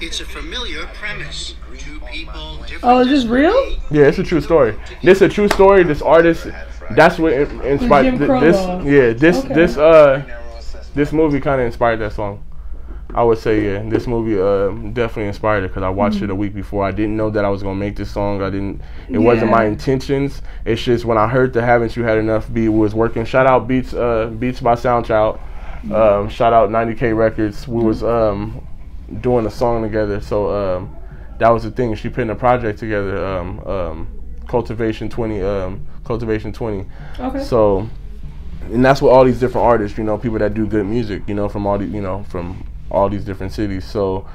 Page. 0.00 0.08
It's 0.08 0.20
a 0.20 0.24
familiar 0.24 0.86
premise. 0.94 1.54
Two 1.78 2.00
people, 2.00 2.56
different 2.66 2.84
Oh, 2.84 2.98
is 3.00 3.08
this 3.08 3.24
real? 3.26 3.76
yeah 3.90 4.04
it's 4.06 4.18
a 4.18 4.22
true 4.22 4.40
story 4.40 4.78
this 5.02 5.16
is 5.18 5.22
a 5.22 5.28
true 5.28 5.48
story 5.48 5.82
this 5.82 6.02
artist 6.02 6.46
that's 6.90 7.18
what 7.18 7.32
inspired 7.32 8.18
th- 8.18 8.40
this 8.40 8.56
yeah 8.84 9.12
this 9.14 9.44
Okay. 9.44 9.54
this 9.54 9.76
uh 9.78 10.22
this 10.94 11.12
movie 11.12 11.40
kind 11.40 11.60
of 11.60 11.66
inspired 11.66 11.98
that 12.00 12.12
song. 12.12 12.42
I 13.14 13.22
would 13.24 13.38
say 13.38 13.64
yeah, 13.72 13.88
this 13.88 14.06
movie 14.06 14.38
uh, 14.40 14.68
definitely 14.92 15.26
inspired 15.28 15.64
it 15.64 15.68
because 15.68 15.82
I 15.82 15.88
watched 15.88 16.22
it 16.22 16.30
a 16.30 16.34
week 16.34 16.54
before. 16.54 16.84
I 16.84 16.90
didn't 16.92 17.16
know 17.16 17.28
that 17.30 17.44
I 17.44 17.48
was 17.48 17.62
gonna 17.62 17.74
make 17.78 17.96
this 17.96 18.10
song. 18.10 18.40
I 18.42 18.50
didn't. 18.50 18.82
It 19.08 19.18
wasn't 19.18 19.50
my 19.50 19.64
intentions. 19.64 20.42
It's 20.64 20.82
just 20.82 21.04
when 21.04 21.16
I 21.18 21.26
heard 21.28 21.52
the 21.52 21.62
"Haven't 21.62 21.96
You 21.96 22.02
Had 22.04 22.18
Enough" 22.18 22.52
beat 22.52 22.68
was 22.68 22.94
working. 22.94 23.24
Shout 23.24 23.46
out 23.46 23.66
Beats 23.66 23.94
uh, 23.94 24.26
Beats 24.38 24.60
by 24.60 24.74
Soundchild. 24.74 25.40
Um, 25.92 26.28
shout 26.28 26.52
out 26.52 26.68
90K 26.70 27.16
Records. 27.16 27.66
We 27.66 27.82
was 27.82 28.02
um, 28.04 28.64
doing 29.20 29.46
a 29.46 29.50
song 29.50 29.82
together. 29.82 30.20
So 30.20 30.50
um, 30.54 30.96
that 31.38 31.50
was 31.50 31.64
the 31.64 31.70
thing. 31.70 31.94
She 31.94 32.08
putting 32.08 32.30
a 32.30 32.34
project 32.34 32.78
together. 32.78 33.24
Um, 33.24 33.60
um, 33.60 34.08
Cultivation 34.48 35.08
20. 35.08 35.42
Um, 35.42 35.86
Cultivation 36.04 36.52
20. 36.52 36.86
Okay. 37.20 37.44
So, 37.44 37.88
and 38.72 38.84
that's 38.84 39.00
what 39.00 39.10
all 39.10 39.24
these 39.24 39.38
different 39.38 39.64
artists, 39.64 39.96
you 39.96 40.04
know, 40.04 40.18
people 40.18 40.38
that 40.38 40.54
do 40.54 40.66
good 40.66 40.86
music, 40.86 41.22
you 41.28 41.34
know, 41.34 41.48
from 41.48 41.66
all 41.66 41.78
the, 41.78 41.84
you 41.86 42.00
know, 42.00 42.24
from 42.24 42.66
all 42.90 43.08
these 43.08 43.24
different 43.24 43.52
cities. 43.52 43.84
So, 43.84 44.28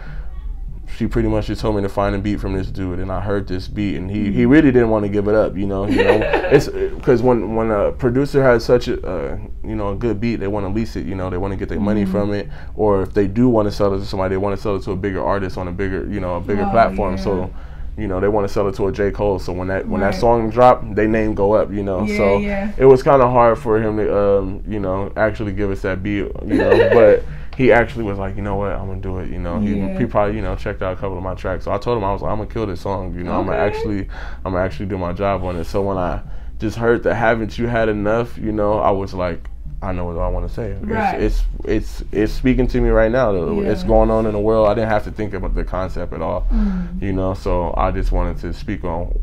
she 0.98 1.08
pretty 1.08 1.28
much 1.28 1.48
just 1.48 1.62
told 1.62 1.76
me 1.76 1.82
to 1.82 1.90
find 1.90 2.16
a 2.16 2.20
beat 2.20 2.40
from 2.40 2.54
this 2.54 2.68
dude, 2.68 3.00
and 3.00 3.12
I 3.12 3.20
heard 3.20 3.48
this 3.48 3.68
beat, 3.68 3.96
and 3.98 4.10
he, 4.10 4.32
he 4.32 4.46
really 4.46 4.72
didn't 4.72 4.90
want 4.90 5.04
to 5.04 5.10
give 5.10 5.28
it 5.28 5.36
up, 5.36 5.58
you 5.58 5.66
know. 5.66 5.88
You 5.88 6.04
know, 6.04 6.20
it's 6.52 6.68
because 6.68 7.22
when 7.22 7.56
when 7.56 7.72
a 7.72 7.92
producer 7.92 8.42
has 8.44 8.64
such 8.64 8.88
a 8.88 9.06
uh, 9.06 9.38
you 9.64 9.76
know 9.76 9.90
a 9.92 9.96
good 9.96 10.20
beat, 10.22 10.38
they 10.38 10.48
want 10.48 10.66
to 10.66 10.72
lease 10.72 10.96
it, 10.96 11.06
you 11.06 11.16
know, 11.16 11.30
they 11.30 11.38
want 11.38 11.52
to 11.52 11.58
get 11.58 11.70
their 11.70 11.80
money 11.80 12.06
from 12.06 12.34
it, 12.34 12.48
or 12.76 13.02
if 13.02 13.14
they 13.14 13.28
do 13.28 13.50
want 13.50 13.68
to 13.68 13.72
sell 13.72 13.94
it 13.94 14.00
to 14.00 14.06
somebody, 14.06 14.34
they 14.34 14.38
want 14.38 14.56
to 14.56 14.62
sell 14.62 14.76
it 14.76 14.84
to 14.84 14.92
a 14.92 14.96
bigger 14.96 15.24
artist 15.24 15.58
on 15.58 15.68
a 15.68 15.72
bigger 15.72 16.08
you 16.08 16.20
know 16.20 16.36
a 16.38 16.42
bigger 16.42 16.64
Oh, 16.66 16.70
platform. 16.72 17.16
yeah. 17.18 17.24
So. 17.24 17.54
You 17.98 18.10
know 18.10 18.20
they 18.20 18.28
want 18.28 18.46
to 18.46 18.54
sell 18.54 18.68
it 18.68 18.76
to 18.76 18.88
a 18.88 18.92
J 18.92 19.10
Cole, 19.10 19.40
so 19.40 19.54
when 19.54 19.70
that 19.70 19.88
when 19.88 20.02
Right. 20.02 20.12
that 20.12 20.20
song 20.20 20.50
drop, 20.50 20.84
they 20.96 21.08
name 21.08 21.34
go 21.34 21.54
up. 21.54 21.72
You 21.72 21.82
know, 21.82 22.04
Yeah, 22.04 22.18
so 22.18 22.38
yeah. 22.40 22.72
it 22.78 22.84
was 22.84 23.02
kind 23.02 23.22
of 23.22 23.32
hard 23.32 23.58
for 23.58 23.82
him 23.82 23.96
to, 23.96 24.18
um, 24.20 24.62
you 24.68 24.82
know, 24.82 25.14
actually 25.16 25.54
give 25.54 25.72
us 25.72 25.82
that 25.84 26.04
beat, 26.04 26.28
you 26.46 26.56
know. 26.58 26.90
but 26.94 27.24
he 27.56 27.72
actually 27.72 28.04
was 28.04 28.18
like, 28.18 28.36
you 28.36 28.42
know 28.42 28.56
what, 28.56 28.72
I'm 28.72 28.88
gonna 28.88 29.00
do 29.02 29.20
it. 29.20 29.30
You 29.30 29.40
know, 29.40 29.60
he, 29.60 29.76
Yeah. 29.78 29.98
he 29.98 30.06
probably, 30.06 30.36
you 30.36 30.42
know, 30.42 30.56
checked 30.56 30.82
out 30.82 30.94
a 30.94 30.96
couple 30.96 31.18
of 31.18 31.24
my 31.24 31.36
tracks. 31.36 31.66
So 31.66 31.72
I 31.72 31.78
told 31.78 31.98
him 31.98 32.04
I 32.04 32.12
was 32.12 32.22
like, 32.22 32.32
I'm 32.32 32.38
gonna 32.40 32.50
kill 32.50 32.66
this 32.66 32.82
song. 32.82 33.16
You 33.16 33.24
know, 33.24 33.40
I'm 33.40 33.46
gonna 33.46 33.58
actually, 33.58 34.08
I'm 34.44 34.54
gonna 34.54 34.64
actually 34.66 34.88
do 34.88 34.98
my 34.98 35.14
job 35.14 35.44
on 35.44 35.56
it. 35.56 35.66
So 35.66 35.82
when 35.82 35.98
I 35.98 36.22
just 36.60 36.78
heard 36.78 37.04
that, 37.04 37.16
haven't 37.16 37.58
you 37.58 37.68
had 37.68 37.90
enough? 37.90 38.38
You 38.38 38.52
know, 38.52 38.80
I 38.80 38.92
was 38.92 39.14
like. 39.14 39.50
I 39.82 39.92
know 39.92 40.06
what 40.06 40.18
I 40.18 40.28
want 40.30 40.48
to 40.48 40.54
say. 40.54 40.74
Right. 40.82 41.22
It's, 41.22 41.44
it's 41.66 42.02
it's 42.02 42.04
it's 42.12 42.34
speaking 42.34 42.66
to 42.68 42.82
me 42.82 42.90
right 42.90 43.12
now. 43.12 43.36
It's 43.60 43.84
going 43.84 44.10
on 44.10 44.26
in 44.26 44.32
the 44.32 44.40
world. 44.40 44.68
I 44.68 44.74
didn't 44.74 44.90
have 44.90 45.04
to 45.04 45.12
think 45.12 45.34
about 45.34 45.54
the 45.54 45.64
concept 45.64 46.14
at 46.14 46.22
all. 46.22 46.48
Mm. 46.50 47.02
You 47.02 47.14
know, 47.14 47.34
so 47.36 47.74
I 47.78 47.92
just 47.92 48.12
wanted 48.12 48.38
to 48.38 48.54
speak 48.54 48.84
on 48.84 49.20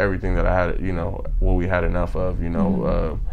everything 0.00 0.34
that 0.36 0.46
I 0.46 0.54
had, 0.54 0.80
you 0.80 0.92
know, 0.92 1.22
what 1.38 1.52
we 1.52 1.68
had 1.68 1.84
enough 1.84 2.16
of, 2.16 2.42
you 2.42 2.48
know, 2.48 2.82
uh, 2.84 3.31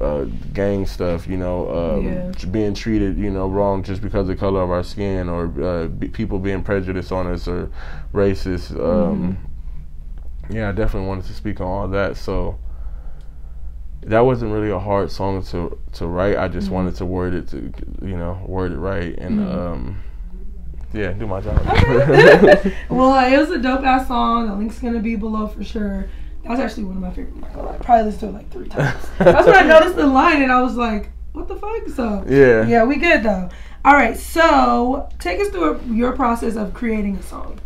uh, 0.00 0.24
gang 0.52 0.86
stuff, 0.86 1.26
you 1.26 1.36
know, 1.36 1.68
um, 1.70 2.04
Yeah. 2.06 2.46
being 2.50 2.74
treated, 2.74 3.16
you 3.16 3.30
know, 3.30 3.48
wrong 3.48 3.82
just 3.82 4.02
because 4.02 4.22
of 4.22 4.26
the 4.28 4.36
color 4.36 4.62
of 4.62 4.70
our 4.70 4.82
skin, 4.82 5.28
or 5.28 5.50
uh, 5.62 5.86
be, 5.86 6.08
people 6.08 6.38
being 6.38 6.62
prejudiced 6.62 7.12
on 7.12 7.26
us 7.26 7.48
or 7.48 7.70
racist. 8.12 8.72
Um, 8.78 9.38
Yeah, 10.50 10.68
I 10.68 10.72
definitely 10.72 11.08
wanted 11.08 11.24
to 11.24 11.32
speak 11.32 11.60
on 11.60 11.66
all 11.66 11.88
that. 11.88 12.16
So 12.16 12.58
that 14.02 14.20
wasn't 14.20 14.52
really 14.52 14.70
a 14.70 14.78
hard 14.78 15.10
song 15.10 15.42
to 15.44 15.76
to 15.94 16.06
write. 16.06 16.36
I 16.36 16.46
just 16.48 16.70
wanted 16.70 16.94
to 16.96 17.04
word 17.06 17.34
it 17.34 17.48
to, 17.48 17.72
you 18.02 18.16
know, 18.16 18.38
word 18.46 18.72
it 18.72 18.78
right 18.78 19.16
and. 19.18 19.40
Um, 19.40 20.02
yeah, 20.92 21.12
do 21.12 21.26
my 21.26 21.40
job. 21.46 21.58
well, 22.88 23.32
it 23.32 23.36
was 23.36 23.50
a 23.50 23.58
dope 23.58 23.82
ass 23.84 24.06
song. 24.08 24.46
The 24.46 24.54
link's 24.54 24.78
gonna 24.78 25.00
be 25.00 25.16
below 25.16 25.46
for 25.48 25.64
sure. 25.64 26.06
That 26.46 26.52
was 26.52 26.60
actually 26.60 26.84
one 26.84 26.96
of 26.96 27.02
my 27.02 27.10
favorite. 27.10 27.34
I'm 27.34 27.40
not 27.40 27.54
gonna 27.54 27.68
lie. 27.70 27.76
Probably 27.78 28.04
listened 28.04 28.20
to 28.20 28.26
it 28.28 28.32
like 28.34 28.50
three 28.50 28.68
times. 28.68 29.08
That's 29.18 29.46
when 29.46 29.56
I 29.56 29.62
noticed 29.62 29.96
the 29.96 30.06
line 30.06 30.42
and 30.42 30.52
I 30.52 30.62
was 30.62 30.76
like, 30.76 31.10
"What 31.32 31.48
the 31.48 31.56
fuck?" 31.56 31.88
So 31.88 32.24
yeah. 32.28 32.64
yeah, 32.68 32.84
we 32.84 32.96
good 32.96 33.24
though. 33.24 33.48
All 33.84 33.94
right, 33.94 34.16
so 34.16 35.08
take 35.18 35.40
us 35.40 35.48
through 35.48 35.80
your 35.90 36.12
process 36.12 36.54
of 36.54 36.72
creating 36.72 37.16
a 37.16 37.22
song. 37.24 37.58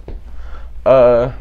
Uh, 0.87 1.33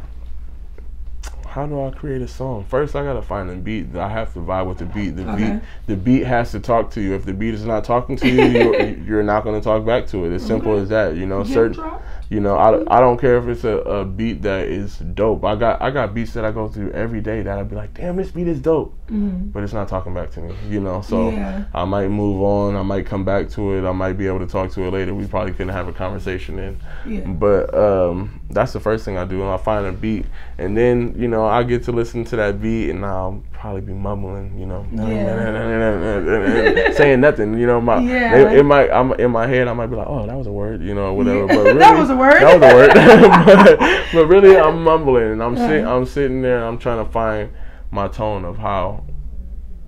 how 1.48 1.66
do 1.66 1.82
I 1.86 1.92
create 1.92 2.22
a 2.22 2.28
song? 2.28 2.66
First, 2.66 2.94
I 2.96 3.04
gotta 3.04 3.22
find 3.22 3.50
a 3.50 3.56
beat. 3.56 3.96
I 3.96 4.10
have 4.10 4.34
to 4.34 4.40
vibe 4.40 4.68
with 4.68 4.80
the 4.80 4.86
beat. 4.86 5.12
The 5.12 5.30
Okay. 5.32 5.52
beat, 5.54 5.62
the 5.88 5.96
beat 5.96 6.24
has 6.26 6.52
to 6.52 6.60
talk 6.60 6.92
to 6.92 7.02
you. 7.02 7.16
If 7.16 7.24
the 7.26 7.34
beat 7.34 7.54
is 7.54 7.64
not 7.66 7.84
talking 7.86 8.18
to 8.18 8.28
you, 8.28 8.44
you're, 8.48 8.90
you're 9.06 9.24
not 9.24 9.46
gonna 9.46 9.62
talk 9.62 9.86
back 9.86 10.08
to 10.08 10.26
it. 10.26 10.34
As 10.34 10.46
simple 10.46 10.74
Okay. 10.74 10.82
as 10.84 10.90
that. 10.90 11.16
You 11.16 11.26
know, 11.26 11.44
certain. 11.46 11.82
You 12.30 12.40
know, 12.40 12.56
I, 12.56 12.98
I 12.98 13.00
don't 13.00 13.20
care 13.20 13.38
if 13.38 13.48
it's 13.48 13.64
a, 13.64 13.78
a 13.78 14.06
beat 14.06 14.44
that 14.44 14.68
is 14.68 14.98
dope. 15.00 15.44
I 15.44 15.56
got 15.56 15.82
I 15.82 15.90
got 15.90 16.14
beats 16.14 16.34
that 16.34 16.46
I 16.46 16.52
go 16.52 16.68
through 16.68 16.92
every 16.92 17.22
day 17.22 17.42
that 17.42 17.58
I'd 17.58 17.70
be 17.70 17.76
like, 17.76 17.96
damn, 17.96 18.18
this 18.18 18.30
beat 18.30 18.48
is 18.48 18.60
dope, 18.60 18.96
Mhm. 19.12 19.52
but 19.52 19.64
it's 19.64 19.74
not 19.74 19.88
talking 19.88 20.14
back 20.14 20.32
to 20.32 20.40
me. 20.40 20.54
You 20.70 20.80
know, 20.82 21.02
so 21.02 21.30
Yeah. 21.32 21.64
I 21.74 21.86
might 21.86 22.10
move 22.10 22.42
on. 22.42 22.76
I 22.76 22.84
might 22.84 23.06
come 23.06 23.24
back 23.26 23.50
to 23.50 23.74
it. 23.74 23.88
I 23.88 23.92
might 23.92 24.14
be 24.14 24.28
able 24.28 24.40
to 24.40 24.48
talk 24.48 24.72
to 24.72 24.84
it 24.84 24.92
later. 24.92 25.14
We 25.14 25.26
probably 25.26 25.52
couldn't 25.52 25.74
have 25.74 25.88
a 25.88 25.94
conversation 25.94 26.56
then. 26.58 26.78
Yeah. 27.06 27.22
But 27.22 27.74
um, 27.74 28.40
that's 28.50 28.74
the 28.74 28.80
first 28.80 29.06
thing 29.06 29.18
I 29.18 29.26
do. 29.26 29.48
I 29.50 29.58
find 29.58 29.86
a 29.86 29.92
beat, 29.92 30.26
and 30.58 30.78
then 30.78 31.14
you 31.18 31.28
know 31.28 31.46
I 31.46 31.64
get 31.64 31.84
to 31.86 31.92
listen 31.92 32.24
to 32.26 32.36
that 32.38 32.62
beat, 32.62 32.90
and 32.92 33.06
I'll 33.06 33.42
probably 33.54 33.82
be 33.82 33.94
mumbling, 33.94 34.58
you 34.58 34.66
know, 34.66 34.86
saying 36.94 37.20
nothing. 37.20 37.58
You 37.58 37.68
know, 37.68 37.82
my 37.82 38.00
Yeah. 38.00 38.52
it, 38.52 38.64
might 38.64 38.90
I'm 38.92 39.14
in 39.14 39.32
my 39.32 39.48
head. 39.48 39.68
I 39.68 39.74
might 39.74 39.88
be 39.88 39.96
like, 39.96 40.08
oh, 40.08 40.26
that 40.26 40.36
was 40.38 40.48
a 40.48 40.52
word, 40.52 40.82
you 40.82 40.94
know, 40.96 41.14
whatever. 41.14 41.48
But 41.48 41.58
really, 41.66 41.80
That 41.80 41.98
was 41.98 42.10
a 42.10 42.16
word? 42.16 42.42
That 42.42 42.60
was 42.60 42.72
a 42.72 42.76
word. 42.76 42.94
but, 43.80 44.06
but 44.14 44.28
really, 44.28 44.58
I'm 44.58 44.84
mumbling, 44.84 45.32
and 45.34 45.44
I'm 45.44 45.58
sitting. 45.58 45.86
Uh-huh. 45.86 45.96
I'm 45.98 46.06
sitting 46.06 46.42
there. 46.42 46.58
and 46.58 46.66
I'm 46.66 46.78
trying 46.78 47.04
to 47.06 47.12
find 47.12 47.50
my 47.92 48.08
tone 48.08 48.46
of 48.46 48.58
how 48.58 49.04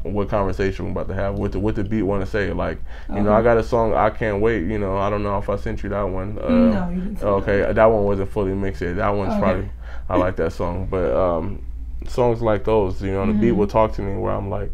what 0.04 0.30
conversation 0.30 0.86
we're 0.86 0.92
about 0.92 1.08
to 1.08 1.14
have, 1.14 1.36
what 1.36 1.52
the 1.52 1.60
what 1.60 1.76
the 1.76 1.84
beat 1.84 2.02
want 2.04 2.24
to 2.24 2.30
say. 2.30 2.52
Like, 2.52 2.80
you 3.14 3.22
know, 3.22 3.34
I 3.34 3.42
got 3.44 3.58
a 3.58 3.64
song, 3.64 3.94
I 3.94 4.10
can't 4.10 4.42
wait. 4.42 4.64
You 4.68 4.80
know, 4.80 4.98
I 4.98 5.10
don't 5.10 5.22
know 5.24 5.38
if 5.38 5.50
I 5.50 5.56
sent 5.58 5.84
you 5.84 5.90
that 5.90 6.02
one. 6.04 6.40
Uh, 6.40 6.72
No, 6.72 6.90
you 6.90 7.02
didn't 7.02 7.18
send 7.20 7.30
Okay, 7.30 7.74
that 7.74 7.86
one 7.86 8.04
wasn't 8.06 8.30
fully 8.32 8.54
mixed 8.54 8.82
yet. 8.82 8.96
That 8.96 9.10
one's 9.10 9.34
Okay. 9.34 9.40
probably 9.40 9.70
I 10.10 10.18
like 10.18 10.36
that 10.38 10.54
song, 10.54 10.88
but 10.90 11.14
um, 11.16 11.62
songs 12.08 12.42
like 12.42 12.64
those, 12.64 13.02
you 13.02 13.12
know, 13.12 13.26
the 13.28 13.34
Mm-hmm. 13.34 13.42
beat 13.42 13.52
will 13.52 13.68
talk 13.68 13.94
to 13.94 14.02
me 14.02 14.16
where 14.18 14.34
I'm 14.34 14.50
like. 14.50 14.74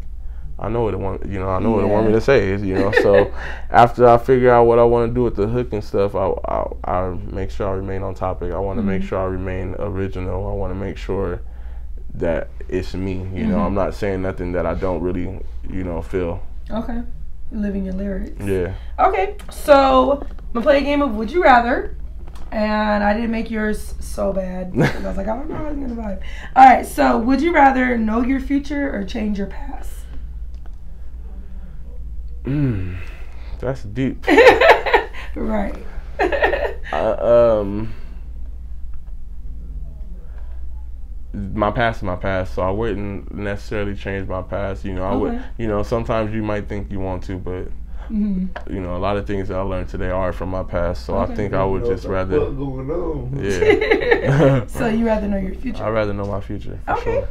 I 0.60 0.68
know 0.68 0.82
what 0.82 0.92
it 0.94 0.98
want, 0.98 1.24
you 1.26 1.38
know. 1.38 1.48
I 1.48 1.60
know 1.60 1.70
what 1.70 1.84
it 1.84 1.86
want 1.86 2.06
me 2.06 2.12
to 2.14 2.20
say, 2.20 2.50
is, 2.50 2.62
you 2.62 2.74
know. 2.74 2.90
So 2.90 3.32
after 3.70 4.08
I 4.08 4.18
figure 4.18 4.50
out 4.50 4.64
what 4.64 4.80
I 4.80 4.84
want 4.84 5.08
to 5.08 5.14
do 5.14 5.22
with 5.22 5.36
the 5.36 5.46
hook 5.46 5.72
and 5.72 5.84
stuff, 5.84 6.16
I 6.16 6.32
I, 6.46 6.66
I 6.84 7.10
make 7.30 7.50
sure 7.52 7.68
I 7.68 7.72
remain 7.74 8.02
on 8.02 8.14
topic. 8.14 8.52
I 8.52 8.58
want 8.58 8.78
to 8.78 8.82
make 8.82 9.02
Mm-hmm. 9.02 9.08
sure 9.08 9.18
I 9.20 9.24
remain 9.26 9.76
original. 9.78 10.48
I 10.48 10.52
want 10.54 10.72
to 10.72 10.74
make 10.74 10.96
sure 10.96 11.42
that 12.14 12.48
it's 12.68 12.94
me. 12.94 13.14
You 13.34 13.46
know, 13.46 13.56
Mm-hmm. 13.56 13.66
I'm 13.66 13.74
not 13.74 13.94
saying 13.94 14.22
nothing 14.22 14.52
that 14.52 14.66
I 14.66 14.74
don't 14.74 15.00
really, 15.00 15.40
you 15.70 15.84
know, 15.84 16.02
feel. 16.02 16.42
Okay. 16.70 17.02
Living 17.52 17.84
your 17.84 17.94
lyrics. 17.94 18.44
Yeah. 18.44 18.74
Okay, 18.98 19.36
so 19.50 20.20
I'm 20.20 20.52
gonna 20.52 20.64
play 20.64 20.78
a 20.78 20.82
game 20.82 21.00
of 21.00 21.14
Would 21.14 21.30
You 21.30 21.42
Rather, 21.42 21.96
and 22.52 23.02
I 23.02 23.14
didn't 23.14 23.30
make 23.30 23.50
yours 23.50 23.94
so 24.00 24.32
bad 24.32 24.72
I 24.74 24.98
was 25.06 25.16
like, 25.16 25.28
I 25.28 25.36
don't 25.36 25.48
know 25.48 25.56
how 25.56 25.66
I'm 25.66 25.80
gonna 25.80 25.94
vibe. 26.00 26.20
All 26.56 26.64
right, 26.66 26.84
so 26.84 27.16
would 27.18 27.40
you 27.40 27.54
rather 27.54 27.96
know 27.96 28.22
your 28.22 28.40
future 28.40 28.94
or 28.94 29.04
change 29.04 29.38
your 29.38 29.46
past? 29.46 29.92
Mm, 32.44 32.98
that's 33.60 33.82
deep. 33.84 34.24
right. 35.34 35.76
I, 36.20 36.98
um, 37.20 37.92
my 41.34 41.70
past 41.70 41.98
is 41.98 42.02
my 42.04 42.16
past, 42.16 42.54
so 42.54 42.62
I 42.62 42.70
wouldn't 42.70 43.32
necessarily 43.34 43.94
change 43.94 44.28
my 44.28 44.42
past. 44.42 44.84
You 44.84 44.94
know, 44.94 45.04
I 45.04 45.14
would. 45.14 45.42
You 45.58 45.66
know, 45.68 45.82
sometimes 45.82 46.34
you 46.34 46.42
might 46.42 46.68
think 46.68 46.90
you 46.90 47.00
want 47.00 47.22
to, 47.24 47.36
but 47.38 47.68
Mm-hmm. 48.10 48.72
you 48.72 48.80
know, 48.80 48.96
a 48.96 48.98
lot 48.98 49.18
of 49.18 49.26
things 49.26 49.48
that 49.48 49.58
I 49.58 49.60
learned 49.60 49.90
today 49.90 50.08
are 50.08 50.32
from 50.32 50.48
my 50.48 50.62
past. 50.62 51.04
So 51.04 51.14
Okay. 51.18 51.30
I 51.32 51.36
think 51.36 51.52
I 51.52 51.62
would 51.62 51.84
just 51.84 52.06
What 52.06 52.12
rather, 52.14 52.38
going 52.50 52.90
on? 52.90 53.44
yeah, 53.44 54.64
so 54.66 54.86
you 54.88 55.04
rather 55.04 55.28
know 55.28 55.36
your 55.36 55.54
future. 55.54 55.84
I'd 55.84 55.90
rather 55.90 56.14
know 56.14 56.24
my 56.24 56.40
future. 56.40 56.78
For 56.86 56.92
Okay. 56.94 57.04
Sure. 57.04 57.28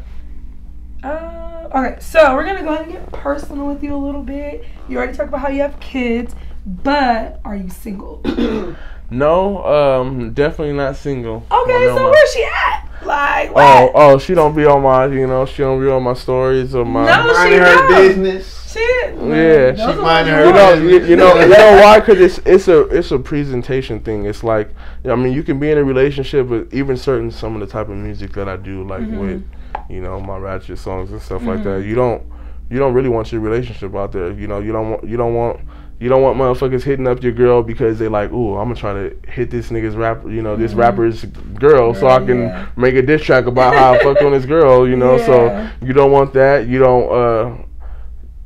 Uh, 1.03 1.67
okay, 1.79 1.99
so 1.99 2.36
we're 2.36 2.45
gonna 2.45 2.62
go 2.62 2.73
ahead 2.73 2.83
and 2.86 2.93
get 2.93 3.12
personal 3.12 3.65
with 3.67 3.81
you 3.83 3.95
a 3.95 3.97
little 3.97 4.21
bit. 4.21 4.65
You 4.88 4.97
already 4.97 5.13
talked 5.17 5.29
about 5.29 5.41
how 5.41 5.49
you 5.49 5.62
have 5.63 5.79
kids, 5.79 6.36
but 6.65 7.39
are 7.43 7.55
you 7.55 7.69
single? 7.69 8.21
No, 9.10 9.65
um, 9.65 10.33
definitely 10.33 10.73
not 10.73 10.97
single. 10.97 11.38
Okay, 11.49 11.71
so 11.71 11.95
No, 11.95 11.95
no, 11.95 12.10
where's 12.12 12.33
she 12.33 12.43
at? 12.43 12.87
Like, 13.07 13.49
Oh, 13.51 13.53
what? 13.53 13.91
oh, 13.95 14.17
she 14.19 14.33
don't 14.35 14.55
be 14.55 14.65
on 14.65 14.81
my, 14.83 15.05
you 15.07 15.25
know, 15.27 15.45
she 15.45 15.63
don't 15.63 15.79
be 15.81 15.89
on 15.89 16.03
my 16.03 16.13
stories 16.13 16.75
or 16.75 16.85
my. 16.85 17.05
No. 17.05 17.33
Mind 17.33 17.49
she 17.53 17.57
her 17.57 17.65
don't. 17.75 17.87
business. 17.89 18.53
Shit. 18.73 19.15
Yeah. 19.15 19.71
Those 19.71 19.77
She 19.77 19.81
are 19.83 20.01
mind 20.01 20.27
her 20.27 20.45
You 20.45 20.51
know, 20.53 20.73
you, 20.73 21.05
you 21.05 21.15
know, 21.15 21.39
you 21.39 21.47
know 21.47 21.77
why? 21.81 21.99
Because 22.01 22.19
it's 22.19 22.37
it's 22.45 22.67
a 22.67 22.81
it's 22.89 23.11
a 23.11 23.17
presentation 23.17 24.01
thing. 24.01 24.25
It's 24.25 24.43
like, 24.43 24.69
I 25.05 25.15
mean, 25.15 25.33
you 25.33 25.41
can 25.41 25.57
be 25.57 25.71
in 25.71 25.77
a 25.77 25.83
relationship, 25.83 26.49
but 26.49 26.67
even 26.73 26.97
certain 26.97 27.31
some 27.31 27.55
of 27.55 27.61
the 27.61 27.67
type 27.67 27.87
of 27.89 27.95
music 27.95 28.33
that 28.33 28.49
I 28.49 28.57
do, 28.57 28.83
like 28.85 29.01
Mhm. 29.03 29.19
with, 29.19 29.43
you 29.89 30.01
know, 30.01 30.19
my 30.19 30.37
ratchet 30.37 30.77
songs 30.77 31.11
and 31.11 31.21
stuff 31.21 31.43
like 31.43 31.59
Mhm. 31.59 31.63
that. 31.63 31.85
You 31.85 31.95
don't 31.95 32.23
you 32.69 32.77
don't 32.77 32.93
really 32.93 33.07
want 33.09 33.31
your 33.31 33.39
relationship 33.39 33.95
out 33.95 34.11
there. 34.11 34.31
You 34.31 34.47
know, 34.47 34.59
you 34.59 34.73
don't 34.73 34.91
want 34.91 35.03
you 35.07 35.15
don't 35.15 35.33
want. 35.33 35.61
You 35.99 36.10
don't 36.10 36.21
want 36.21 36.38
motherfuckers 36.38 36.83
hitting 36.83 37.07
up 37.07 37.23
your 37.23 37.31
girl 37.31 37.63
because 37.63 37.97
they 37.97 38.07
like, 38.07 38.31
ooh, 38.31 38.55
I'm 38.55 38.65
gonna 38.67 38.75
try 38.75 38.93
to 38.93 39.15
hit 39.31 39.49
this 39.49 39.69
nigga's 39.69 39.95
rap, 39.95 40.23
you 40.25 40.43
know, 40.43 40.55
this 40.55 40.73
Mhm. 40.73 40.77
rapper's 40.77 41.25
girl, 41.25 41.93
so 41.95 42.07
I 42.07 42.19
can 42.19 42.43
yeah. 42.43 42.67
make 42.75 42.93
a 42.95 43.01
diss 43.01 43.23
track 43.23 43.47
about 43.47 43.73
how 43.73 43.93
I 43.93 43.99
fucked 44.03 44.21
on 44.21 44.31
this 44.31 44.45
girl, 44.45 44.88
you 44.88 44.95
know. 44.95 45.17
Yeah. 45.17 45.25
So 45.25 45.69
you 45.86 45.93
don't 45.93 46.12
want 46.12 46.33
that. 46.33 46.67
You 46.67 46.79
don't. 46.79 47.12
uh 47.12 47.63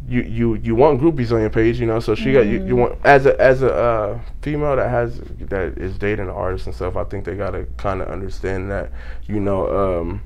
you 0.08 0.24
you 0.24 0.56
you 0.56 0.76
want 0.76 1.00
groupies 1.00 1.32
on 1.32 1.40
your 1.40 1.50
page, 1.50 1.80
you 1.80 1.86
know. 1.86 2.00
So 2.02 2.16
she 2.16 2.34
got 2.34 2.42
you, 2.42 2.66
you 2.66 2.76
want 2.76 2.98
as 3.06 3.26
a 3.26 3.40
as 3.40 3.62
a 3.62 3.74
uh, 3.74 4.20
female 4.42 4.76
that 4.76 4.90
has 4.90 5.20
that 5.40 5.78
is 5.78 5.98
dating 5.98 6.30
artists 6.30 6.68
and 6.68 6.76
stuff. 6.76 6.98
I 6.98 7.06
think 7.06 7.24
they 7.24 7.36
gotta 7.36 7.66
kind 7.78 8.02
of 8.02 8.10
understand 8.10 8.70
that, 8.72 8.92
you 9.28 9.40
know, 9.40 10.00
um, 10.02 10.22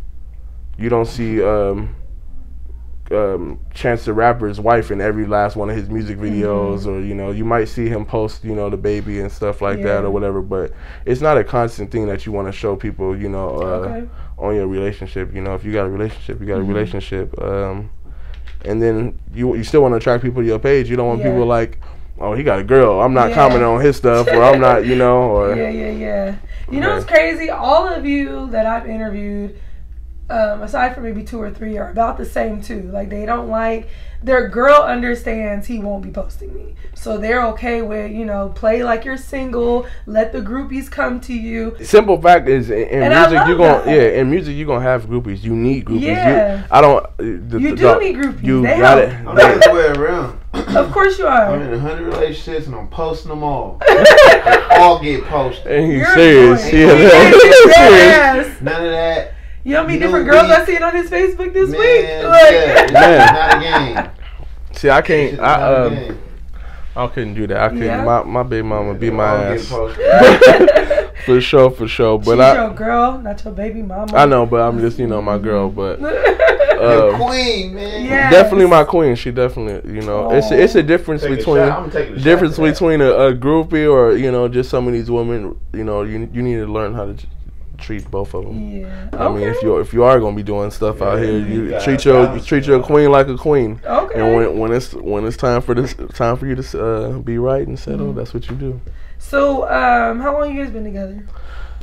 you 0.79 0.89
don't 0.89 1.05
see 1.05 1.43
um, 1.43 1.95
um, 3.11 3.59
Chance 3.73 4.05
the 4.05 4.13
Rapper's 4.13 4.59
wife 4.59 4.89
in 4.89 4.99
every 4.99 5.25
last 5.27 5.55
one 5.55 5.69
of 5.69 5.75
his 5.75 5.89
music 5.89 6.17
videos, 6.17 6.87
or 6.87 6.99
you 7.01 7.13
know, 7.13 7.31
you 7.31 7.45
might 7.45 7.65
see 7.65 7.87
him 7.87 8.05
post, 8.05 8.43
you 8.43 8.55
know, 8.55 8.69
the 8.69 8.77
baby 8.77 9.19
and 9.19 9.31
stuff 9.31 9.61
like 9.61 9.81
that 9.83 10.03
or 10.03 10.09
whatever. 10.09 10.41
But 10.41 10.71
it's 11.05 11.21
not 11.21 11.37
a 11.37 11.43
constant 11.43 11.91
thing 11.91 12.07
that 12.07 12.25
you 12.25 12.31
want 12.31 12.47
to 12.47 12.51
show 12.51 12.75
people, 12.75 13.15
you 13.15 13.29
know, 13.29 13.49
uh, 13.49 13.61
Okay. 13.89 14.07
on 14.39 14.55
your 14.55 14.67
relationship. 14.67 15.33
You 15.35 15.41
know, 15.41 15.53
if 15.53 15.63
you 15.63 15.71
got 15.71 15.85
a 15.85 15.89
relationship, 15.89 16.39
you 16.39 16.47
got 16.47 16.57
a 16.59 16.63
Mhm. 16.63 16.67
relationship. 16.69 17.41
Um, 17.41 17.89
and 18.63 18.81
then 18.81 19.19
you 19.33 19.55
you 19.55 19.63
still 19.63 19.81
want 19.83 19.91
to 19.91 19.97
attract 19.97 20.23
people 20.23 20.41
to 20.41 20.47
your 20.47 20.59
page. 20.59 20.89
You 20.89 20.95
don't 20.95 21.07
want 21.07 21.21
Yeah. 21.21 21.29
people 21.29 21.45
like, 21.45 21.77
oh, 22.19 22.33
he 22.33 22.41
got 22.43 22.59
a 22.59 22.63
girl. 22.63 23.01
I'm 23.01 23.13
not 23.13 23.29
Yeah. 23.29 23.35
commenting 23.35 23.67
on 23.67 23.81
his 23.81 23.95
stuff, 23.97 24.27
or 24.33 24.41
I'm 24.43 24.59
not, 24.59 24.85
you 24.87 24.95
know, 24.95 25.17
or 25.35 25.55
Yeah, 25.55 25.69
yeah, 25.69 25.89
yeah. 25.91 26.35
You 26.71 26.79
know 26.81 26.95
it's 26.95 27.05
crazy? 27.05 27.51
All 27.51 27.87
of 27.87 28.07
you 28.07 28.49
that 28.49 28.65
I've 28.65 28.89
interviewed, 28.89 29.55
um, 30.29 30.61
aside 30.63 30.93
from 30.95 31.03
maybe 31.03 31.23
two 31.23 31.39
or 31.41 31.51
three, 31.51 31.77
are 31.77 31.89
about 31.91 32.17
the 32.17 32.25
same 32.25 32.61
too. 32.61 32.81
Like 32.83 33.09
they 33.09 33.25
don't 33.25 33.49
like 33.49 33.87
their 34.23 34.49
girl 34.49 34.81
understands 34.81 35.67
he 35.67 35.77
won't 35.77 36.01
be 36.03 36.09
posting 36.09 36.51
me, 36.55 36.73
so 36.95 37.17
they're 37.19 37.45
okay 37.47 37.83
with 37.83 38.11
you 38.11 38.25
know 38.25 38.49
play 38.49 38.83
like 38.83 39.05
you're 39.05 39.17
single, 39.17 39.85
let 40.07 40.31
the 40.31 40.41
groupies 40.41 40.89
come 40.89 41.19
to 41.21 41.33
you. 41.33 41.75
Simple 41.83 42.19
fact 42.19 42.47
is, 42.47 42.71
in, 42.71 42.87
in 42.87 43.09
music, 43.09 43.33
love 43.33 43.47
you 43.49 43.57
gonna 43.57 43.83
that. 43.85 43.95
yeah, 43.95 44.19
in 44.19 44.29
music 44.31 44.55
you're 44.57 44.65
gonna 44.65 44.81
have 44.81 45.05
groupies. 45.05 45.43
You 45.43 45.55
need 45.55 45.85
groupies. 45.85 46.01
Yeah. 46.01 46.59
You, 46.61 46.63
I 46.71 46.81
don't. 46.81 47.05
uh, 47.05 47.09
The, 47.17 47.59
You 47.59 47.69
the- 47.71 47.75
do 47.75 47.75
the- 47.75 47.99
need 47.99 48.15
groupies. 48.15 48.43
You 48.43 48.61
They 48.63 48.77
got 48.79 48.97
help. 48.97 49.09
it. 49.11 49.27
I'm 49.27 49.35
the 49.59 49.71
way 49.73 49.87
around. 50.03 50.39
Of 50.75 50.91
course 50.91 51.19
you 51.19 51.27
are. 51.27 51.53
I'm 51.53 51.61
in 51.61 51.73
a 51.73 51.79
hundred 51.79 52.05
relationships 52.07 52.65
and 52.67 52.75
I'm 52.75 52.87
posting 52.87 53.29
them 53.29 53.43
all. 53.43 53.79
all 54.71 55.01
get 55.01 55.23
posted. 55.25 55.67
And 55.71 55.85
he's 55.91 56.01
You're 56.01 56.13
serious. 56.15 56.63
Yeah, 56.65 56.69
He 56.71 56.85
that- 56.85 57.33
is 57.33 57.75
serious. 57.75 58.47
serious. 58.47 58.61
None 58.61 58.85
of 58.85 58.91
that. 58.91 59.34
You 59.65 59.71
know 59.73 59.77
how 59.81 59.87
many 59.87 59.97
You 59.97 60.05
different 60.05 60.27
know, 60.27 60.33
girls 60.33 60.47
we- 60.47 60.53
I 60.53 60.65
seen 60.65 60.83
on 60.83 60.95
his 60.95 61.09
Facebook 61.09 61.51
this 61.51 61.69
Man, 61.71 61.79
week? 61.79 62.05
yeah, 62.05 62.27
Like, 62.29 62.53
it's 62.83 62.93
Man. 62.93 63.33
not 63.33 63.57
a 63.57 63.59
game. 64.05 64.11
See, 64.73 64.89
I 64.91 65.01
can't. 65.01 65.37
not 65.37 65.59
I 65.59 65.69
a 65.71 65.87
um. 66.09 66.19
I 66.97 67.07
couldn't 67.07 67.33
do 67.33 67.45
that. 67.47 67.57
I 67.57 67.67
couldn't. 67.69 67.83
Yeah. 67.83 68.03
My 68.05 68.23
my 68.23 68.43
baby 68.43 68.61
mama 68.67 68.93
beat 68.93 69.11
my 69.11 69.25
ass. 69.55 69.67
for 71.25 71.41
sure, 71.41 71.71
for 71.71 71.87
sure. 71.87 72.19
But 72.19 72.33
She's 72.35 72.39
I 72.39 72.53
your 72.63 72.73
girl, 72.73 73.17
not 73.21 73.43
your 73.43 73.53
baby 73.53 73.81
mama. 73.81 74.15
I 74.15 74.25
know, 74.25 74.45
but 74.45 74.61
I'm 74.61 74.79
just 74.79 74.97
you 74.99 75.07
know 75.07 75.21
my 75.21 75.37
girl. 75.39 75.69
But 75.69 75.99
Your 75.99 77.15
uh, 77.15 77.17
queen, 77.17 77.73
man. 77.73 78.05
Yeah. 78.05 78.29
definitely 78.29 78.67
my 78.67 78.83
queen. 78.85 79.15
She 79.15 79.31
definitely 79.31 79.93
you 79.95 80.03
know 80.03 80.31
it's 80.31 80.51
a, 80.51 80.61
it's 80.61 80.75
a 80.75 80.83
difference 80.83 81.23
Take 81.23 81.37
between 81.39 81.57
shot. 81.67 81.95
A 81.95 82.15
difference 82.19 82.57
between 82.57 83.01
a, 83.01 83.11
a 83.11 83.33
groupie 83.33 83.91
or 83.91 84.15
you 84.15 84.31
know 84.31 84.47
just 84.47 84.69
some 84.69 84.85
of 84.87 84.93
these 84.93 85.09
women. 85.09 85.59
You 85.73 85.83
know 85.83 86.03
you 86.03 86.29
you 86.31 86.41
need 86.43 86.57
to 86.57 86.67
learn 86.67 86.93
how 86.93 87.07
to 87.07 87.13
t- 87.15 87.27
treat 87.77 88.09
both 88.11 88.33
of 88.33 88.43
them. 88.45 88.81
yeah. 88.81 89.09
I 89.13 89.29
mean, 89.29 89.47
if 89.47 89.61
you 89.63 89.77
if 89.79 89.93
you 89.93 90.03
are 90.03 90.19
gonna 90.19 90.35
be 90.35 90.43
doing 90.43 90.71
stuff 90.71 91.01
out 91.01 91.19
here, 91.19 91.37
you 91.37 91.71
you 91.71 91.79
treat 91.81 92.03
your 92.05 92.21
you 92.21 92.25
balance 92.27 92.45
treat 92.45 92.65
your 92.65 92.81
queen 92.83 93.11
like 93.11 93.27
a 93.27 93.37
queen. 93.37 93.79
okay. 93.85 94.19
And 94.19 94.35
when 94.35 94.57
when 94.59 94.71
it's 94.73 94.93
when 94.93 95.25
it's 95.25 95.37
time 95.37 95.61
for 95.61 95.73
this 95.75 95.93
time 96.13 96.37
for 96.37 96.45
you 96.47 96.55
to 96.55 96.85
uh, 96.85 97.09
be 97.19 97.37
right 97.37 97.67
and 97.67 97.77
settle, 97.79 98.07
Mhm. 98.13 98.15
that's 98.15 98.33
what 98.33 98.49
you 98.49 98.55
do. 98.55 98.79
so, 99.19 99.63
um, 99.69 100.19
how 100.21 100.33
long 100.39 100.53
you 100.55 100.63
guys 100.63 100.71
been 100.73 100.83
together? 100.83 101.25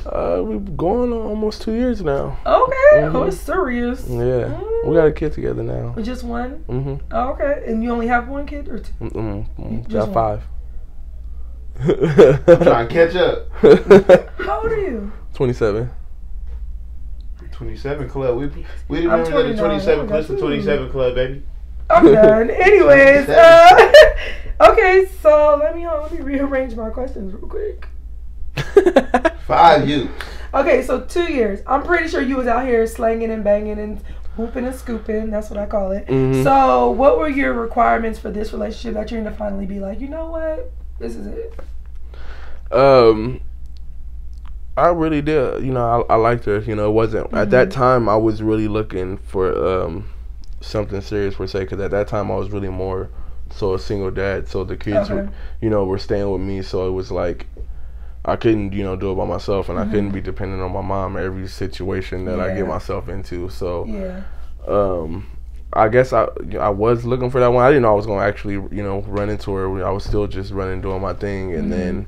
Uh, 0.05 0.41
we've 0.43 0.75
going 0.75 1.13
on 1.13 1.21
almost 1.21 1.61
two 1.61 1.71
years 1.71 2.01
now. 2.03 2.37
Okay. 2.45 3.01
Mhm. 3.03 3.15
Oh, 3.15 3.23
it's 3.23 3.37
serious. 3.37 4.05
Yeah, 4.05 4.51
Mm. 4.51 4.85
we 4.87 4.95
got 4.95 5.07
a 5.07 5.11
kid 5.13 5.31
together 5.31 5.63
now. 5.63 5.95
Just 6.01 6.25
one. 6.25 6.63
Mhm. 6.69 6.99
Oh, 7.11 7.29
okay. 7.29 7.63
And 7.67 7.81
you 7.83 7.89
only 7.91 8.07
have 8.07 8.27
one 8.27 8.45
kid 8.45 8.67
or 8.67 8.79
two? 8.79 8.91
Mm-mm. 8.99 9.45
Mm, 9.57 9.87
Just 9.87 10.07
Got 10.07 10.13
five. 10.13 10.41
I'm 11.79 12.61
trying 12.61 12.87
to 12.87 12.93
catch 12.93 13.15
up. 13.15 13.47
How 14.39 14.61
old 14.61 14.71
are 14.71 14.79
you? 14.79 15.11
Twenty-seven. 15.33 15.89
27 17.51 18.09
Club. 18.09 18.37
We 18.37 18.47
we 18.87 18.97
didn't 19.01 19.11
I'm 19.11 19.19
remember 19.23 19.53
the 19.53 19.59
27 19.59 20.05
I 20.05 20.07
Club. 20.07 20.25
the 20.25 20.37
27 20.37 20.89
Club, 20.91 21.15
baby. 21.15 21.43
I'm 21.89 22.05
done. 22.13 22.49
Anyways, 22.49 23.29
uh, 23.29 23.91
okay. 24.61 25.07
So 25.21 25.59
let 25.61 25.75
me 25.75 25.85
uh, 25.85 26.01
let 26.01 26.11
me 26.11 26.21
rearrange 26.21 26.75
my 26.75 26.89
questions 26.89 27.33
real 27.33 27.47
quick. 27.47 27.87
Five 29.47 29.87
you. 29.87 30.09
Okay, 30.53 30.83
so 30.83 31.01
two 31.01 31.31
years. 31.31 31.59
I'm 31.67 31.83
pretty 31.83 32.07
sure 32.07 32.21
you 32.21 32.37
was 32.37 32.47
out 32.47 32.65
here 32.65 32.85
slanging 32.87 33.31
and 33.31 33.43
banging 33.43 33.79
and 33.79 34.01
whooping 34.37 34.65
and 34.65 34.75
scooping. 34.75 35.29
That's 35.29 35.49
what 35.49 35.59
I 35.59 35.65
call 35.65 35.91
it. 35.91 36.07
Mhm. 36.07 36.43
So, 36.43 36.91
what 36.91 37.17
were 37.17 37.27
your 37.29 37.53
requirements 37.53 38.19
for 38.19 38.31
this 38.31 38.53
relationship 38.53 38.93
that 38.95 39.11
you're 39.11 39.23
gonna 39.23 39.35
finally 39.35 39.65
be 39.65 39.79
like, 39.79 39.99
you 39.99 40.07
know 40.09 40.27
what, 40.27 40.71
this 40.99 41.15
is 41.15 41.27
it? 41.27 41.59
Um, 42.71 43.41
I 44.75 44.87
really 44.89 45.21
did. 45.21 45.63
You 45.63 45.71
know, 45.71 46.05
I, 46.09 46.13
I 46.13 46.15
liked 46.17 46.45
her. 46.45 46.59
You 46.59 46.75
know, 46.75 46.89
it 46.89 46.93
wasn't 46.93 47.31
at 47.33 47.49
that 47.51 47.71
time. 47.71 48.09
I 48.09 48.15
was 48.15 48.41
really 48.41 48.67
looking 48.67 49.17
for 49.17 49.53
um 49.83 50.09
something 50.61 51.01
serious 51.01 51.35
per 51.35 51.45
se, 51.47 51.59
because 51.61 51.79
at 51.79 51.91
that 51.91 52.07
time 52.07 52.31
I 52.31 52.35
was 52.35 52.49
really 52.49 52.69
more 52.69 53.09
so 53.51 53.73
a 53.75 53.79
single 53.79 54.09
dad. 54.11 54.47
So 54.47 54.63
the 54.63 54.77
kids, 54.77 55.09
were, 55.09 55.29
you 55.61 55.69
know, 55.69 55.83
were 55.85 55.99
staying 55.99 56.29
with 56.31 56.41
me. 56.41 56.61
So 56.63 56.87
it 56.87 56.91
was 56.91 57.11
like 57.11 57.47
I 58.25 58.35
couldn't, 58.37 58.71
you 58.73 58.83
know, 58.83 58.95
do 58.95 59.11
it 59.11 59.15
by 59.15 59.25
myself, 59.25 59.69
and 59.69 59.77
I 59.77 59.85
couldn't 59.85 60.11
be 60.11 60.21
dependent 60.21 60.61
on 60.61 60.71
my 60.71 60.81
mom 60.81 61.17
in 61.17 61.23
every 61.23 61.47
situation 61.47 62.25
that 62.25 62.39
I 62.39 62.55
get 62.55 62.65
myself 62.67 63.09
into. 63.09 63.49
So 63.49 63.85
Yeah. 63.85 64.21
um 64.67 65.27
I 65.75 65.87
guess 65.89 66.13
I 66.13 66.27
I 66.59 66.69
was 66.69 67.03
looking 67.05 67.29
for 67.29 67.39
that 67.39 67.47
one. 67.47 67.63
I 67.63 67.69
didn't 67.69 67.81
know 67.83 67.91
I 67.91 67.95
was 67.95 68.05
gonna 68.07 68.25
actually 68.25 68.53
you 68.53 68.81
know 68.83 69.01
run 69.07 69.29
into 69.29 69.53
her. 69.53 69.85
I 69.85 69.91
was 69.91 70.03
still 70.03 70.25
just 70.25 70.51
running 70.51 70.81
doing 70.81 71.01
my 71.01 71.13
thing, 71.13 71.53
and 71.53 71.65
Mhm. 71.67 71.69
then 71.71 72.05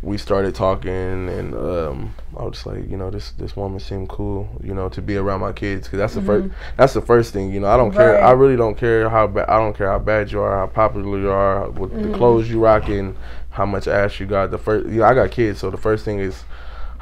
we 0.00 0.16
started 0.16 0.54
talking, 0.54 0.90
and 1.28 1.54
um 1.54 2.14
I 2.36 2.44
was 2.44 2.54
just 2.54 2.66
like 2.66 2.88
you 2.88 2.96
know 2.96 3.10
this 3.10 3.32
this 3.32 3.56
woman 3.56 3.80
seemed 3.80 4.08
cool, 4.08 4.48
you 4.62 4.74
know, 4.74 4.88
to 4.90 5.02
be 5.02 5.16
around 5.16 5.40
my 5.40 5.52
kids 5.52 5.86
because 5.86 5.98
that's 5.98 6.14
the 6.14 6.22
first 6.22 6.48
that's 6.76 6.92
the 6.92 7.00
first 7.02 7.32
thing. 7.32 7.52
You 7.52 7.60
know, 7.60 7.66
I 7.68 7.76
don't 7.76 7.92
care. 7.92 8.14
Mm-hmm. 8.14 8.26
I 8.26 8.30
really 8.32 8.56
don't 8.56 8.76
care 8.76 9.08
how 9.08 9.26
bad. 9.26 9.48
I 9.48 9.58
don't 9.58 9.76
care 9.76 9.88
how 9.88 9.98
bad 9.98 10.30
you 10.30 10.40
are, 10.40 10.56
how 10.56 10.66
popular 10.66 11.18
you 11.18 11.30
are, 11.30 11.68
what 11.70 11.90
Mhm. 11.90 12.02
the 12.10 12.16
clothes 12.16 12.48
you 12.50 12.60
rocking, 12.60 13.16
how 13.50 13.66
much 13.66 13.88
ass 13.88 14.20
you 14.20 14.26
got. 14.26 14.50
The 14.50 14.58
first, 14.58 14.86
you 14.86 15.00
know, 15.00 15.04
I 15.04 15.14
got 15.14 15.30
kids, 15.30 15.58
so 15.58 15.70
the 15.70 15.76
first 15.76 16.04
thing 16.04 16.20
is 16.20 16.44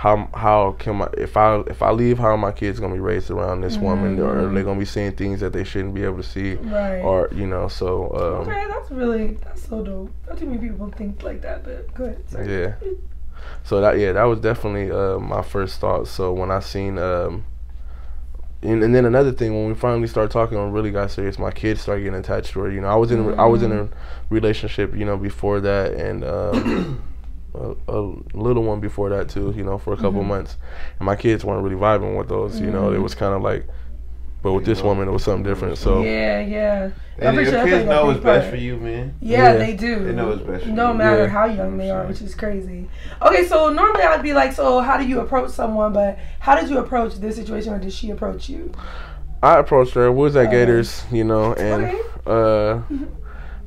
how 0.00 0.30
how 0.32 0.72
can 0.78 0.96
my 0.96 1.08
if 1.18 1.36
I 1.36 1.60
if 1.66 1.82
I 1.82 1.90
leave, 1.90 2.18
how 2.18 2.28
are 2.28 2.38
my 2.38 2.52
kids 2.52 2.80
gonna 2.80 2.94
be 2.94 3.00
raised 3.00 3.30
around 3.30 3.60
this 3.60 3.76
woman, 3.76 4.18
or 4.18 4.46
are 4.48 4.50
they 4.50 4.62
gonna 4.62 4.78
be 4.78 4.86
seeing 4.86 5.12
things 5.12 5.40
that 5.40 5.52
they 5.52 5.62
shouldn't 5.62 5.94
be 5.94 6.04
able 6.04 6.16
to 6.16 6.22
see, 6.22 6.54
Mm-hmm. 6.56 6.72
Right. 6.72 7.00
or 7.00 7.28
you 7.32 7.46
know, 7.46 7.68
so 7.68 8.06
um, 8.14 8.48
okay, 8.48 8.64
that's 8.70 8.90
really 8.90 9.34
that's 9.44 9.68
so 9.68 9.82
dope. 9.84 10.10
Not 10.26 10.38
too 10.38 10.46
many 10.46 10.58
people 10.68 10.90
think 10.96 11.22
like 11.22 11.42
that, 11.42 11.64
but 11.64 11.92
good. 11.92 12.16
Sorry. 12.30 12.62
yeah. 12.62 12.72
So 13.62 13.82
that 13.82 13.98
yeah, 13.98 14.12
that 14.12 14.24
was 14.24 14.40
definitely 14.40 14.90
uh, 14.90 15.18
my 15.18 15.42
first 15.42 15.80
thought. 15.80 16.08
So 16.08 16.32
when 16.32 16.50
I 16.50 16.60
seen 16.60 16.96
um, 16.96 17.44
and, 18.62 18.82
and 18.82 18.94
then 18.94 19.04
another 19.04 19.32
thing 19.32 19.52
when 19.52 19.68
we 19.68 19.74
finally 19.74 20.08
started 20.08 20.30
talking 20.30 20.56
and 20.56 20.72
really 20.72 20.90
got 20.90 21.10
serious, 21.10 21.38
my 21.38 21.50
kids 21.50 21.82
started 21.82 22.04
getting 22.04 22.18
attached 22.18 22.52
to 22.52 22.60
her. 22.60 22.70
You 22.70 22.80
know, 22.80 22.88
I 22.88 22.94
was 22.96 23.10
in 23.10 23.20
a, 23.20 23.34
I 23.36 23.44
was 23.44 23.62
in 23.62 23.70
a 23.72 23.88
relationship, 24.30 24.94
you 24.96 25.04
know, 25.04 25.18
before 25.18 25.60
that, 25.60 25.92
and 25.92 26.24
um, 26.24 27.02
a, 27.54 27.74
a 27.88 28.00
little 28.34 28.62
one 28.62 28.80
before 28.80 29.08
that 29.10 29.28
too. 29.28 29.52
You 29.56 29.64
know, 29.64 29.78
for 29.78 29.92
a 29.92 29.96
couple 29.96 30.22
Mhm. 30.22 30.26
months, 30.28 30.56
and 30.98 31.06
my 31.06 31.16
kids 31.16 31.44
weren't 31.44 31.62
really 31.64 31.76
vibing 31.76 32.16
with 32.16 32.28
those. 32.28 32.60
You 32.60 32.70
know, 32.70 32.92
it 32.92 32.98
Mhm. 32.98 33.02
was 33.02 33.14
kind 33.14 33.34
of 33.34 33.42
like 33.42 33.66
But 34.42 34.54
with 34.54 34.64
this 34.64 34.80
woman, 34.82 35.06
it 35.06 35.10
was 35.10 35.22
something 35.22 35.42
different. 35.42 35.76
So 35.76 36.00
Yeah, 36.02 36.40
yeah. 36.40 36.88
And 37.18 37.36
pretty 37.36 37.50
your 37.50 37.60
sure 37.60 37.64
kids 37.68 37.84
know 37.86 38.06
big 38.06 38.06
what's 38.06 38.20
best 38.24 38.48
for 38.48 38.56
you, 38.56 38.78
man. 38.78 39.12
Yeah, 39.20 39.52
Yeah. 39.52 39.58
they 39.58 39.74
do. 39.74 40.02
They 40.02 40.12
know 40.14 40.28
what's 40.28 40.40
best 40.40 40.64
for 40.64 40.70
No 40.70 40.92
you. 40.92 40.94
matter 40.98 41.22
Yeah. 41.24 41.28
how 41.28 41.44
young 41.44 41.76
they 41.76 41.90
are, 41.90 42.06
which 42.06 42.22
is 42.22 42.34
crazy. 42.34 42.88
Okay, 43.20 43.44
so 43.44 43.68
normally 43.70 44.02
I'd 44.02 44.22
be 44.22 44.32
like, 44.32 44.54
so 44.54 44.80
how 44.80 44.96
do 44.96 45.04
you 45.06 45.20
approach 45.20 45.50
someone? 45.50 45.92
But 45.92 46.16
how 46.38 46.58
did 46.58 46.70
you 46.70 46.78
approach 46.78 47.16
this 47.16 47.36
situation, 47.36 47.74
or 47.74 47.78
did 47.78 47.92
she 47.92 48.10
approach 48.12 48.48
you? 48.48 48.72
I 49.42 49.58
approached 49.58 49.92
her. 49.92 50.10
We 50.10 50.22
was 50.22 50.36
at 50.36 50.46
Okay. 50.46 50.52
Gators, 50.60 51.04
you 51.12 51.24
know, 51.24 51.52
and 51.52 51.84
Okay. 51.84 51.98
uh, 52.26 52.78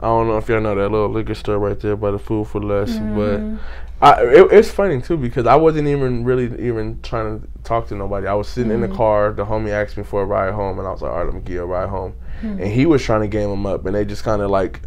I 0.04 0.08
don't 0.08 0.28
know 0.28 0.38
if 0.38 0.50
y'all 0.50 0.60
know 0.62 0.76
that 0.76 0.90
little 0.92 1.10
liquor 1.10 1.34
store 1.34 1.58
right 1.60 1.80
there 1.80 1.96
by 1.96 2.12
the 2.12 2.20
Food 2.20 2.48
4 2.48 2.62
Less, 2.62 2.92
Mhm. 2.98 3.16
but 3.16 4.06
I 4.06 4.24
it, 4.26 4.52
it's 4.52 4.70
funny 4.70 5.02
too 5.02 5.16
because 5.18 5.48
I 5.48 5.56
wasn't 5.56 5.88
even 5.88 6.26
really 6.26 6.46
even 6.68 7.00
trying 7.02 7.40
to 7.40 7.48
talk 7.64 7.88
to 7.88 7.96
nobody. 7.96 8.28
I 8.28 8.34
was 8.34 8.48
sitting 8.50 8.72
in 8.72 8.82
Mm-hmm. 8.82 8.92
the 8.92 8.98
car. 8.98 9.32
The 9.32 9.46
homie 9.46 9.70
asked 9.72 9.98
me 9.98 10.04
for 10.04 10.22
a 10.22 10.26
ride 10.26 10.54
home, 10.54 10.78
and 10.80 10.88
I 10.88 10.92
was 10.92 11.02
like, 11.02 11.12
"All 11.12 11.18
right, 11.18 11.26
let 11.26 11.34
me 11.34 11.42
give 11.42 11.56
you 11.56 11.64
a 11.64 11.66
ride 11.66 11.90
home." 11.90 12.14
Hmm. 12.42 12.60
And 12.60 12.68
he 12.68 12.86
was 12.86 13.02
trying 13.02 13.22
to 13.22 13.28
game 13.28 13.50
him 13.50 13.66
up, 13.66 13.86
and 13.86 13.96
they 13.96 14.04
just 14.04 14.24
kind 14.26 14.42
of 14.42 14.50
like 14.50 14.82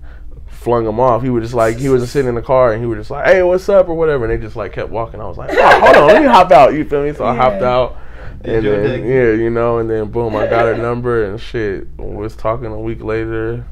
flung 0.49 0.87
him 0.87 1.01
off. 1.01 1.23
He 1.23 1.31
was 1.31 1.45
just 1.45 1.55
like 1.55 1.77
he 1.79 1.89
was 1.89 2.03
just 2.03 2.13
sitting 2.13 2.29
in 2.29 2.35
the 2.35 2.43
car, 2.43 2.73
and 2.73 2.81
he 2.83 2.87
was 2.87 2.99
just 2.99 3.11
like, 3.11 3.25
"Hey, 3.27 3.43
what's 3.43 3.69
up?" 3.71 3.89
or 3.89 3.95
whatever, 3.95 4.27
and 4.27 4.33
they 4.39 4.45
just 4.45 4.57
like 4.57 4.73
kept 4.73 4.91
walking. 4.91 5.21
I 5.21 5.27
was 5.27 5.39
like, 5.39 5.51
oh, 5.53 5.81
"Hold 5.81 5.97
on, 5.97 6.07
let 6.09 6.21
me 6.23 6.29
hop 6.29 6.51
out." 6.53 6.75
You 6.75 6.85
feel 6.85 7.03
me? 7.03 7.15
So 7.15 7.25
I 7.25 7.35
hopped 7.35 7.63
out. 7.63 7.97
Did 8.43 8.67
And 8.67 8.85
then, 8.85 9.07
yeah, 9.07 9.33
you 9.33 9.49
know, 9.49 9.79
and 9.79 9.89
then 9.89 10.11
boom, 10.11 10.37
I 10.37 10.47
got 10.47 10.67
her 10.67 10.77
number 10.77 11.25
and 11.25 11.41
shit. 11.41 11.87
Was 11.97 12.37
talking 12.37 12.67
a 12.67 12.79
week 12.79 13.03
later, 13.03 13.65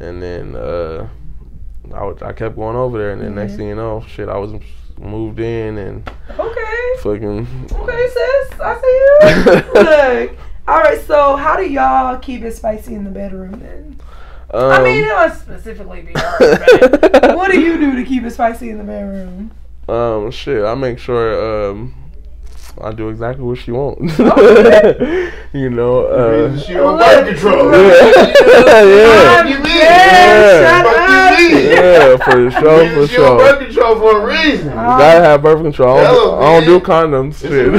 and 0.00 0.22
then 0.22 0.54
uh, 0.56 1.08
I 1.94 2.04
was, 2.04 2.22
I 2.22 2.32
kept 2.32 2.56
going 2.56 2.76
over 2.76 2.98
there, 2.98 3.12
and 3.12 3.20
then 3.22 3.34
next 3.34 3.52
Mhm. 3.52 3.56
thing 3.56 3.68
you 3.68 3.74
know, 3.74 4.04
shit, 4.08 4.28
I 4.28 4.36
was 4.38 4.52
moved 4.98 5.40
in 5.40 5.78
and 5.78 6.10
Okay. 6.38 6.96
fucking. 6.98 7.46
Okay, 7.72 8.06
sis. 8.08 8.60
I 8.60 8.80
see 8.80 9.74
you. 9.74 9.74
Look. 9.82 10.38
All 10.68 10.78
right. 10.78 11.00
So, 11.02 11.36
how 11.36 11.56
do 11.56 11.64
y'all 11.68 12.16
keep 12.18 12.42
it 12.42 12.54
spicy 12.56 12.94
in 12.94 13.04
the 13.04 13.10
bedroom 13.10 13.52
then? 13.60 13.96
Um, 14.52 14.72
I 14.72 14.82
mean, 14.82 15.06
not 15.06 15.34
specifically 15.36 16.02
be 16.02 16.12
but 16.12 17.36
what 17.36 17.52
do 17.52 17.60
you 17.60 17.78
do 17.78 17.94
to 17.96 18.04
keep 18.04 18.24
it 18.24 18.30
spicy 18.32 18.70
in 18.70 18.78
the 18.78 18.84
bedroom? 18.84 19.52
um, 19.88 20.30
shit, 20.30 20.64
I 20.64 20.74
make 20.74 20.98
sure 20.98 21.70
um, 21.70 21.94
I 22.82 22.92
do 22.92 23.08
exactly 23.08 23.44
what 23.44 23.58
she 23.58 23.72
wants. 23.72 24.18
Okay. 24.30 25.32
you 25.52 25.68
know, 25.70 26.06
uh, 26.06 26.56
she 26.58 26.78
on 26.78 26.98
birth 26.98 27.26
control. 27.28 27.72
yeah, 27.72 29.40
I'm 29.40 29.48
you 29.48 29.58
mean? 29.58 29.66
Yeah. 29.66 30.82
Shut 30.82 30.86
Fuck 30.86 30.96
up. 30.96 31.38
you 31.40 31.48
mean? 31.48 31.66
yeah, 31.66 32.16
for 32.16 32.50
sure, 32.50 32.94
for 32.94 33.08
she 33.08 33.16
on 33.18 33.38
birth 33.38 33.66
control 33.66 33.96
for 33.96 34.20
a 34.20 34.26
reason. 34.26 34.68
Uh, 34.68 34.74
Gotta 34.74 35.24
have 35.24 35.42
birth 35.42 35.62
control. 35.62 35.98
I 35.98 36.04
don't, 36.04 36.42
I 36.42 36.52
don't 36.52 36.64
do 36.64 36.80
condoms. 36.80 37.40
Shit. 37.40 37.72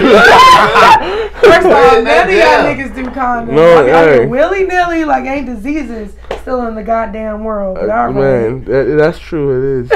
First 1.41 1.65
of 1.65 1.71
all, 1.71 2.01
none 2.01 2.29
of 2.29 2.35
y'all 2.35 2.63
niggas 2.65 2.95
do 2.95 3.05
condoms. 3.05 3.51
No, 3.51 3.75
like, 3.75 3.91
out 3.91 4.07
here 4.07 4.21
hey. 4.21 4.25
willy 4.27 4.65
nilly, 4.65 5.05
like 5.05 5.25
ain't 5.25 5.47
diseases 5.47 6.15
still 6.41 6.67
in 6.67 6.75
the 6.75 6.83
goddamn 6.83 7.43
world. 7.43 7.77
But 7.79 7.89
all 7.89 8.11
right. 8.11 8.15
Man, 8.15 8.63
that, 8.65 8.95
that's 8.97 9.19
true. 9.19 9.57
It 9.57 9.85
is. 9.85 9.89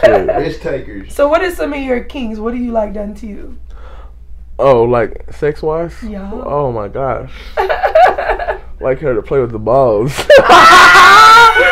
Shit. 0.00 0.26
Risk 0.26 0.60
takers. 0.60 1.14
So, 1.14 1.28
what 1.28 1.42
is 1.42 1.56
some 1.56 1.72
of 1.72 1.80
your 1.80 2.04
kings? 2.04 2.40
What 2.40 2.52
do 2.52 2.58
you 2.58 2.72
like 2.72 2.92
done 2.92 3.14
to 3.16 3.26
you? 3.26 3.58
Oh, 4.64 4.84
like 4.84 5.32
sex 5.32 5.60
wise? 5.60 6.00
Yeah. 6.02 6.30
Oh 6.32 6.70
my 6.72 6.88
gosh. 6.88 7.32
Like 8.80 8.98
her 8.98 9.14
to 9.14 9.22
play 9.22 9.38
with 9.40 9.52
the 9.52 9.60
balls. 9.60 10.10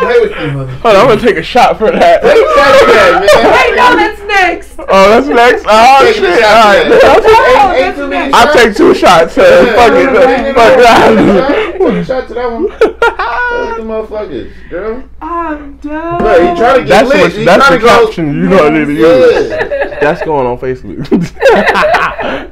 Play 0.00 0.18
with 0.20 0.30
them, 0.32 0.54
mother. 0.56 0.72
Hold 0.80 0.96
on, 0.96 1.00
I'm 1.02 1.08
gonna 1.08 1.20
take 1.20 1.36
a 1.36 1.42
shot 1.42 1.76
for 1.78 1.90
that. 1.90 2.22
Take 2.22 2.46
that, 2.56 3.20
man. 3.20 3.52
Wait, 3.52 3.74
no, 3.76 3.96
that's 3.96 4.20
next. 4.26 4.74
Oh, 4.80 5.08
that's 5.10 5.26
next. 5.28 5.64
Oh 5.68 6.12
shit! 6.12 6.40
shot 6.40 6.50
All 6.50 6.72
for 6.72 6.76
right, 6.80 6.86
Oh, 6.86 6.90
that. 6.90 7.20
Ain't- 7.20 7.70
ain't 7.70 7.80
that's 7.80 7.98
too 7.98 8.08
many 8.08 8.30
next. 8.32 8.36
I'll 8.36 8.52
take 8.54 8.74
two 8.76 8.94
shots. 8.94 9.36
Uh, 9.38 9.42
fuck 9.76 9.92
it. 9.92 10.12
Yeah, 10.12 10.52
Fuck 10.54 10.76
Take 11.80 11.80
a 11.80 11.82
that. 11.92 12.04
shot 12.06 12.28
to 12.28 12.34
that 12.34 12.50
one. 12.50 12.66
Play 12.70 13.76
the 13.76 13.82
motherfuckers, 13.84 14.50
girl. 14.70 15.02
I'm 15.20 15.76
done. 15.78 16.22
Look, 16.22 16.40
he 16.40 16.46
trying 16.58 16.78
to 16.80 16.84
get 16.84 16.88
That's 16.88 17.08
lit. 17.08 17.20
what, 17.22 17.32
He 17.32 17.44
that's 17.44 17.68
the 17.68 17.78
go. 17.78 17.86
caption 18.06 18.26
you 18.28 18.48
know 18.48 18.66
I 18.66 18.70
need 18.70 18.86
to 18.86 18.92
use. 18.94 19.48
That's 20.00 20.22
going 20.22 20.46
on 20.46 20.56
Facebook. 20.58 21.00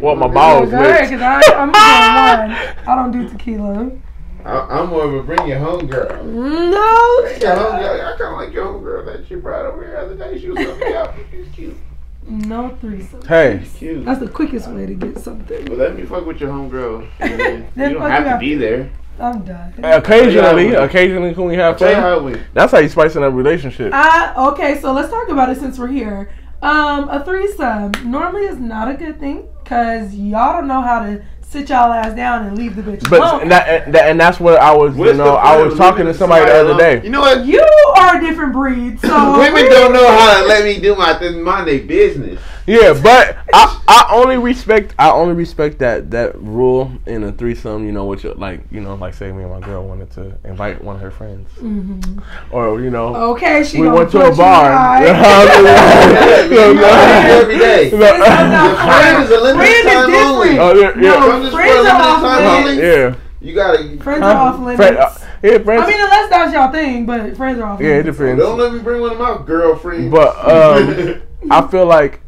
what 0.00 0.16
my 0.18 0.26
balls 0.28 0.70
Go 0.70 0.76
ahead, 0.80 1.10
lit. 1.10 1.10
cause 1.10 1.22
I, 1.22 1.40
I'm 1.54 1.70
doing 1.72 2.50
one. 2.50 2.56
I 2.88 2.94
don't 2.96 3.12
do 3.12 3.28
tequila. 3.28 3.90
I, 4.44 4.80
I'm 4.80 4.88
more 4.90 5.04
of 5.04 5.14
a 5.14 5.22
bring 5.22 5.46
your 5.48 5.58
home 5.58 5.86
girl. 5.86 6.24
No. 6.24 7.28
Yeah, 7.40 7.54
home 7.56 7.80
girl. 7.80 8.00
I 8.00 8.16
kind 8.18 8.34
of 8.34 8.40
like 8.40 8.52
your 8.52 8.64
home 8.64 8.82
girl 8.82 9.04
that 9.06 9.30
you 9.30 9.38
brought 9.38 9.66
over 9.66 9.82
here 9.84 9.92
the 9.92 9.98
other 10.00 10.16
day. 10.16 10.40
She 10.40 10.48
was 10.50 10.58
looking 10.66 10.92
out. 10.94 11.14
She's 11.30 11.48
cute. 11.54 11.76
No 12.26 12.76
threesome. 12.80 13.22
Hey, 13.26 13.62
Cute. 13.76 14.04
That's 14.04 14.20
the 14.20 14.28
quickest 14.28 14.68
way 14.68 14.86
to 14.86 14.94
get 14.94 15.18
something. 15.18 15.64
Well, 15.66 15.78
let 15.78 15.96
me 15.96 16.04
fuck 16.04 16.26
with 16.26 16.40
your 16.40 16.50
homegirl. 16.50 17.08
You 17.20 17.66
Then 17.74 17.92
don't 17.94 18.02
have 18.10 18.20
you 18.22 18.28
to 18.28 18.34
up. 18.34 18.40
be 18.40 18.54
there. 18.54 18.90
I'm 19.18 19.42
done. 19.44 19.74
occasionally, 19.82 20.74
occasionally 20.74 21.32
when 21.34 21.48
we 21.48 21.54
have 21.56 21.76
Tell 21.76 21.92
fun, 21.92 22.02
how 22.02 22.16
it 22.18 22.22
went. 22.22 22.42
that's 22.54 22.72
how 22.72 22.78
you 22.78 22.88
spicing 22.88 23.22
up 23.22 23.32
a 23.32 23.34
relationship. 23.36 23.92
Uh, 23.94 24.50
okay, 24.52 24.80
so 24.80 24.92
let's 24.92 25.10
talk 25.10 25.28
about 25.28 25.50
it 25.50 25.58
since 25.58 25.78
we're 25.78 25.88
here. 25.88 26.30
Um, 26.62 27.08
a 27.08 27.22
threesome 27.24 27.92
normally 28.10 28.44
is 28.44 28.58
not 28.58 28.88
a 28.90 28.94
good 28.94 29.18
thing 29.20 29.48
because 29.62 30.14
y'all 30.14 30.52
don't 30.54 30.68
know 30.68 30.80
how 30.82 31.00
to 31.04 31.22
sit 31.50 31.68
y'all 31.68 31.92
ass 31.92 32.14
down 32.14 32.46
and 32.46 32.56
leave 32.56 32.76
the 32.76 32.82
bitch 32.82 33.10
But 33.10 33.20
alone. 33.20 33.42
and, 33.42 33.50
that, 33.50 33.68
and, 33.68 33.94
that, 33.94 34.08
and 34.08 34.20
that's 34.20 34.38
what 34.38 34.60
I 34.60 34.72
was, 34.72 34.96
you 34.96 35.12
know, 35.14 35.34
I 35.34 35.60
was 35.60 35.76
talking 35.76 36.06
to 36.06 36.14
somebody 36.14 36.44
the 36.44 36.60
other 36.60 36.76
day. 36.76 37.02
You 37.02 37.10
know 37.10 37.20
what? 37.20 37.44
you 37.44 37.60
are 37.96 38.18
a 38.18 38.20
different 38.20 38.52
breed, 38.52 39.00
so 39.00 39.08
Women 39.38 39.64
don't 39.68 39.92
know 39.92 40.06
how 40.06 40.40
to 40.40 40.46
let 40.46 40.64
me 40.64 40.80
do 40.80 40.94
my 40.94 41.18
thing, 41.18 41.42
mind 41.42 41.66
business. 41.88 42.40
Yeah, 42.70 42.94
but 43.02 43.36
I, 43.52 43.82
I 43.88 44.10
only 44.14 44.38
respect 44.38 44.94
I 44.96 45.10
only 45.10 45.34
respect 45.34 45.80
that 45.80 46.12
that 46.12 46.40
rule 46.40 46.92
in 47.06 47.24
a 47.24 47.32
threesome. 47.32 47.84
You 47.84 47.90
know, 47.90 48.06
which 48.06 48.22
like 48.22 48.60
you 48.70 48.80
know, 48.80 48.94
like 48.94 49.14
say 49.14 49.32
me 49.32 49.42
and 49.42 49.50
my 49.50 49.58
girl 49.58 49.88
wanted 49.88 50.10
to 50.12 50.36
invite 50.44 50.82
one 50.84 50.94
of 50.94 51.02
her 51.02 51.10
friends, 51.10 51.50
Mhm. 51.58 52.22
or 52.52 52.80
you 52.80 52.90
know, 52.90 53.16
Okay, 53.34 53.64
she 53.64 53.80
we 53.80 53.88
went 53.88 54.12
to 54.12 54.20
a 54.20 54.36
bar. 54.36 54.70
high. 54.70 55.04
Yeah, 55.04 56.46
No, 56.50 56.68
you 56.70 56.74
no. 56.74 56.88
every 57.42 57.58
day. 57.58 57.90
No, 57.90 57.98
Your 57.98 58.76
friend 58.76 59.24
is 59.24 59.30
a 59.30 59.40
limited 59.40 59.82
time 59.82 60.14
only. 60.14 60.48
different. 60.50 60.58
Oh, 60.60 60.74
yeah, 60.74 60.92
yeah. 60.94 61.40
No, 61.40 61.50
friends 61.50 61.86
are 61.88 62.02
off 62.02 62.64
limits. 62.64 62.80
yeah. 62.82 63.14
You 63.40 63.54
gotta. 63.54 63.98
Friends 63.98 64.22
are 64.22 64.36
off 64.36 64.60
limits. 64.60 64.76
Friend, 64.76 64.96
uh, 64.96 65.10
yeah, 65.42 65.58
friends. 65.58 65.82
I 65.82 65.86
mean, 65.88 66.00
unless 66.00 66.30
that's 66.30 66.52
y'all 66.52 66.70
thing, 66.70 67.04
but 67.06 67.36
friends 67.36 67.58
are 67.58 67.64
off 67.64 67.80
yeah, 67.80 67.96
it 67.96 68.02
depends. 68.04 68.40
Don't 68.40 68.58
let 68.58 68.72
me 68.72 68.78
bring 68.78 69.00
one 69.00 69.10
of 69.12 69.18
my 69.18 69.42
girlfriends. 69.44 70.12
But 70.12 70.36
um, 70.38 71.22
I 71.50 71.66
feel 71.68 71.86
like 71.86 72.20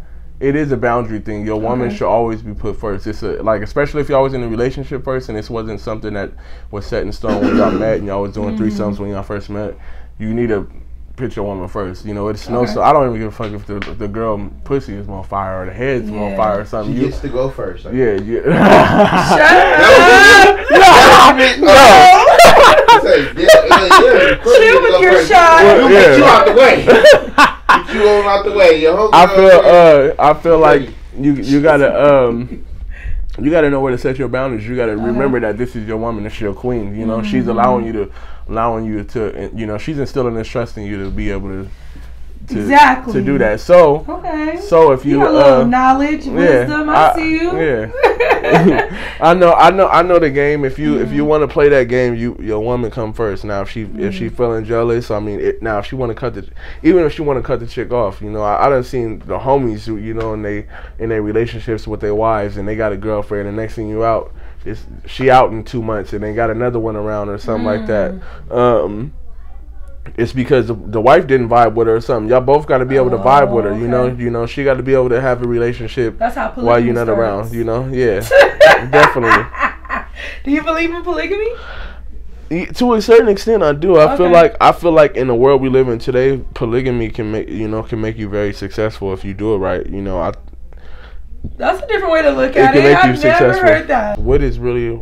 it 0.43 0.57
is 0.57 0.73
a 0.73 0.77
boundary 0.77 1.21
thing. 1.21 1.47
Your 1.47 1.61
woman 1.61 1.87
Okay. 1.89 1.97
should 1.99 2.09
always 2.09 2.43
be 2.43 2.53
put 2.53 2.77
first. 2.77 3.07
It's 3.07 3.23
a, 3.23 3.43
like 3.43 3.63
especially 3.63 4.01
if 4.03 4.09
y'all 4.09 4.23
was 4.25 4.35
in 4.35 4.43
a 4.43 4.49
relationship 4.49 5.05
first 5.05 5.29
and 5.29 5.39
this 5.39 5.49
wasn't 5.49 5.81
something 5.81 6.13
that 6.15 6.33
was 6.71 6.85
set 6.85 7.03
in 7.05 7.13
stone 7.13 7.41
when 7.43 7.57
y'all 7.57 7.71
met 7.71 7.99
and 7.99 8.07
y'all 8.07 8.23
was 8.23 8.33
doing 8.35 8.57
Mm-hmm. 8.57 8.65
threesomes 8.65 8.99
when 8.99 9.11
y'all 9.11 9.23
first 9.23 9.49
met. 9.51 9.75
You 10.19 10.35
need 10.35 10.49
to 10.49 10.69
put 11.17 11.37
your 11.37 11.45
woman 11.45 11.69
first. 11.69 12.05
You 12.05 12.15
know, 12.15 12.29
it's 12.29 12.49
no. 12.49 12.67
So 12.67 12.83
I 12.83 12.93
don't 12.93 13.07
even 13.09 13.21
give 13.21 13.29
a 13.29 13.37
fuck 13.37 13.53
if 13.53 13.67
the 13.67 13.79
the 13.99 14.09
girl 14.09 14.51
pussy 14.65 14.95
is 14.95 15.09
on 15.09 15.23
fire 15.25 15.63
or 15.63 15.67
the 15.67 15.73
head's 15.73 16.11
Yeah. 16.11 16.21
on 16.21 16.37
fire 16.37 16.61
or 16.61 16.65
she 16.65 16.71
something. 16.71 16.95
You, 16.97 17.07
gets 17.07 17.21
to 17.21 17.29
go 17.29 17.49
first. 17.49 17.85
Like, 17.85 17.95
yeah, 17.95 18.15
yeah. 18.15 18.43
Shut 19.29 19.41
up! 20.81 21.43
Say, 23.03 23.23
yeah, 23.35 23.49
yeah, 23.67 23.87
yeah. 24.03 24.33
Of 24.33 24.41
course 24.43 24.59
you 24.59 24.65
Chill 24.65 24.81
get 24.81 24.81
to 24.81 24.83
with 24.83 24.91
go 24.93 25.01
your 25.01 25.13
first. 25.13 25.29
shot. 25.31 25.63
We'll 25.65 25.91
Yeah. 25.91 26.01
get 26.01 26.19
you 26.19 26.25
out 26.25 26.47
the 26.47 26.53
way. 26.55 27.49
Get 28.23 28.31
out 28.31 28.45
the 28.45 28.53
way. 28.53 28.81
Your 28.81 28.97
whole 28.97 29.11
I 29.13 29.27
feel 29.27 29.61
uh 29.65 30.15
I 30.19 30.35
feel 30.35 30.59
like 30.59 30.89
you 31.19 31.35
you 31.35 31.61
gotta 31.61 32.25
um 32.25 32.65
you 33.39 33.51
gotta 33.51 33.71
know 33.71 33.81
where 33.81 33.93
to 33.93 33.99
set 33.99 34.19
your 34.19 34.29
boundaries. 34.29 34.67
You 34.67 34.77
gotta 34.77 34.97
remember 34.97 35.41
that 35.41 35.59
this 35.59 35.75
is 35.75 35.87
your 35.89 35.97
woman, 35.97 36.25
this 36.25 36.35
is 36.35 36.41
your 36.41 36.55
queen. 36.55 36.99
You 36.99 37.07
know, 37.07 37.23
she's 37.23 37.47
allowing 37.49 37.87
you 37.87 37.93
to 37.93 38.13
allowing 38.49 38.85
you 38.85 39.05
to 39.05 39.51
you 39.55 39.67
know, 39.67 39.79
she's 39.79 39.99
instilling 39.99 40.35
this 40.35 40.49
trust 40.49 40.77
in 40.77 40.85
you 40.85 41.03
to 41.03 41.11
be 41.11 41.31
able 41.31 41.49
to 41.49 41.69
to, 42.53 42.61
Exactly. 42.61 43.13
to 43.15 43.23
do 43.23 43.39
that. 43.39 43.61
So 43.61 44.05
Okay. 44.09 44.59
so 44.61 44.93
if 44.93 45.05
you 45.05 45.13
you 45.13 45.19
got 45.19 45.31
a 45.31 45.33
little 45.33 45.61
uh 45.63 45.65
knowledge, 45.65 46.27
wisdom. 46.27 46.89
I, 46.89 47.15
see 47.15 47.31
you. 47.33 47.59
Yeah. 47.59 47.93
I 49.21 49.35
know, 49.35 49.53
I 49.53 49.71
know, 49.71 49.87
I 49.89 50.03
know 50.03 50.19
the 50.19 50.31
game. 50.31 50.65
If 50.65 50.79
you 50.79 51.01
if 51.01 51.13
you 51.13 51.25
want 51.25 51.43
to 51.43 51.49
play 51.49 51.69
that 51.69 51.85
game, 51.85 52.15
you 52.17 52.37
your 52.41 52.61
woman 52.61 52.91
come 52.91 53.13
first. 53.13 53.45
Now 53.45 53.63
if 53.63 53.71
she 53.71 53.83
if 53.83 54.15
she 54.15 54.29
feeling 54.29 54.65
jealous, 54.65 55.11
I 55.11 55.21
mean, 55.21 55.39
it, 55.41 55.63
now 55.63 55.79
if 55.79 55.87
she 55.87 55.95
want 55.95 56.11
to 56.11 56.15
cut 56.15 56.35
the 56.35 56.49
even 56.83 57.05
if 57.05 57.13
she 57.13 57.23
want 57.23 57.39
to 57.39 57.43
cut 57.43 57.61
the 57.61 57.67
chick 57.67 57.93
off, 57.93 58.21
you 58.21 58.31
know, 58.31 58.43
I, 58.43 58.67
I 58.67 58.69
done 58.69 58.83
seen 58.83 59.21
the 59.21 59.39
homies 59.39 59.87
who 59.87 59.97
you 59.97 60.15
know 60.15 60.35
in 60.35 60.43
they 60.43 60.67
in 60.99 61.11
their 61.11 61.23
relationships 61.23 61.87
with 61.87 62.01
their 62.01 62.15
wives 62.15 62.57
and 62.57 62.67
they 62.67 62.75
got 62.75 62.93
a 62.93 62.97
girlfriend 62.97 63.47
and 63.47 63.57
next 63.57 63.75
thing 63.75 63.89
you 63.89 64.05
out, 64.05 64.35
it's 64.65 64.85
she 65.07 65.31
out 65.31 65.53
in 65.53 65.63
two 65.63 65.83
months 65.83 66.13
and 66.13 66.23
they 66.25 66.35
got 66.35 66.51
another 66.51 66.81
one 66.81 66.97
around 66.97 67.29
or 67.29 67.39
something 67.39 67.65
like 67.65 67.87
that. 67.87 68.21
Um. 68.51 69.13
It's 70.17 70.33
because 70.33 70.67
the, 70.67 70.75
the 70.75 71.01
wife 71.01 71.27
didn't 71.27 71.49
vibe 71.49 71.75
with 71.75 71.87
her 71.87 71.97
or 71.97 72.01
something. 72.01 72.29
Y'all 72.29 72.41
both 72.41 72.67
got 72.67 72.79
to 72.79 72.85
be 72.85 72.97
able 72.97 73.11
to 73.11 73.19
vibe 73.19 73.53
with 73.55 73.65
her. 73.65 73.79
You 73.79 73.87
know, 73.89 74.05
Oh, 74.05 74.09
you 74.09 74.31
know, 74.31 74.47
she 74.47 74.65
got 74.65 74.75
to 74.75 74.83
be 74.83 74.95
able 74.95 75.09
to 75.11 75.21
have 75.21 75.43
a 75.43 75.47
relationship 75.49 76.19
That's 76.19 76.35
how 76.35 76.49
polygamy 76.49 76.67
while 76.69 76.85
you're 76.85 76.95
not 76.95 77.05
starts. 77.07 77.19
around. 77.21 77.55
You 77.55 77.65
know, 77.65 77.87
yeah, 77.89 78.21
definitely. 78.91 79.47
Do 80.45 80.51
you 80.51 80.63
believe 80.63 80.93
in 80.93 81.03
polygamy? 81.03 81.49
To 82.75 82.93
a 82.95 83.01
certain 83.01 83.29
extent, 83.29 83.63
I 83.63 83.73
do. 83.73 83.99
I 83.99 84.15
feel 84.17 84.29
like 84.29 84.57
I 84.61 84.73
feel 84.73 84.93
like 84.93 85.17
in 85.17 85.27
the 85.29 85.35
world 85.35 85.63
we 85.63 85.71
live 85.71 85.89
in 85.89 85.99
today, 85.99 86.43
polygamy 86.53 87.09
can 87.09 87.33
make 87.33 87.49
you 87.49 87.67
know 87.67 87.83
can 87.83 87.99
make 88.01 88.19
you 88.19 88.29
very 88.29 88.53
successful 88.53 89.15
if 89.15 89.25
you 89.25 89.33
do 89.33 89.55
it 89.55 89.59
right. 89.59 89.87
You 89.87 90.03
know, 90.03 90.19
I 90.19 90.33
That's 91.57 91.83
a 91.83 91.87
different 91.87 92.13
way 92.13 92.21
to 92.23 92.31
look 92.31 92.51
it 92.51 92.59
at 92.59 92.75
can 92.75 92.83
it. 92.83 92.89
make 92.89 92.97
I've 92.99 93.05
you 93.17 93.23
never 93.23 93.39
successful. 93.39 93.67
heard 93.67 93.89
that. 93.89 94.19
What 94.19 94.43
is 94.43 94.59
really, 94.59 95.01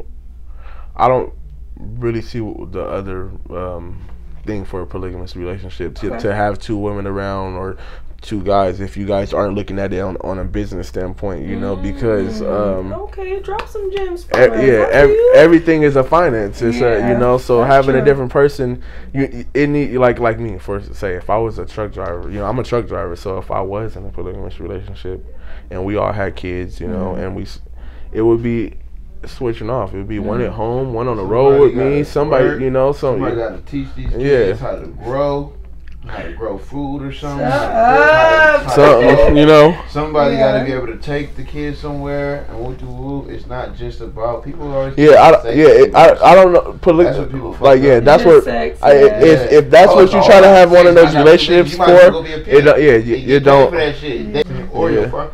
I 0.95 1.09
don't 1.09 1.33
really 1.79 2.22
see 2.22 2.39
the 2.39 2.83
other 2.85 3.31
um, 3.51 4.01
thing 4.45 4.64
for 4.64 4.80
a 4.82 4.86
polygamous 4.86 5.36
relationship 5.36 5.95
to, 5.97 6.09
Okay. 6.14 6.18
to 6.20 6.34
have 6.34 6.59
two 6.59 6.76
women 6.76 7.07
around 7.07 7.55
or 7.55 7.76
two 8.22 8.43
guys 8.43 8.80
if 8.82 8.99
you 8.99 9.07
guys 9.07 9.32
aren't 9.32 9.55
looking 9.55 9.78
at 9.78 9.95
it 9.95 10.01
on, 10.01 10.14
on 10.20 10.38
a 10.38 10.45
business 10.45 10.86
standpoint, 10.88 11.43
you 11.47 11.59
know, 11.59 11.74
because 11.74 12.43
um, 12.43 12.93
Okay, 12.93 13.41
drop 13.41 13.66
some 13.66 13.91
gems 13.97 14.24
for 14.24 14.36
E- 14.38 14.66
yeah, 14.66 14.86
ev- 14.93 15.16
everything 15.34 15.84
is 15.84 15.97
a 15.97 16.05
finance. 16.05 16.61
It's 16.61 16.82
a, 16.82 17.09
you 17.09 17.16
know, 17.18 17.38
so 17.38 17.62
having 17.62 17.97
a 17.97 18.05
different 18.05 18.30
person, 18.30 18.82
you 19.14 19.47
it 19.55 19.68
need 19.68 19.97
like 19.97 20.18
like 20.18 20.38
me 20.38 20.59
for 20.59 20.82
say 20.82 21.14
if 21.14 21.30
I 21.30 21.38
was 21.38 21.59
a 21.59 21.64
truck 21.64 21.93
driver, 21.93 22.28
you 22.30 22.41
know, 22.41 22.45
I'm 22.45 22.59
a 22.59 22.62
truck 22.62 22.86
driver, 22.86 23.16
so 23.16 23.38
if 23.38 23.51
I 23.51 23.62
was 23.62 23.97
in 23.97 24.05
a 24.05 24.11
polygamous 24.11 24.61
relationship 24.61 25.24
and 25.70 25.82
we 25.86 25.97
all 25.97 26.12
had 26.12 26.36
kids, 26.36 26.78
you 26.78 26.88
know, 26.88 27.12
Mm-hmm. 27.14 27.22
and 27.22 27.36
we, 27.36 27.47
it 28.12 28.20
would 28.20 28.43
be 28.43 28.74
switching 29.27 29.68
off. 29.71 29.93
It 29.95 29.99
would 29.99 30.09
be 30.09 30.18
one 30.18 30.39
Mm-hmm. 30.39 30.47
at 30.49 30.53
home, 30.53 30.95
one 30.95 31.09
on 31.09 31.16
the 31.16 31.23
Somebody 31.23 31.35
road 31.35 31.61
with 31.61 31.75
me, 31.75 32.05
somebody, 32.05 32.45
work, 32.45 32.61
you 32.61 32.71
know, 32.71 32.93
so 32.93 33.12
Somebody 33.12 33.37
got 33.37 33.51
to 33.51 33.71
teach 33.71 33.89
these 33.97 34.11
kids 34.11 34.23
Yeah. 34.23 34.55
how 34.57 34.77
to 34.77 34.87
grow, 34.87 35.53
how 36.07 36.23
to 36.23 36.33
grow 36.33 36.57
food 36.57 37.03
or 37.03 37.12
something. 37.12 37.47
Shut 37.47 37.53
how 37.53 37.66
to 37.68 37.73
how 37.73 38.57
to- 38.57 39.03
how 39.03 39.16
something, 39.16 39.37
you 39.37 39.45
know. 39.47 39.77
Somebody 39.91 40.37
Yeah. 40.37 40.53
got 40.53 40.59
to 40.61 40.64
be 40.64 40.73
able 40.73 40.87
to 40.87 40.97
take 40.97 41.37
the 41.37 41.43
kids 41.43 41.79
somewhere 41.79 42.47
and 42.49 42.59
whoop 42.64 42.79
de 42.79 42.87
whoop. 42.87 43.29
It's 43.31 43.47
not 43.47 43.77
just 43.77 44.01
about 44.01 44.43
people 44.45 44.73
always. 44.73 44.95
Yeah, 44.97 45.23
I, 45.23 45.43
say 45.43 45.59
yeah, 45.59 45.85
it, 45.85 45.95
I, 45.95 46.14
I 46.33 46.35
don't 46.35 46.53
know. 46.55 46.79
Poly- 46.81 47.05
That's 47.05 47.18
what 47.18 47.31
people 47.31 47.57
like, 47.61 47.83
yeah, 47.83 48.01
that's 48.01 48.23
Just 48.23 48.35
what. 48.35 48.45
sex, 48.45 48.83
I, 48.83 48.93
yeah. 48.95 49.21
if, 49.21 49.53
if 49.53 49.71
that's 49.71 49.93
Oh, 49.93 49.97
what 49.97 50.05
it's 50.05 50.12
you 50.14 50.21
all 50.21 50.25
try 50.27 50.41
to 50.41 50.47
about 50.47 50.57
have 50.57 50.73
one 50.73 50.87
of 50.87 50.95
those 50.95 51.09
I 51.11 51.12
got 51.12 51.12
things 51.12 51.25
relationships 51.49 51.73
you 51.73 51.79
might 51.79 51.91
as 51.91 52.01
well 52.01 52.11
go 52.11 52.23
for, 52.23 52.25
be 52.25 52.51
it 52.53 52.64
yeah, 52.64 52.77
you, 52.77 52.97
You 52.97 53.16
you 53.35 53.41
don't. 53.41 53.71
for 53.71 53.77
that 53.77 53.97
shit. 53.97 54.33
They- 54.33 54.43
or 54.73 54.91
your 54.91 55.03
Yeah. 55.05 55.11
fi- 55.11 55.29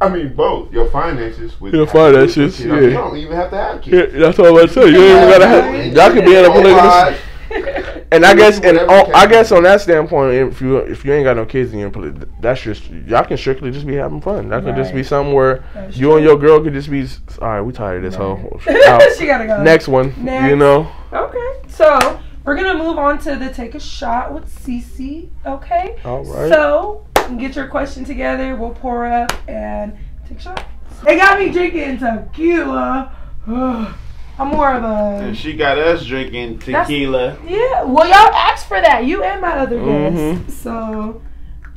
I 0.00 0.08
mean, 0.08 0.34
both 0.34 0.72
your 0.72 0.88
finances 0.90 1.60
with 1.60 1.74
Your 1.74 1.86
how 1.86 2.06
you 2.06 2.12
do 2.12 2.14
finances, 2.28 2.56
shit. 2.56 2.70
I 2.70 2.74
yeah. 2.76 2.80
You 2.82 2.90
don't 2.90 3.16
even 3.16 3.36
have 3.36 3.50
to 3.50 3.56
have 3.56 3.86
Yeah, 3.86 4.02
kids. 4.02 4.12
that's 4.14 4.38
all 4.38 4.58
I'm 4.58 4.68
saying. 4.68 4.94
You 4.94 5.00
ain't 5.02 5.16
even 5.16 5.28
gotta 5.30 5.48
have. 5.48 5.86
Y'all 5.94 6.12
can 6.12 6.24
be 6.24 6.36
in 6.36 6.44
a 6.44 6.48
polygamous. 6.48 7.20
And 8.10 8.24
I 8.24 8.34
guess, 8.34 8.56
and 8.60 8.78
Whatever 8.78 8.90
on, 8.92 9.06
oh, 9.10 9.12
I 9.14 9.26
guess 9.26 9.52
on 9.52 9.62
that 9.64 9.82
standpoint, 9.82 10.32
if 10.34 10.62
you 10.62 10.78
if 10.78 11.04
you 11.04 11.12
ain't 11.12 11.24
got 11.24 11.36
no 11.36 11.44
kids 11.44 11.74
in 11.74 11.78
your 11.78 11.90
poly, 11.90 12.14
that's 12.40 12.60
just 12.62 12.88
y'all 12.88 13.22
can 13.24 13.36
strictly 13.36 13.70
just 13.70 13.86
be 13.86 13.96
having 13.96 14.22
fun. 14.22 14.48
That 14.48 14.64
could 14.64 14.76
just 14.76 14.92
be 14.92 14.98
Right. 15.00 15.06
something 15.06 15.34
where 15.34 15.62
That's 15.74 15.94
you 15.98 16.06
true. 16.08 16.16
and 16.16 16.24
your 16.24 16.38
girl 16.38 16.62
could 16.62 16.72
just 16.72 16.90
be. 16.90 17.06
All 17.42 17.48
right, 17.48 17.60
we 17.60 17.72
tired 17.74 18.02
of 18.04 18.10
this 18.10 18.14
whole. 18.18 18.58
she 18.64 18.70
Out. 18.86 19.02
gotta 19.20 19.46
go. 19.46 19.62
Next 19.62 19.88
one, 19.88 20.14
you 20.24 20.56
know. 20.56 20.90
Okay, 21.12 21.68
so 21.68 22.18
we're 22.44 22.56
gonna 22.56 22.78
move 22.78 22.96
on 22.96 23.18
to 23.20 23.36
the 23.36 23.50
take 23.52 23.74
a 23.74 23.80
shot 23.80 24.32
with 24.32 24.46
Cece. 24.64 25.28
Okay. 25.44 25.96
All 26.06 26.24
right. 26.24 26.48
So 26.50 27.04
get 27.36 27.54
your 27.56 27.66
question 27.68 28.04
together. 28.04 28.56
We'll 28.56 28.70
pour 28.70 29.06
up 29.06 29.32
and 29.48 29.96
take 30.28 30.38
a 30.38 30.42
shot. 30.42 30.64
They 31.04 31.16
got 31.16 31.38
me 31.38 31.50
drinking 31.50 31.98
tequila. 31.98 33.14
I'm 34.40 34.48
more 34.48 34.72
of 34.72 34.84
a 34.84 35.26
And 35.26 35.36
she 35.36 35.52
got 35.54 35.78
us 35.78 36.06
drinking 36.06 36.58
That's- 36.58 36.86
tequila. 36.86 37.36
yeah. 37.46 37.82
Well, 37.82 38.06
y'all 38.06 38.32
asked 38.34 38.66
for 38.68 38.80
that. 38.80 39.04
You 39.04 39.22
and 39.24 39.40
my 39.40 39.58
other 39.58 39.76
guest. 39.78 40.16
Mhm. 40.16 40.50
So, 40.50 41.20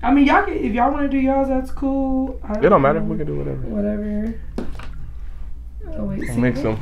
I 0.04 0.12
mean, 0.14 0.26
y'all 0.28 0.44
can 0.46 0.54
if 0.54 0.72
y'all 0.74 0.92
want 0.92 1.04
to 1.04 1.08
do 1.10 1.18
y'all, 1.18 1.46
that's 1.46 1.72
cool. 1.72 2.40
I 2.44 2.60
It 2.60 2.70
don't 2.70 2.82
matter. 2.82 3.00
know. 3.00 3.06
We 3.08 3.18
can 3.18 3.26
do 3.28 3.36
whatever. 3.36 3.58
Whatever. 3.62 4.34
Oh 5.98 6.04
wait, 6.06 6.22
see, 6.28 6.38
Mix 6.38 6.62
them. 6.62 6.78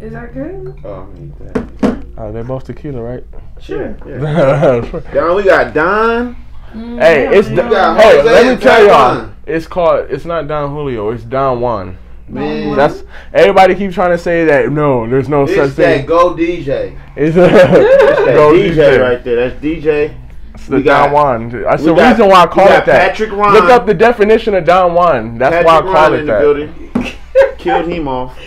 Is 0.00 0.12
that 0.12 0.34
good? 0.34 0.78
Oh, 0.84 1.08
I 1.14 1.18
need 1.18 1.32
that. 1.38 2.04
Uh, 2.18 2.30
they're 2.30 2.44
both 2.44 2.64
tequila, 2.64 3.02
right? 3.02 3.24
Sure. 3.60 3.96
Yeah. 4.06 4.80
Don, 5.12 5.36
we 5.36 5.42
got 5.44 5.72
Don. 5.74 6.36
Hey, 6.74 7.36
it's 7.38 7.48
Mm, 7.48 7.56
Don- 7.56 7.96
hey. 7.96 8.22
Let 8.22 8.56
me 8.56 8.62
tell 8.62 8.80
y'all. 8.86 9.14
Don. 9.14 9.36
It's 9.46 9.66
called. 9.66 10.06
It's 10.10 10.24
not 10.24 10.48
Don 10.48 10.70
Julio. 10.70 11.10
It's 11.10 11.22
Don 11.24 11.60
Juan. 11.60 11.98
Man, 12.26 12.74
That's 12.74 13.02
everybody 13.34 13.74
keeps 13.74 13.94
trying 13.94 14.10
to 14.12 14.18
say 14.18 14.46
that. 14.46 14.70
No, 14.72 15.06
there's 15.08 15.28
no 15.28 15.46
such 15.46 15.56
it's 15.58 15.74
that 15.76 15.96
thing. 15.98 16.06
Go 16.06 16.34
DJ. 16.34 16.98
It's 17.16 17.36
That 17.36 18.34
Go 18.34 18.52
DJ, 18.54 18.72
DJ. 18.74 19.00
right 19.02 19.22
there. 19.22 19.50
That's 19.50 19.62
DJ. 19.62 20.16
It's 20.54 20.66
the 20.66 20.76
We 20.76 20.82
Don 20.82 21.10
got- 21.10 21.12
Juan. 21.12 21.48
That's 21.50 21.82
we 21.82 21.88
the 21.88 21.94
got- 21.94 22.10
reason 22.12 22.28
why 22.28 22.42
I 22.42 22.46
call 22.46 22.66
it 22.66 22.86
that. 22.86 23.08
Patrick 23.10 23.30
Ron. 23.32 23.52
Look 23.52 23.64
up 23.64 23.84
the 23.86 23.92
definition 23.94 24.54
of 24.54 24.64
Don 24.64 24.94
Juan. 24.94 25.36
That's 25.36 25.52
Patrick 25.54 25.66
why 25.66 25.76
I 25.76 25.80
call 25.82 25.92
Ron 25.92 26.14
it 26.14 26.18
in 26.20 26.26
the 26.26 26.32
that. 26.32 26.40
building. 26.40 26.90
Killed 27.58 27.88
him 27.88 28.08
off. 28.08 28.38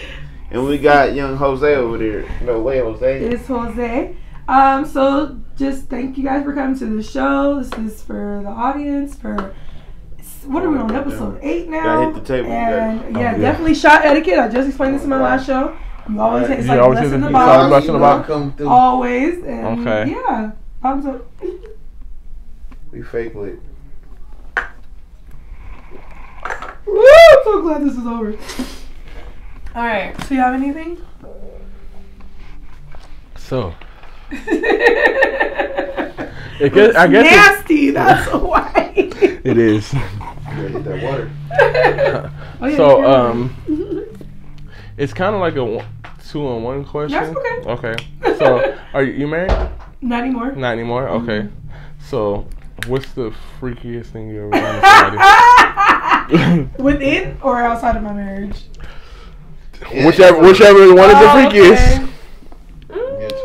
And 0.50 0.66
we 0.66 0.78
got 0.80 1.14
young 1.14 1.36
Jose 1.38 1.76
over 1.76 1.98
there. 2.00 2.26
No 2.42 2.60
way, 2.62 2.80
Jose. 2.80 3.20
It's 3.26 3.46
Jose. 3.48 4.16
Um, 4.48 4.86
so 4.86 5.38
just 5.58 5.88
thank 5.88 6.18
you 6.18 6.24
guys 6.24 6.44
for 6.44 6.54
coming 6.54 6.78
to 6.80 6.86
the 6.86 7.04
show. 7.04 7.62
This 7.62 7.72
is 7.80 8.02
for 8.04 8.42
the 8.44 8.50
audience. 8.50 9.16
For 9.16 9.54
what 10.46 10.64
are 10.64 10.70
we 10.70 10.78
on 10.78 10.96
episode 10.96 11.40
eight 11.42 11.68
now? 11.70 11.84
Gotta 11.84 12.06
hit 12.06 12.24
the 12.24 12.28
table, 12.36 12.52
And 12.52 13.02
guys. 13.02 13.12
yeah, 13.14 13.20
yeah. 13.32 13.38
definitely 13.38 13.74
shot 13.76 14.06
etiquette. 14.06 14.40
I 14.40 14.48
just 14.48 14.68
explained 14.70 14.96
this 14.96 15.04
in 15.04 15.10
my 15.10 15.20
last 15.22 15.46
show. 15.46 15.78
You 16.10 16.22
always 16.22 16.44
Alright. 16.44 16.60
it's 16.60 16.68
You 16.68 16.74
like 16.74 16.82
always 16.82 17.00
bless 17.00 17.06
hit 17.12 17.16
in 17.16 17.22
the- 17.22 17.30
the 17.30 17.36
always 17.38 17.48
bottom. 17.58 17.70
bless 17.70 17.86
you 17.86 17.92
know? 17.94 18.24
Come 18.26 18.54
through. 18.54 18.70
Always. 18.70 19.44
And 19.44 19.80
Okay. 19.88 20.12
Yeah. 20.12 20.52
Thumbs 20.82 21.06
up. 21.06 21.26
We 22.92 23.02
fake 23.02 23.36
lit. 23.36 23.60
Woo! 26.86 27.04
I'm 27.04 27.44
so 27.44 27.62
glad 27.62 27.82
this 27.84 27.98
is 27.98 28.06
over. 28.08 28.32
All 29.76 29.86
right. 29.86 30.16
So 30.24 30.34
you 30.36 30.40
have 30.40 30.54
anything? 30.54 30.98
So 33.36 33.74
it 34.32 36.28
it 36.60 36.74
guess, 36.74 36.96
I 36.96 37.08
guess 37.08 37.32
nasty. 37.58 37.90
That's 37.92 38.32
why. 38.34 38.94
it, 38.96 39.42
it 39.46 39.58
is. 39.58 39.94
You 39.94 40.00
gotta 40.00 40.70
hit 40.70 40.84
that 40.84 41.04
water. 41.04 41.32
Oh, 42.60 42.68
yeah, 42.68 42.76
So 42.78 43.00
yeah. 43.02 43.08
um, 43.08 43.56
it's 44.98 45.14
kind 45.14 45.36
of 45.36 45.42
like 45.42 45.56
a 45.56 45.86
two 46.28 46.46
on 46.48 46.64
one 46.64 46.84
question. 46.84 47.34
That's 47.34 47.36
okay. 47.70 47.92
Okay. 47.92 48.38
So 48.38 48.78
are 48.94 49.04
you, 49.04 49.14
you 49.14 49.28
married? 49.28 49.52
Not 50.02 50.22
anymore. 50.24 50.52
Not 50.54 50.72
anymore. 50.74 51.08
Okay. 51.10 51.48
So 52.00 52.48
what's 52.88 53.12
the 53.14 53.34
freakiest 53.60 54.08
thing 54.08 54.30
you 54.30 54.42
ever 54.44 54.52
done 54.52 54.82
to 54.82 54.88
somebody? 56.28 56.84
Within 56.84 57.38
or 57.42 57.62
outside 57.62 57.96
of 57.96 58.04
my 58.04 58.14
marriage? 58.14 58.64
whichever 60.04 60.40
whichever 60.40 60.94
one 60.94 61.10
is 61.10 61.16
the 61.16 61.30
Oh, 61.30 61.36
freakiest. 61.36 61.98
okay. 62.00 62.07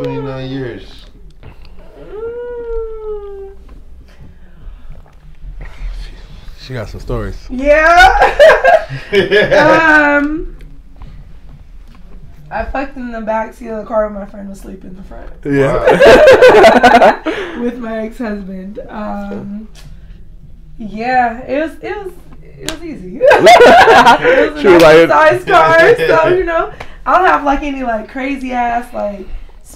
Yeah, 0.03 0.09
29 0.09 0.50
years. 0.50 1.07
She 6.61 6.72
got 6.72 6.88
some 6.88 7.00
stories. 7.00 7.46
Yeah. 7.50 8.09
um, 10.22 10.59
I 12.50 12.64
fucked 12.64 12.96
in 12.96 13.12
the 13.12 13.20
back 13.20 13.55
seat 13.55 13.68
of 13.68 13.78
the 13.78 13.84
car 13.84 14.09
when 14.09 14.14
my 14.14 14.26
friend 14.26 14.48
was 14.48 14.61
sleeping 14.61 14.90
in 14.90 14.96
the 14.96 15.03
front 15.05 15.30
Yeah. 15.44 17.59
with 17.61 17.78
my 17.78 18.07
ex-husband. 18.07 18.80
Um, 18.88 19.68
yeah, 20.78 21.42
it 21.42 21.61
was 21.61 21.78
it 21.80 22.05
was 22.05 22.12
it 22.42 22.70
was 22.70 22.82
easy. 22.82 23.16
it 23.22 24.53
was 24.53 24.64
a 24.64 24.68
was 24.68 24.82
nice 24.82 25.09
like, 25.09 25.42
size 25.42 25.44
car, 25.44 25.96
so 25.96 26.28
you 26.34 26.44
know 26.44 26.72
I 27.07 27.18
don't 27.18 27.26
have 27.26 27.44
like 27.44 27.62
any 27.62 27.82
like 27.82 28.09
crazy 28.09 28.53
ass 28.53 28.92
like 28.92 29.26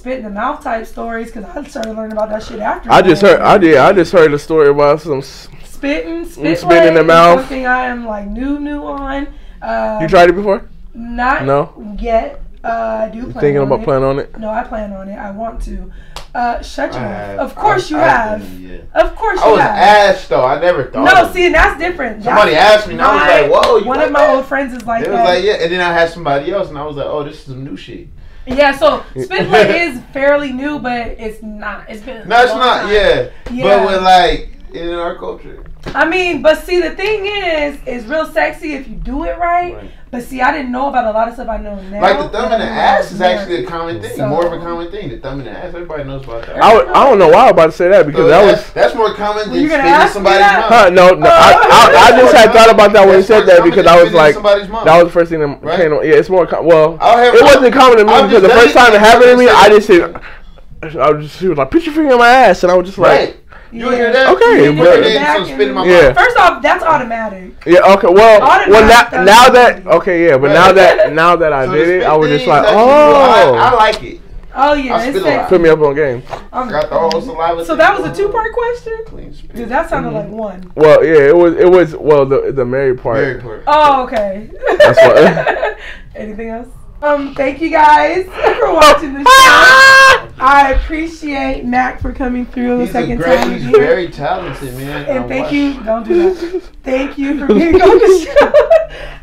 spit 0.06 0.18
in 0.18 0.24
the 0.24 0.30
mouth 0.30 0.62
type 0.62 0.86
stories 0.86 1.32
because 1.32 1.44
I 1.56 1.64
started 1.68 1.96
learning 1.96 2.12
about 2.12 2.28
that 2.28 2.40
shit 2.44 2.60
after. 2.60 2.92
I 2.92 3.02
just 3.02 3.22
heard. 3.22 3.40
I 3.40 3.58
did. 3.58 3.76
I 3.76 3.92
just 3.92 4.12
heard 4.12 4.32
a 4.32 4.38
story 4.38 4.68
about 4.68 5.00
some. 5.00 5.18
s- 5.18 5.48
spitting, 5.64 6.24
spit 6.24 6.58
spit 6.60 6.86
in 6.86 6.94
the 6.94 7.02
mouth. 7.02 7.40
Something 7.40 7.66
I 7.66 7.86
am 7.86 8.06
like 8.06 8.28
new, 8.28 8.60
new 8.60 8.84
on. 8.84 9.26
Uh, 9.60 9.98
You 10.00 10.06
tried 10.06 10.28
it 10.30 10.34
before? 10.36 10.68
Not 10.94 11.44
No? 11.44 11.72
yet. 11.98 12.40
Uh, 12.62 13.06
I 13.06 13.08
do 13.12 13.22
plan 13.22 13.32
Thinking 13.34 13.58
on 13.58 13.66
about 13.66 13.80
it. 13.80 13.84
playing 13.84 14.04
on 14.04 14.18
it? 14.20 14.38
No, 14.38 14.48
I 14.50 14.62
plan 14.62 14.92
on 14.92 15.08
it. 15.08 15.16
I 15.16 15.30
want 15.32 15.60
to. 15.62 15.90
Uh, 16.34 16.62
shut 16.62 16.92
your 16.92 17.00
I 17.02 17.04
mouth. 17.08 17.26
have. 17.26 17.38
Of 17.40 17.54
course 17.56 17.90
you 17.90 17.96
I- 17.98 18.02
I've 18.02 18.10
have. 18.10 18.40
done 18.42 18.64
it, 18.70 18.90
Of 18.94 19.16
course 19.16 19.40
I 19.40 19.46
you 19.46 19.52
was 19.54 19.60
have. 19.60 19.70
asked 19.76 20.28
though. 20.28 20.44
I 20.44 20.60
never 20.60 20.84
thought. 20.84 21.04
no, 21.04 21.22
of 21.26 21.32
see, 21.32 21.46
and 21.46 21.54
that's 21.54 21.80
different. 21.80 22.22
Somebody 22.22 22.52
That's 22.52 22.76
asked 22.76 22.86
me, 22.88 22.94
and 22.94 23.02
I 23.02 23.14
was 23.14 23.50
like, 23.50 23.64
"Whoa!" 23.64 23.76
You 23.78 23.84
One 23.86 23.98
like 23.98 24.06
of 24.06 24.12
my 24.12 24.20
that? 24.26 24.36
old 24.36 24.46
friends 24.46 24.72
is 24.72 24.84
like 24.86 25.04
It 25.04 25.10
was 25.10 25.18
like, 25.18 25.42
yeah, 25.44 25.54
and 25.54 25.72
then 25.72 25.80
I 25.80 25.92
had 25.92 26.10
somebody 26.10 26.52
else, 26.52 26.68
and 26.68 26.78
I 26.78 26.84
was 26.84 26.94
like, 26.96 27.06
"Oh, 27.06 27.24
this 27.24 27.36
is 27.38 27.44
some 27.46 27.64
new 27.64 27.76
shit." 27.76 28.06
Yeah, 28.46 28.76
so 28.76 29.04
spit 29.20 29.48
play 29.48 29.80
is 29.86 30.00
fairly 30.12 30.52
new, 30.52 30.78
but 30.78 31.08
it's 31.18 31.42
not. 31.42 31.88
It's 31.88 32.02
been. 32.02 32.28
No, 32.28 32.42
it's 32.42 32.52
not. 32.52 32.90
Yeah, 32.90 33.30
Yeah. 33.50 33.78
but 33.78 33.86
with 33.86 34.02
like 34.02 34.50
in 34.74 34.90
our 34.94 35.16
culture, 35.16 35.64
I 35.94 36.08
mean, 36.08 36.42
but 36.42 36.62
see, 36.64 36.80
the 36.80 36.90
thing 36.90 37.26
is, 37.26 37.78
it's 37.86 38.04
real 38.06 38.26
sexy 38.26 38.74
if 38.74 38.86
you 38.88 38.94
do 38.96 39.24
it 39.24 39.38
right. 39.38 39.74
Right. 39.74 39.90
But 40.10 40.22
see, 40.22 40.40
I 40.40 40.52
didn't 40.52 40.70
know 40.72 40.88
about 40.88 41.04
a 41.06 41.10
lot 41.10 41.28
of 41.28 41.34
stuff 41.34 41.48
I 41.48 41.56
know 41.58 41.80
now. 41.90 42.00
like 42.00 42.18
the 42.18 42.28
thumb 42.28 42.52
in 42.52 42.60
the 42.60 42.64
ass 42.64 43.10
is 43.12 43.20
actually 43.20 43.64
a 43.64 43.66
common 43.66 44.00
thing, 44.00 44.16
So- 44.16 44.28
more 44.28 44.46
of 44.46 44.52
a 44.52 44.58
common 44.58 44.90
thing. 44.90 45.08
The 45.08 45.18
thumb 45.18 45.40
in 45.40 45.46
the 45.46 45.50
ass, 45.52 45.66
everybody 45.74 46.04
knows 46.04 46.24
about 46.24 46.46
that. 46.46 46.56
I, 46.62 46.74
would, 46.74 46.88
I 46.88 47.04
don't 47.04 47.18
know 47.18 47.28
why 47.28 47.40
I 47.40 47.42
was 47.44 47.50
about 47.52 47.66
to 47.66 47.72
say 47.72 47.88
that 47.88 48.06
because 48.06 48.20
So 48.20 48.28
that 48.28 48.44
that's, 48.44 48.62
was. 48.64 48.72
that's 48.72 48.94
more 48.94 49.14
common 49.14 49.50
than 49.50 49.60
you 49.62 49.68
gonna 49.68 49.82
spitting 49.82 49.92
ask 49.92 50.12
somebody's 50.14 50.38
that? 50.38 50.70
mouth. 50.70 50.80
Huh, 50.84 50.90
no, 50.90 51.10
no. 51.14 51.26
I, 51.28 51.52
I, 51.52 52.14
I 52.14 52.20
just 52.20 52.34
had 52.34 52.52
thought 52.52 52.70
about 52.70 52.92
that 52.92 53.06
when 53.06 53.16
you 53.18 53.22
said 53.24 53.46
that 53.46 53.64
because 53.64 53.86
I 53.86 54.02
was 54.02 54.12
like, 54.12 54.34
that 54.36 54.96
was 55.02 55.04
the 55.04 55.10
first 55.10 55.30
thing 55.30 55.40
that 55.40 55.62
Right? 55.62 55.80
came 55.80 55.92
on. 55.92 56.04
Yeah, 56.06 56.14
it's 56.14 56.28
more. 56.28 56.46
Com- 56.46 56.66
well, 56.66 56.98
I'll 57.00 57.18
have- 57.18 57.34
it 57.34 57.42
wasn't 57.42 57.74
common 57.74 57.98
to 57.98 58.04
me 58.04 58.12
I've 58.12 58.28
because 58.30 58.42
the 58.42 58.48
first 58.50 58.74
time 58.74 58.92
it. 58.92 58.96
it 58.96 59.00
happened 59.00 59.30
to 59.32 59.36
me, 59.36 59.48
I've 59.48 59.72
just 59.72 59.86
just 59.88 59.88
said, 59.88 60.96
I 61.00 61.10
was 61.10 61.26
just, 61.26 61.38
she 61.40 61.48
was 61.48 61.58
like, 61.58 61.70
put 61.70 61.84
your 61.84 61.94
finger 61.94 62.12
in 62.12 62.18
my 62.18 62.28
ass. 62.28 62.62
And 62.62 62.70
I 62.70 62.76
was 62.76 62.86
just 62.86 62.98
like, 62.98 63.36
Right. 63.72 63.80
You 63.80 63.90
hear 63.90 64.12
that? 64.12 64.34
Okay, 64.34 64.64
you 64.64 64.72
but- 64.82 65.04
hear? 65.04 65.34
So 65.36 65.44
spit 65.44 65.68
in 65.68 65.74
my 65.74 65.84
Yeah. 65.84 66.12
First 66.12 66.36
off, 66.38 66.62
that's 66.62 66.84
automatic. 66.84 67.52
Yeah. 67.66 67.80
Okay. 67.94 68.08
Well. 68.08 68.42
Automatic 68.42 68.72
Well. 68.72 68.88
Now, 69.12 69.24
now 69.24 69.48
that. 69.50 69.86
Okay. 69.86 70.26
Yeah. 70.26 70.38
But 70.38 70.52
now 70.52 70.72
that. 70.72 71.12
Now 71.16 71.36
that 71.36 71.52
I 71.52 71.66
So 71.66 71.72
did 71.74 71.88
it, 71.88 72.02
I 72.04 72.16
was 72.16 72.28
just 72.30 72.46
like, 72.46 72.64
oh, 72.66 72.72
cool. 72.72 73.54
I, 73.58 73.70
I 73.70 73.74
like 73.74 74.02
it. 74.02 74.20
Oh 74.58 74.72
yeah, 74.72 74.94
I 74.94 75.04
it's 75.04 75.18
spit 75.18 75.30
a 75.34 75.36
lot. 75.36 75.48
Put 75.50 75.60
me 75.60 75.68
up 75.68 75.78
on 75.80 75.94
game. 75.94 76.22
I'm- 76.52 76.70
Got 76.70 76.88
the 76.88 76.98
whole 76.98 77.20
saliva. 77.20 77.62
So 77.64 77.76
that 77.76 77.98
was 77.98 78.10
a 78.10 78.14
two 78.14 78.30
part 78.30 78.52
question. 78.54 79.04
Clean 79.06 79.34
spit. 79.34 79.54
Dude, 79.54 79.68
that 79.68 79.90
sounded 79.90 80.10
Mm-hmm. 80.12 80.32
like 80.32 80.52
one. 80.62 80.72
Well, 80.74 81.04
yeah. 81.04 81.28
It 81.28 81.36
was. 81.36 81.54
It 81.56 81.70
was. 81.70 81.94
Well, 81.94 82.24
the 82.24 82.52
the 82.52 82.64
married 82.64 83.00
part. 83.02 83.18
Very 83.18 83.34
important. 83.34 83.64
Oh, 83.66 84.04
okay. 84.04 84.50
That's 84.78 84.98
what- 84.98 85.76
Anything 86.16 86.48
else? 86.50 86.68
Um, 87.02 87.34
thank 87.34 87.60
you 87.60 87.70
guys 87.70 88.24
for 88.58 88.72
watching 88.72 89.12
the 89.14 89.20
show. 89.20 90.32
I 90.38 90.72
appreciate 90.80 91.64
Mac 91.64 92.00
for 92.00 92.12
coming 92.12 92.46
through 92.46 92.78
the 92.78 92.80
He's 92.86 92.90
a 92.90 92.92
second 92.92 93.16
great. 93.18 93.36
time 93.38 93.52
He's 93.52 93.62
here. 93.64 93.78
very 93.78 94.08
talented, 94.08 94.74
man. 94.76 95.04
and 95.06 95.24
I 95.24 95.28
thank 95.28 95.44
watch- 95.44 95.52
you. 95.52 95.82
Don't 95.84 96.06
do 96.08 96.34
that. 96.34 96.62
Thank 96.82 97.18
you 97.18 97.38
for 97.38 97.46
being 97.46 97.80
on 97.80 97.98
the 97.98 98.26
show. 98.38 98.52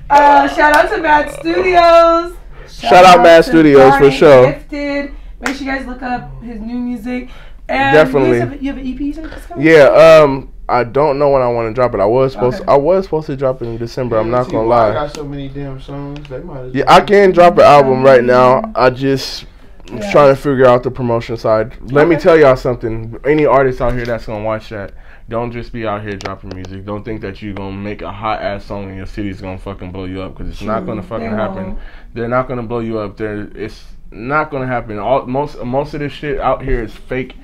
Uh, 0.10 0.48
shout 0.50 0.76
out 0.76 0.92
to 0.94 1.02
Mad 1.02 1.32
Studios. 1.32 2.36
Shout 2.70 3.04
out 3.06 3.24
Mad 3.24 3.44
to 3.44 3.50
Studios 3.50 3.94
for 3.94 3.98
Brian 4.00 4.12
sure. 4.12 4.52
Gifted. 4.52 5.12
Make 5.40 5.56
sure 5.56 5.66
you 5.66 5.74
guys 5.74 5.88
look 5.88 6.04
up 6.04 6.44
his 6.44 6.60
new 6.60 6.76
music. 6.78 7.30
And 7.68 7.96
Definitely. 7.96 8.36
You, 8.36 8.40
have, 8.42 8.62
you 8.62 8.68
have 8.74 8.78
an 8.78 8.94
EP 8.94 9.00
you 9.00 9.14
think 9.14 9.30
that's 9.32 9.46
coming? 9.48 9.66
Yeah. 9.66 9.86
Um. 9.86 10.53
I 10.70 10.84
don't 10.86 11.20
know 11.20 11.30
when 11.30 11.42
I 11.42 11.50
want 11.50 11.70
to 11.70 11.74
drop 11.74 11.94
it. 11.94 12.00
I 12.00 12.06
was 12.06 12.34
supposed. 12.34 12.58
Okay. 12.58 12.66
To, 12.66 12.72
I 12.72 12.78
was 12.78 13.06
supposed 13.06 13.28
to 13.28 13.36
drop 13.36 13.62
it 13.62 13.66
in 13.66 13.78
December. 13.78 14.18
I'm 14.18 14.32
not 14.32 14.50
gonna 14.50 14.68
why 14.68 14.76
I 14.76 14.88
lie. 14.88 14.94
got 14.94 15.16
so 15.16 15.24
many 15.26 15.50
damn 15.50 15.80
songs. 15.82 16.28
They 16.30 16.40
might 16.40 16.74
Yeah, 16.74 16.86
I 16.88 17.02
can 17.02 17.32
drop 17.32 17.56
an 17.56 17.64
album 17.66 18.02
right 18.04 18.24
now. 18.24 18.72
I 18.76 18.90
just 18.90 19.46
Yeah. 19.92 20.10
trying 20.12 20.34
to 20.34 20.42
figure 20.42 20.66
out 20.66 20.84
the 20.84 20.92
promotion 20.92 21.36
side. 21.36 21.74
Let 21.92 22.08
me 22.08 22.16
tell 22.16 22.38
y'all 22.40 22.56
something. 22.56 23.18
Any 23.26 23.46
artist 23.46 23.82
out 23.82 23.94
here 23.94 24.06
that's 24.06 24.26
gonna 24.26 24.44
watch 24.46 24.70
that, 24.70 24.94
don't 25.28 25.52
just 25.52 25.74
be 25.74 25.86
out 25.86 26.02
here 26.02 26.16
dropping 26.16 26.52
music. 26.56 26.86
Don't 26.86 27.04
think 27.04 27.20
that 27.22 27.42
you're 27.42 27.54
gonna 27.54 27.76
make 27.76 28.02
a 28.02 28.12
hot 28.12 28.42
ass 28.42 28.64
song 28.64 28.86
and 28.88 28.96
your 28.96 29.06
city's 29.06 29.42
gonna 29.42 29.58
fucking 29.58 29.92
blow 29.92 30.06
you 30.06 30.22
up 30.22 30.38
because 30.38 30.50
it's 30.52 30.62
not 30.62 30.86
gonna 30.86 31.04
fucking 31.04 31.30
They 31.32 31.36
happen. 31.36 31.64
won't. 31.66 31.80
They're 32.14 32.30
not 32.30 32.48
gonna 32.48 32.64
blow 32.64 32.80
you 32.80 33.00
up. 33.00 33.18
There, 33.18 33.50
it's 33.54 33.84
not 34.12 34.50
gonna 34.50 34.68
happen. 34.68 34.98
All 34.98 35.26
most 35.26 35.62
most 35.64 35.94
of 35.94 36.00
this 36.00 36.14
shit 36.14 36.40
out 36.40 36.62
here 36.64 36.82
is 36.84 36.94
fake, 36.94 37.36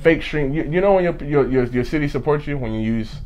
fake 0.00 0.22
stream. 0.22 0.52
You, 0.52 0.64
you 0.64 0.80
know 0.80 0.94
when 0.94 1.04
your, 1.04 1.16
your 1.24 1.50
your 1.50 1.64
your 1.64 1.84
city 1.84 2.08
supports 2.08 2.46
you 2.46 2.58
when 2.58 2.72
you 2.72 2.80
use 2.80 3.16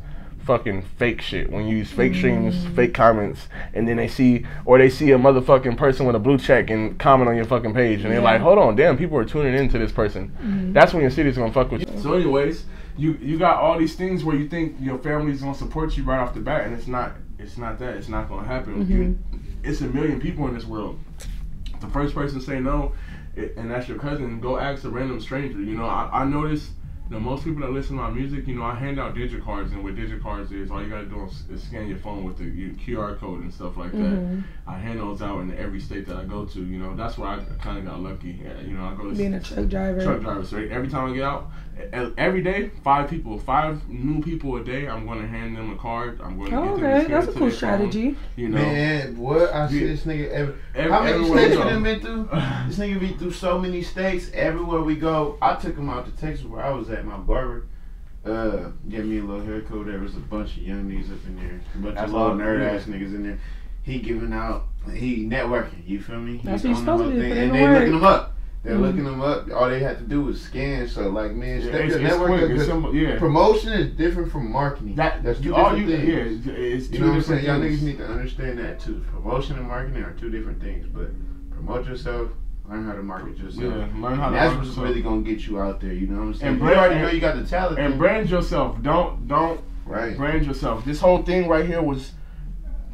fucking 0.43 0.81
fake 0.97 1.21
shit. 1.21 1.49
When 1.49 1.67
you 1.67 1.77
use 1.77 1.91
fake 1.91 2.15
streams, 2.15 2.55
mm. 2.55 2.75
fake 2.75 2.93
comments, 2.93 3.47
and 3.73 3.87
then 3.87 3.97
they 3.97 4.07
see 4.07 4.45
or 4.65 4.77
they 4.77 4.89
see 4.89 5.11
a 5.11 5.17
motherfucking 5.17 5.77
person 5.77 6.05
with 6.05 6.15
a 6.15 6.19
blue 6.19 6.37
check 6.37 6.69
and 6.69 6.97
comment 6.99 7.29
on 7.29 7.35
your 7.35 7.45
fucking 7.45 7.73
page, 7.73 8.03
and 8.03 8.11
they're 8.11 8.21
like, 8.21 8.41
hold 8.41 8.59
on, 8.59 8.75
damn, 8.75 8.97
people 8.97 9.17
are 9.17 9.25
tuning 9.25 9.55
into 9.55 9.77
this 9.77 9.91
person. 9.91 10.29
Mm-hmm. 10.29 10.73
That's 10.73 10.93
when 10.93 11.01
your 11.01 11.11
city's 11.11 11.37
gonna 11.37 11.53
fuck 11.53 11.71
with 11.71 11.81
you. 11.81 12.01
So, 12.01 12.13
anyways, 12.13 12.65
you 12.97 13.13
you 13.21 13.39
got 13.39 13.57
all 13.57 13.77
these 13.77 13.95
things 13.95 14.23
where 14.23 14.35
you 14.35 14.47
think 14.47 14.75
your 14.79 14.97
family's 14.99 15.41
gonna 15.41 15.55
support 15.55 15.97
you 15.97 16.03
right 16.03 16.19
off 16.19 16.33
the 16.33 16.41
bat, 16.41 16.65
and 16.65 16.73
it's 16.73 16.87
not. 16.87 17.13
It's 17.39 17.57
not 17.57 17.77
that. 17.79 17.97
It's 17.97 18.07
not 18.07 18.29
gonna 18.29 18.47
happen. 18.47 18.87
You, 18.87 18.97
mm-hmm. 18.97 19.69
it's 19.69 19.81
a 19.81 19.87
million 19.87 20.21
people 20.21 20.47
in 20.47 20.53
this 20.53 20.65
world. 20.65 20.99
The 21.81 21.87
first 21.87 22.13
person 22.13 22.39
to 22.39 22.45
say 22.45 22.61
no, 22.61 22.93
i- 22.93 23.12
and 23.35 23.69
that's 23.71 23.87
your 23.87 23.97
cousin, 23.99 24.39
go 24.39 24.57
ask 24.57 24.83
a 24.83 24.89
random 24.89 25.19
stranger. 25.19 25.59
You 25.59 25.75
know, 25.77 25.85
I, 25.85 26.09
I 26.21 26.25
notice. 26.25 26.69
You 27.09 27.19
know, 27.19 27.19
most 27.19 27.43
people 27.43 27.59
that 27.61 27.71
listen 27.71 27.97
to 27.97 28.01
my 28.01 28.09
music, 28.09 28.47
you 28.47 28.55
know, 28.55 28.63
I 28.63 28.75
hand 28.75 28.97
out 28.97 29.13
digit 29.13 29.43
cards, 29.43 29.73
and 29.73 29.83
what 29.83 29.95
digit 29.97 30.23
cards 30.23 30.53
is, 30.53 30.71
all 30.71 30.81
you 30.81 30.89
gotta 30.89 31.05
do 31.05 31.29
is, 31.51 31.61
scan 31.61 31.89
your 31.89 31.97
phone 31.97 32.23
with 32.23 32.37
the 32.37 32.45
QR 32.75 33.19
code 33.19 33.41
and 33.41 33.53
stuff 33.53 33.75
like 33.75 33.91
that. 33.91 33.97
Mm-hmm. 33.97 34.39
I 34.65 34.77
hand 34.77 34.99
those 35.01 35.21
out 35.21 35.41
in 35.41 35.55
every 35.57 35.81
state 35.81 36.07
that 36.07 36.15
I 36.15 36.23
go 36.23 36.45
to. 36.45 36.65
You 36.65 36.79
know, 36.79 36.95
that's 36.95 37.17
where 37.17 37.27
I 37.27 37.43
kind 37.61 37.77
of 37.77 37.85
got 37.85 37.99
lucky. 37.99 38.41
You 38.65 38.77
know, 38.77 38.85
I 38.85 38.95
go 38.95 39.09
to 39.09 39.15
Being 39.15 39.33
a 39.33 39.41
truck 39.41 39.67
driver. 39.67 40.01
truck 40.01 40.21
drivers. 40.21 40.53
Right? 40.53 40.71
Every 40.71 40.87
time 40.87 41.11
I 41.11 41.13
get 41.13 41.23
out, 41.23 41.51
every 42.17 42.41
day, 42.41 42.69
five 42.83 43.09
people, 43.09 43.37
five 43.39 43.87
new 43.89 44.21
people 44.21 44.55
a 44.57 44.63
day. 44.63 44.87
I'm 44.87 45.05
going 45.05 45.21
to 45.21 45.27
hand 45.27 45.55
them 45.57 45.71
a 45.71 45.75
card. 45.75 46.19
I'm 46.21 46.37
going 46.37 46.51
to 46.51 46.57
Oh, 46.57 46.61
get 46.63 46.69
them 46.71 46.79
to 46.79 46.97
okay, 47.03 47.07
that's 47.13 47.27
a 47.27 47.31
cool 47.31 47.39
their 47.41 47.49
phone. 47.49 47.57
strategy. 47.57 48.17
You 48.35 48.49
know, 48.49 48.57
Man, 48.57 49.17
what 49.17 49.53
I 49.53 49.69
see 49.69 49.85
this 49.85 50.03
nigga 50.03 50.29
every, 50.31 50.55
Every- 50.75 50.91
how 50.91 51.03
many 51.03 51.13
everywhere 51.15 51.37
states 51.39 51.57
we 51.57 51.63
we 51.63 51.69
done 51.69 51.83
been 51.83 51.99
through? 51.99 52.29
This 52.67 52.77
nigga 52.79 52.99
be 52.99 53.07
through 53.13 53.31
so 53.31 53.59
many 53.59 53.81
states. 53.81 54.29
Everywhere 54.33 54.81
we 54.81 54.95
go, 54.95 55.37
I 55.41 55.55
took 55.55 55.75
him 55.77 55.89
out 55.89 56.05
to 56.05 56.11
Texas 56.21 56.45
where 56.45 56.63
I 56.63 56.69
was 56.71 56.89
at. 56.89 57.05
My 57.05 57.17
barber, 57.17 57.65
uh, 58.25 58.69
gave 58.89 59.05
me 59.05 59.19
a 59.19 59.23
little 59.23 59.43
haircut. 59.45 59.85
There 59.85 59.99
was 59.99 60.15
a 60.15 60.19
bunch 60.19 60.55
of 60.57 60.63
young 60.63 60.89
niggas 60.89 61.11
up 61.11 61.25
in 61.27 61.35
there, 61.35 61.61
a 61.75 61.77
bunch 61.79 61.95
That's 61.95 62.07
of 62.11 62.13
little 62.17 62.35
nerd 62.35 62.59
yeah. 62.61 62.71
ass 62.77 62.83
niggas 62.85 63.13
in 63.15 63.23
there. 63.23 63.39
He 63.83 63.99
giving 63.99 64.31
out, 64.31 64.67
he 64.93 65.25
networking. 65.27 65.85
You 65.85 65.99
feel 66.01 66.19
me? 66.19 66.39
That's 66.41 66.63
He 66.63 66.69
what 66.69 66.79
you're 66.79 66.89
on 66.89 66.97
the 66.99 67.03
supposed 67.03 67.15
to 67.15 67.21
do, 67.21 67.29
thing, 67.33 67.37
And 67.43 67.53
they 67.55 67.61
work. 67.63 67.79
looking 67.79 67.93
him 67.95 68.03
up. 68.05 68.32
They're 68.63 68.75
Mhm. 68.75 68.81
looking 68.81 69.03
them 69.03 69.21
up. 69.21 69.49
All 69.53 69.69
they 69.69 69.81
had 69.81 69.97
to 69.97 70.05
do 70.05 70.21
was 70.21 70.41
scan. 70.41 70.87
So 70.87 71.09
like, 71.09 71.33
man, 71.33 71.59
Yeah, 71.61 71.67
it's, 71.73 71.95
it's 71.95 72.03
network 72.03 72.27
quick. 72.29 72.43
up, 72.43 72.49
It's 72.51 72.65
'cause. 72.67 72.93
Yeah. 72.93 73.19
Promotion 73.19 73.73
is 73.73 73.91
different 73.91 74.31
from 74.31 74.49
marketing. 74.51 74.95
That 74.95 75.21
That's 75.21 75.41
two 75.41 75.53
all 75.53 75.75
different 75.75 75.89
you, 75.89 75.97
things. 75.97 76.45
yeah, 76.45 76.53
it's, 76.53 76.89
You 76.89 76.99
know 76.99 77.07
what 77.07 77.15
I'm 77.15 77.21
saying? 77.23 77.45
Y'all 77.45 77.59
niggas 77.59 77.81
need 77.81 77.97
to 77.97 78.07
understand 78.07 78.59
that 78.59 78.79
too. 78.79 79.03
Promotion 79.11 79.57
and 79.57 79.67
marketing 79.67 80.03
are 80.03 80.11
two 80.13 80.29
different 80.29 80.61
things, 80.61 80.87
but 80.87 81.11
promote 81.51 81.85
yourself, 81.87 82.29
learn 82.69 82.85
how 82.85 82.93
to 82.93 83.03
market 83.03 83.37
yourself. 83.37 83.63
Yeah, 83.65 83.69
learn 84.01 84.17
how 84.17 84.27
And 84.27 84.35
to 84.35 84.39
that's 84.39 84.55
what's 84.55 84.67
yourself. 84.69 84.87
really 84.87 85.01
gonna 85.01 85.21
get 85.23 85.45
you 85.45 85.59
out 85.59 85.81
there. 85.81 85.91
You 85.91 86.07
know 86.07 86.19
what 86.19 86.25
I'm 86.27 86.33
saying? 86.35 86.47
And 86.53 86.57
you 86.61 86.63
brand- 86.65 86.79
already 86.79 86.95
and- 86.95 87.03
know 87.03 87.11
you 87.11 87.19
got 87.19 87.35
the 87.35 87.43
talent. 87.43 87.79
and 87.79 87.97
brand 87.97 88.29
yourself. 88.29 88.81
Don't 88.81 89.27
don't 89.27 89.59
right. 89.85 90.15
brand 90.15 90.45
yourself. 90.45 90.85
This 90.85 91.01
whole 91.01 91.21
thing 91.21 91.49
right 91.49 91.65
here 91.65 91.81
was 91.81 92.13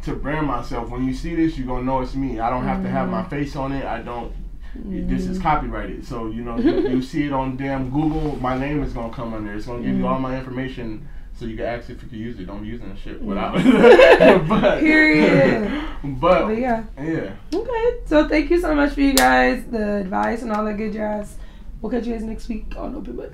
to 0.02 0.14
brand 0.14 0.48
myself. 0.48 0.90
When 0.90 1.04
you 1.04 1.14
see 1.14 1.36
this, 1.36 1.60
you're 1.60 1.68
gonna 1.68 1.84
know 1.84 2.02
it's 2.02 2.16
me. 2.16 2.40
I 2.40 2.50
don't 2.50 2.64
have 2.64 2.82
to 2.82 2.90
have 2.90 3.08
my 3.10 3.22
face 3.26 3.56
on 3.56 3.72
it. 3.72 3.86
I 3.86 4.02
don't. 4.02 4.32
This 4.76 5.26
is 5.26 5.40
mm. 5.40 5.42
copyrighted, 5.42 6.06
so 6.06 6.28
you 6.28 6.44
know 6.44 6.58
you, 6.58 6.90
you 6.90 7.02
see 7.02 7.26
it 7.26 7.34
on 7.34 7.58
damn 7.58 7.90
Google. 7.90 8.36
My 8.38 8.58
name 8.58 8.84
is 8.84 8.94
gonna 8.94 9.14
come 9.14 9.34
under. 9.34 9.54
It's 9.54 9.66
gonna 9.66 9.82
give 9.82 9.98
you 9.98 10.08
all 10.08 10.18
mm. 10.18 10.22
my 10.22 10.38
information, 10.38 11.08
so 11.38 11.46
you 11.46 11.58
can 11.58 11.66
ask 11.66 11.90
if 11.90 12.04
you 12.04 12.08
can 12.08 12.20
use 12.20 12.40
it. 12.40 12.46
Don't 12.46 12.62
be 12.62 12.68
using 12.68 12.90
that 12.90 13.00
shit 13.00 13.22
mm. 13.22 13.26
without. 13.26 13.56
but, 14.48 14.80
Period. 14.80 15.86
But 16.04 16.46
But 16.46 16.58
yeah. 16.58 16.84
yeah. 16.98 17.36
Okay. 17.54 18.00
So 18.06 18.28
thank 18.30 18.50
you 18.50 18.62
so 18.62 18.74
much 18.76 18.94
for 18.94 19.02
you 19.02 19.14
guys, 19.14 19.66
the 19.66 19.98
advice 19.98 20.44
and 20.44 20.52
all 20.52 20.64
that 20.66 20.78
good 20.78 20.94
jazz. 20.94 21.36
We'll 21.82 21.92
catch 21.92 22.06
you 22.06 22.14
guys 22.14 22.24
next 22.24 22.48
week 22.48 22.74
on 22.78 22.96
Open 22.96 23.16
Book. 23.16 23.34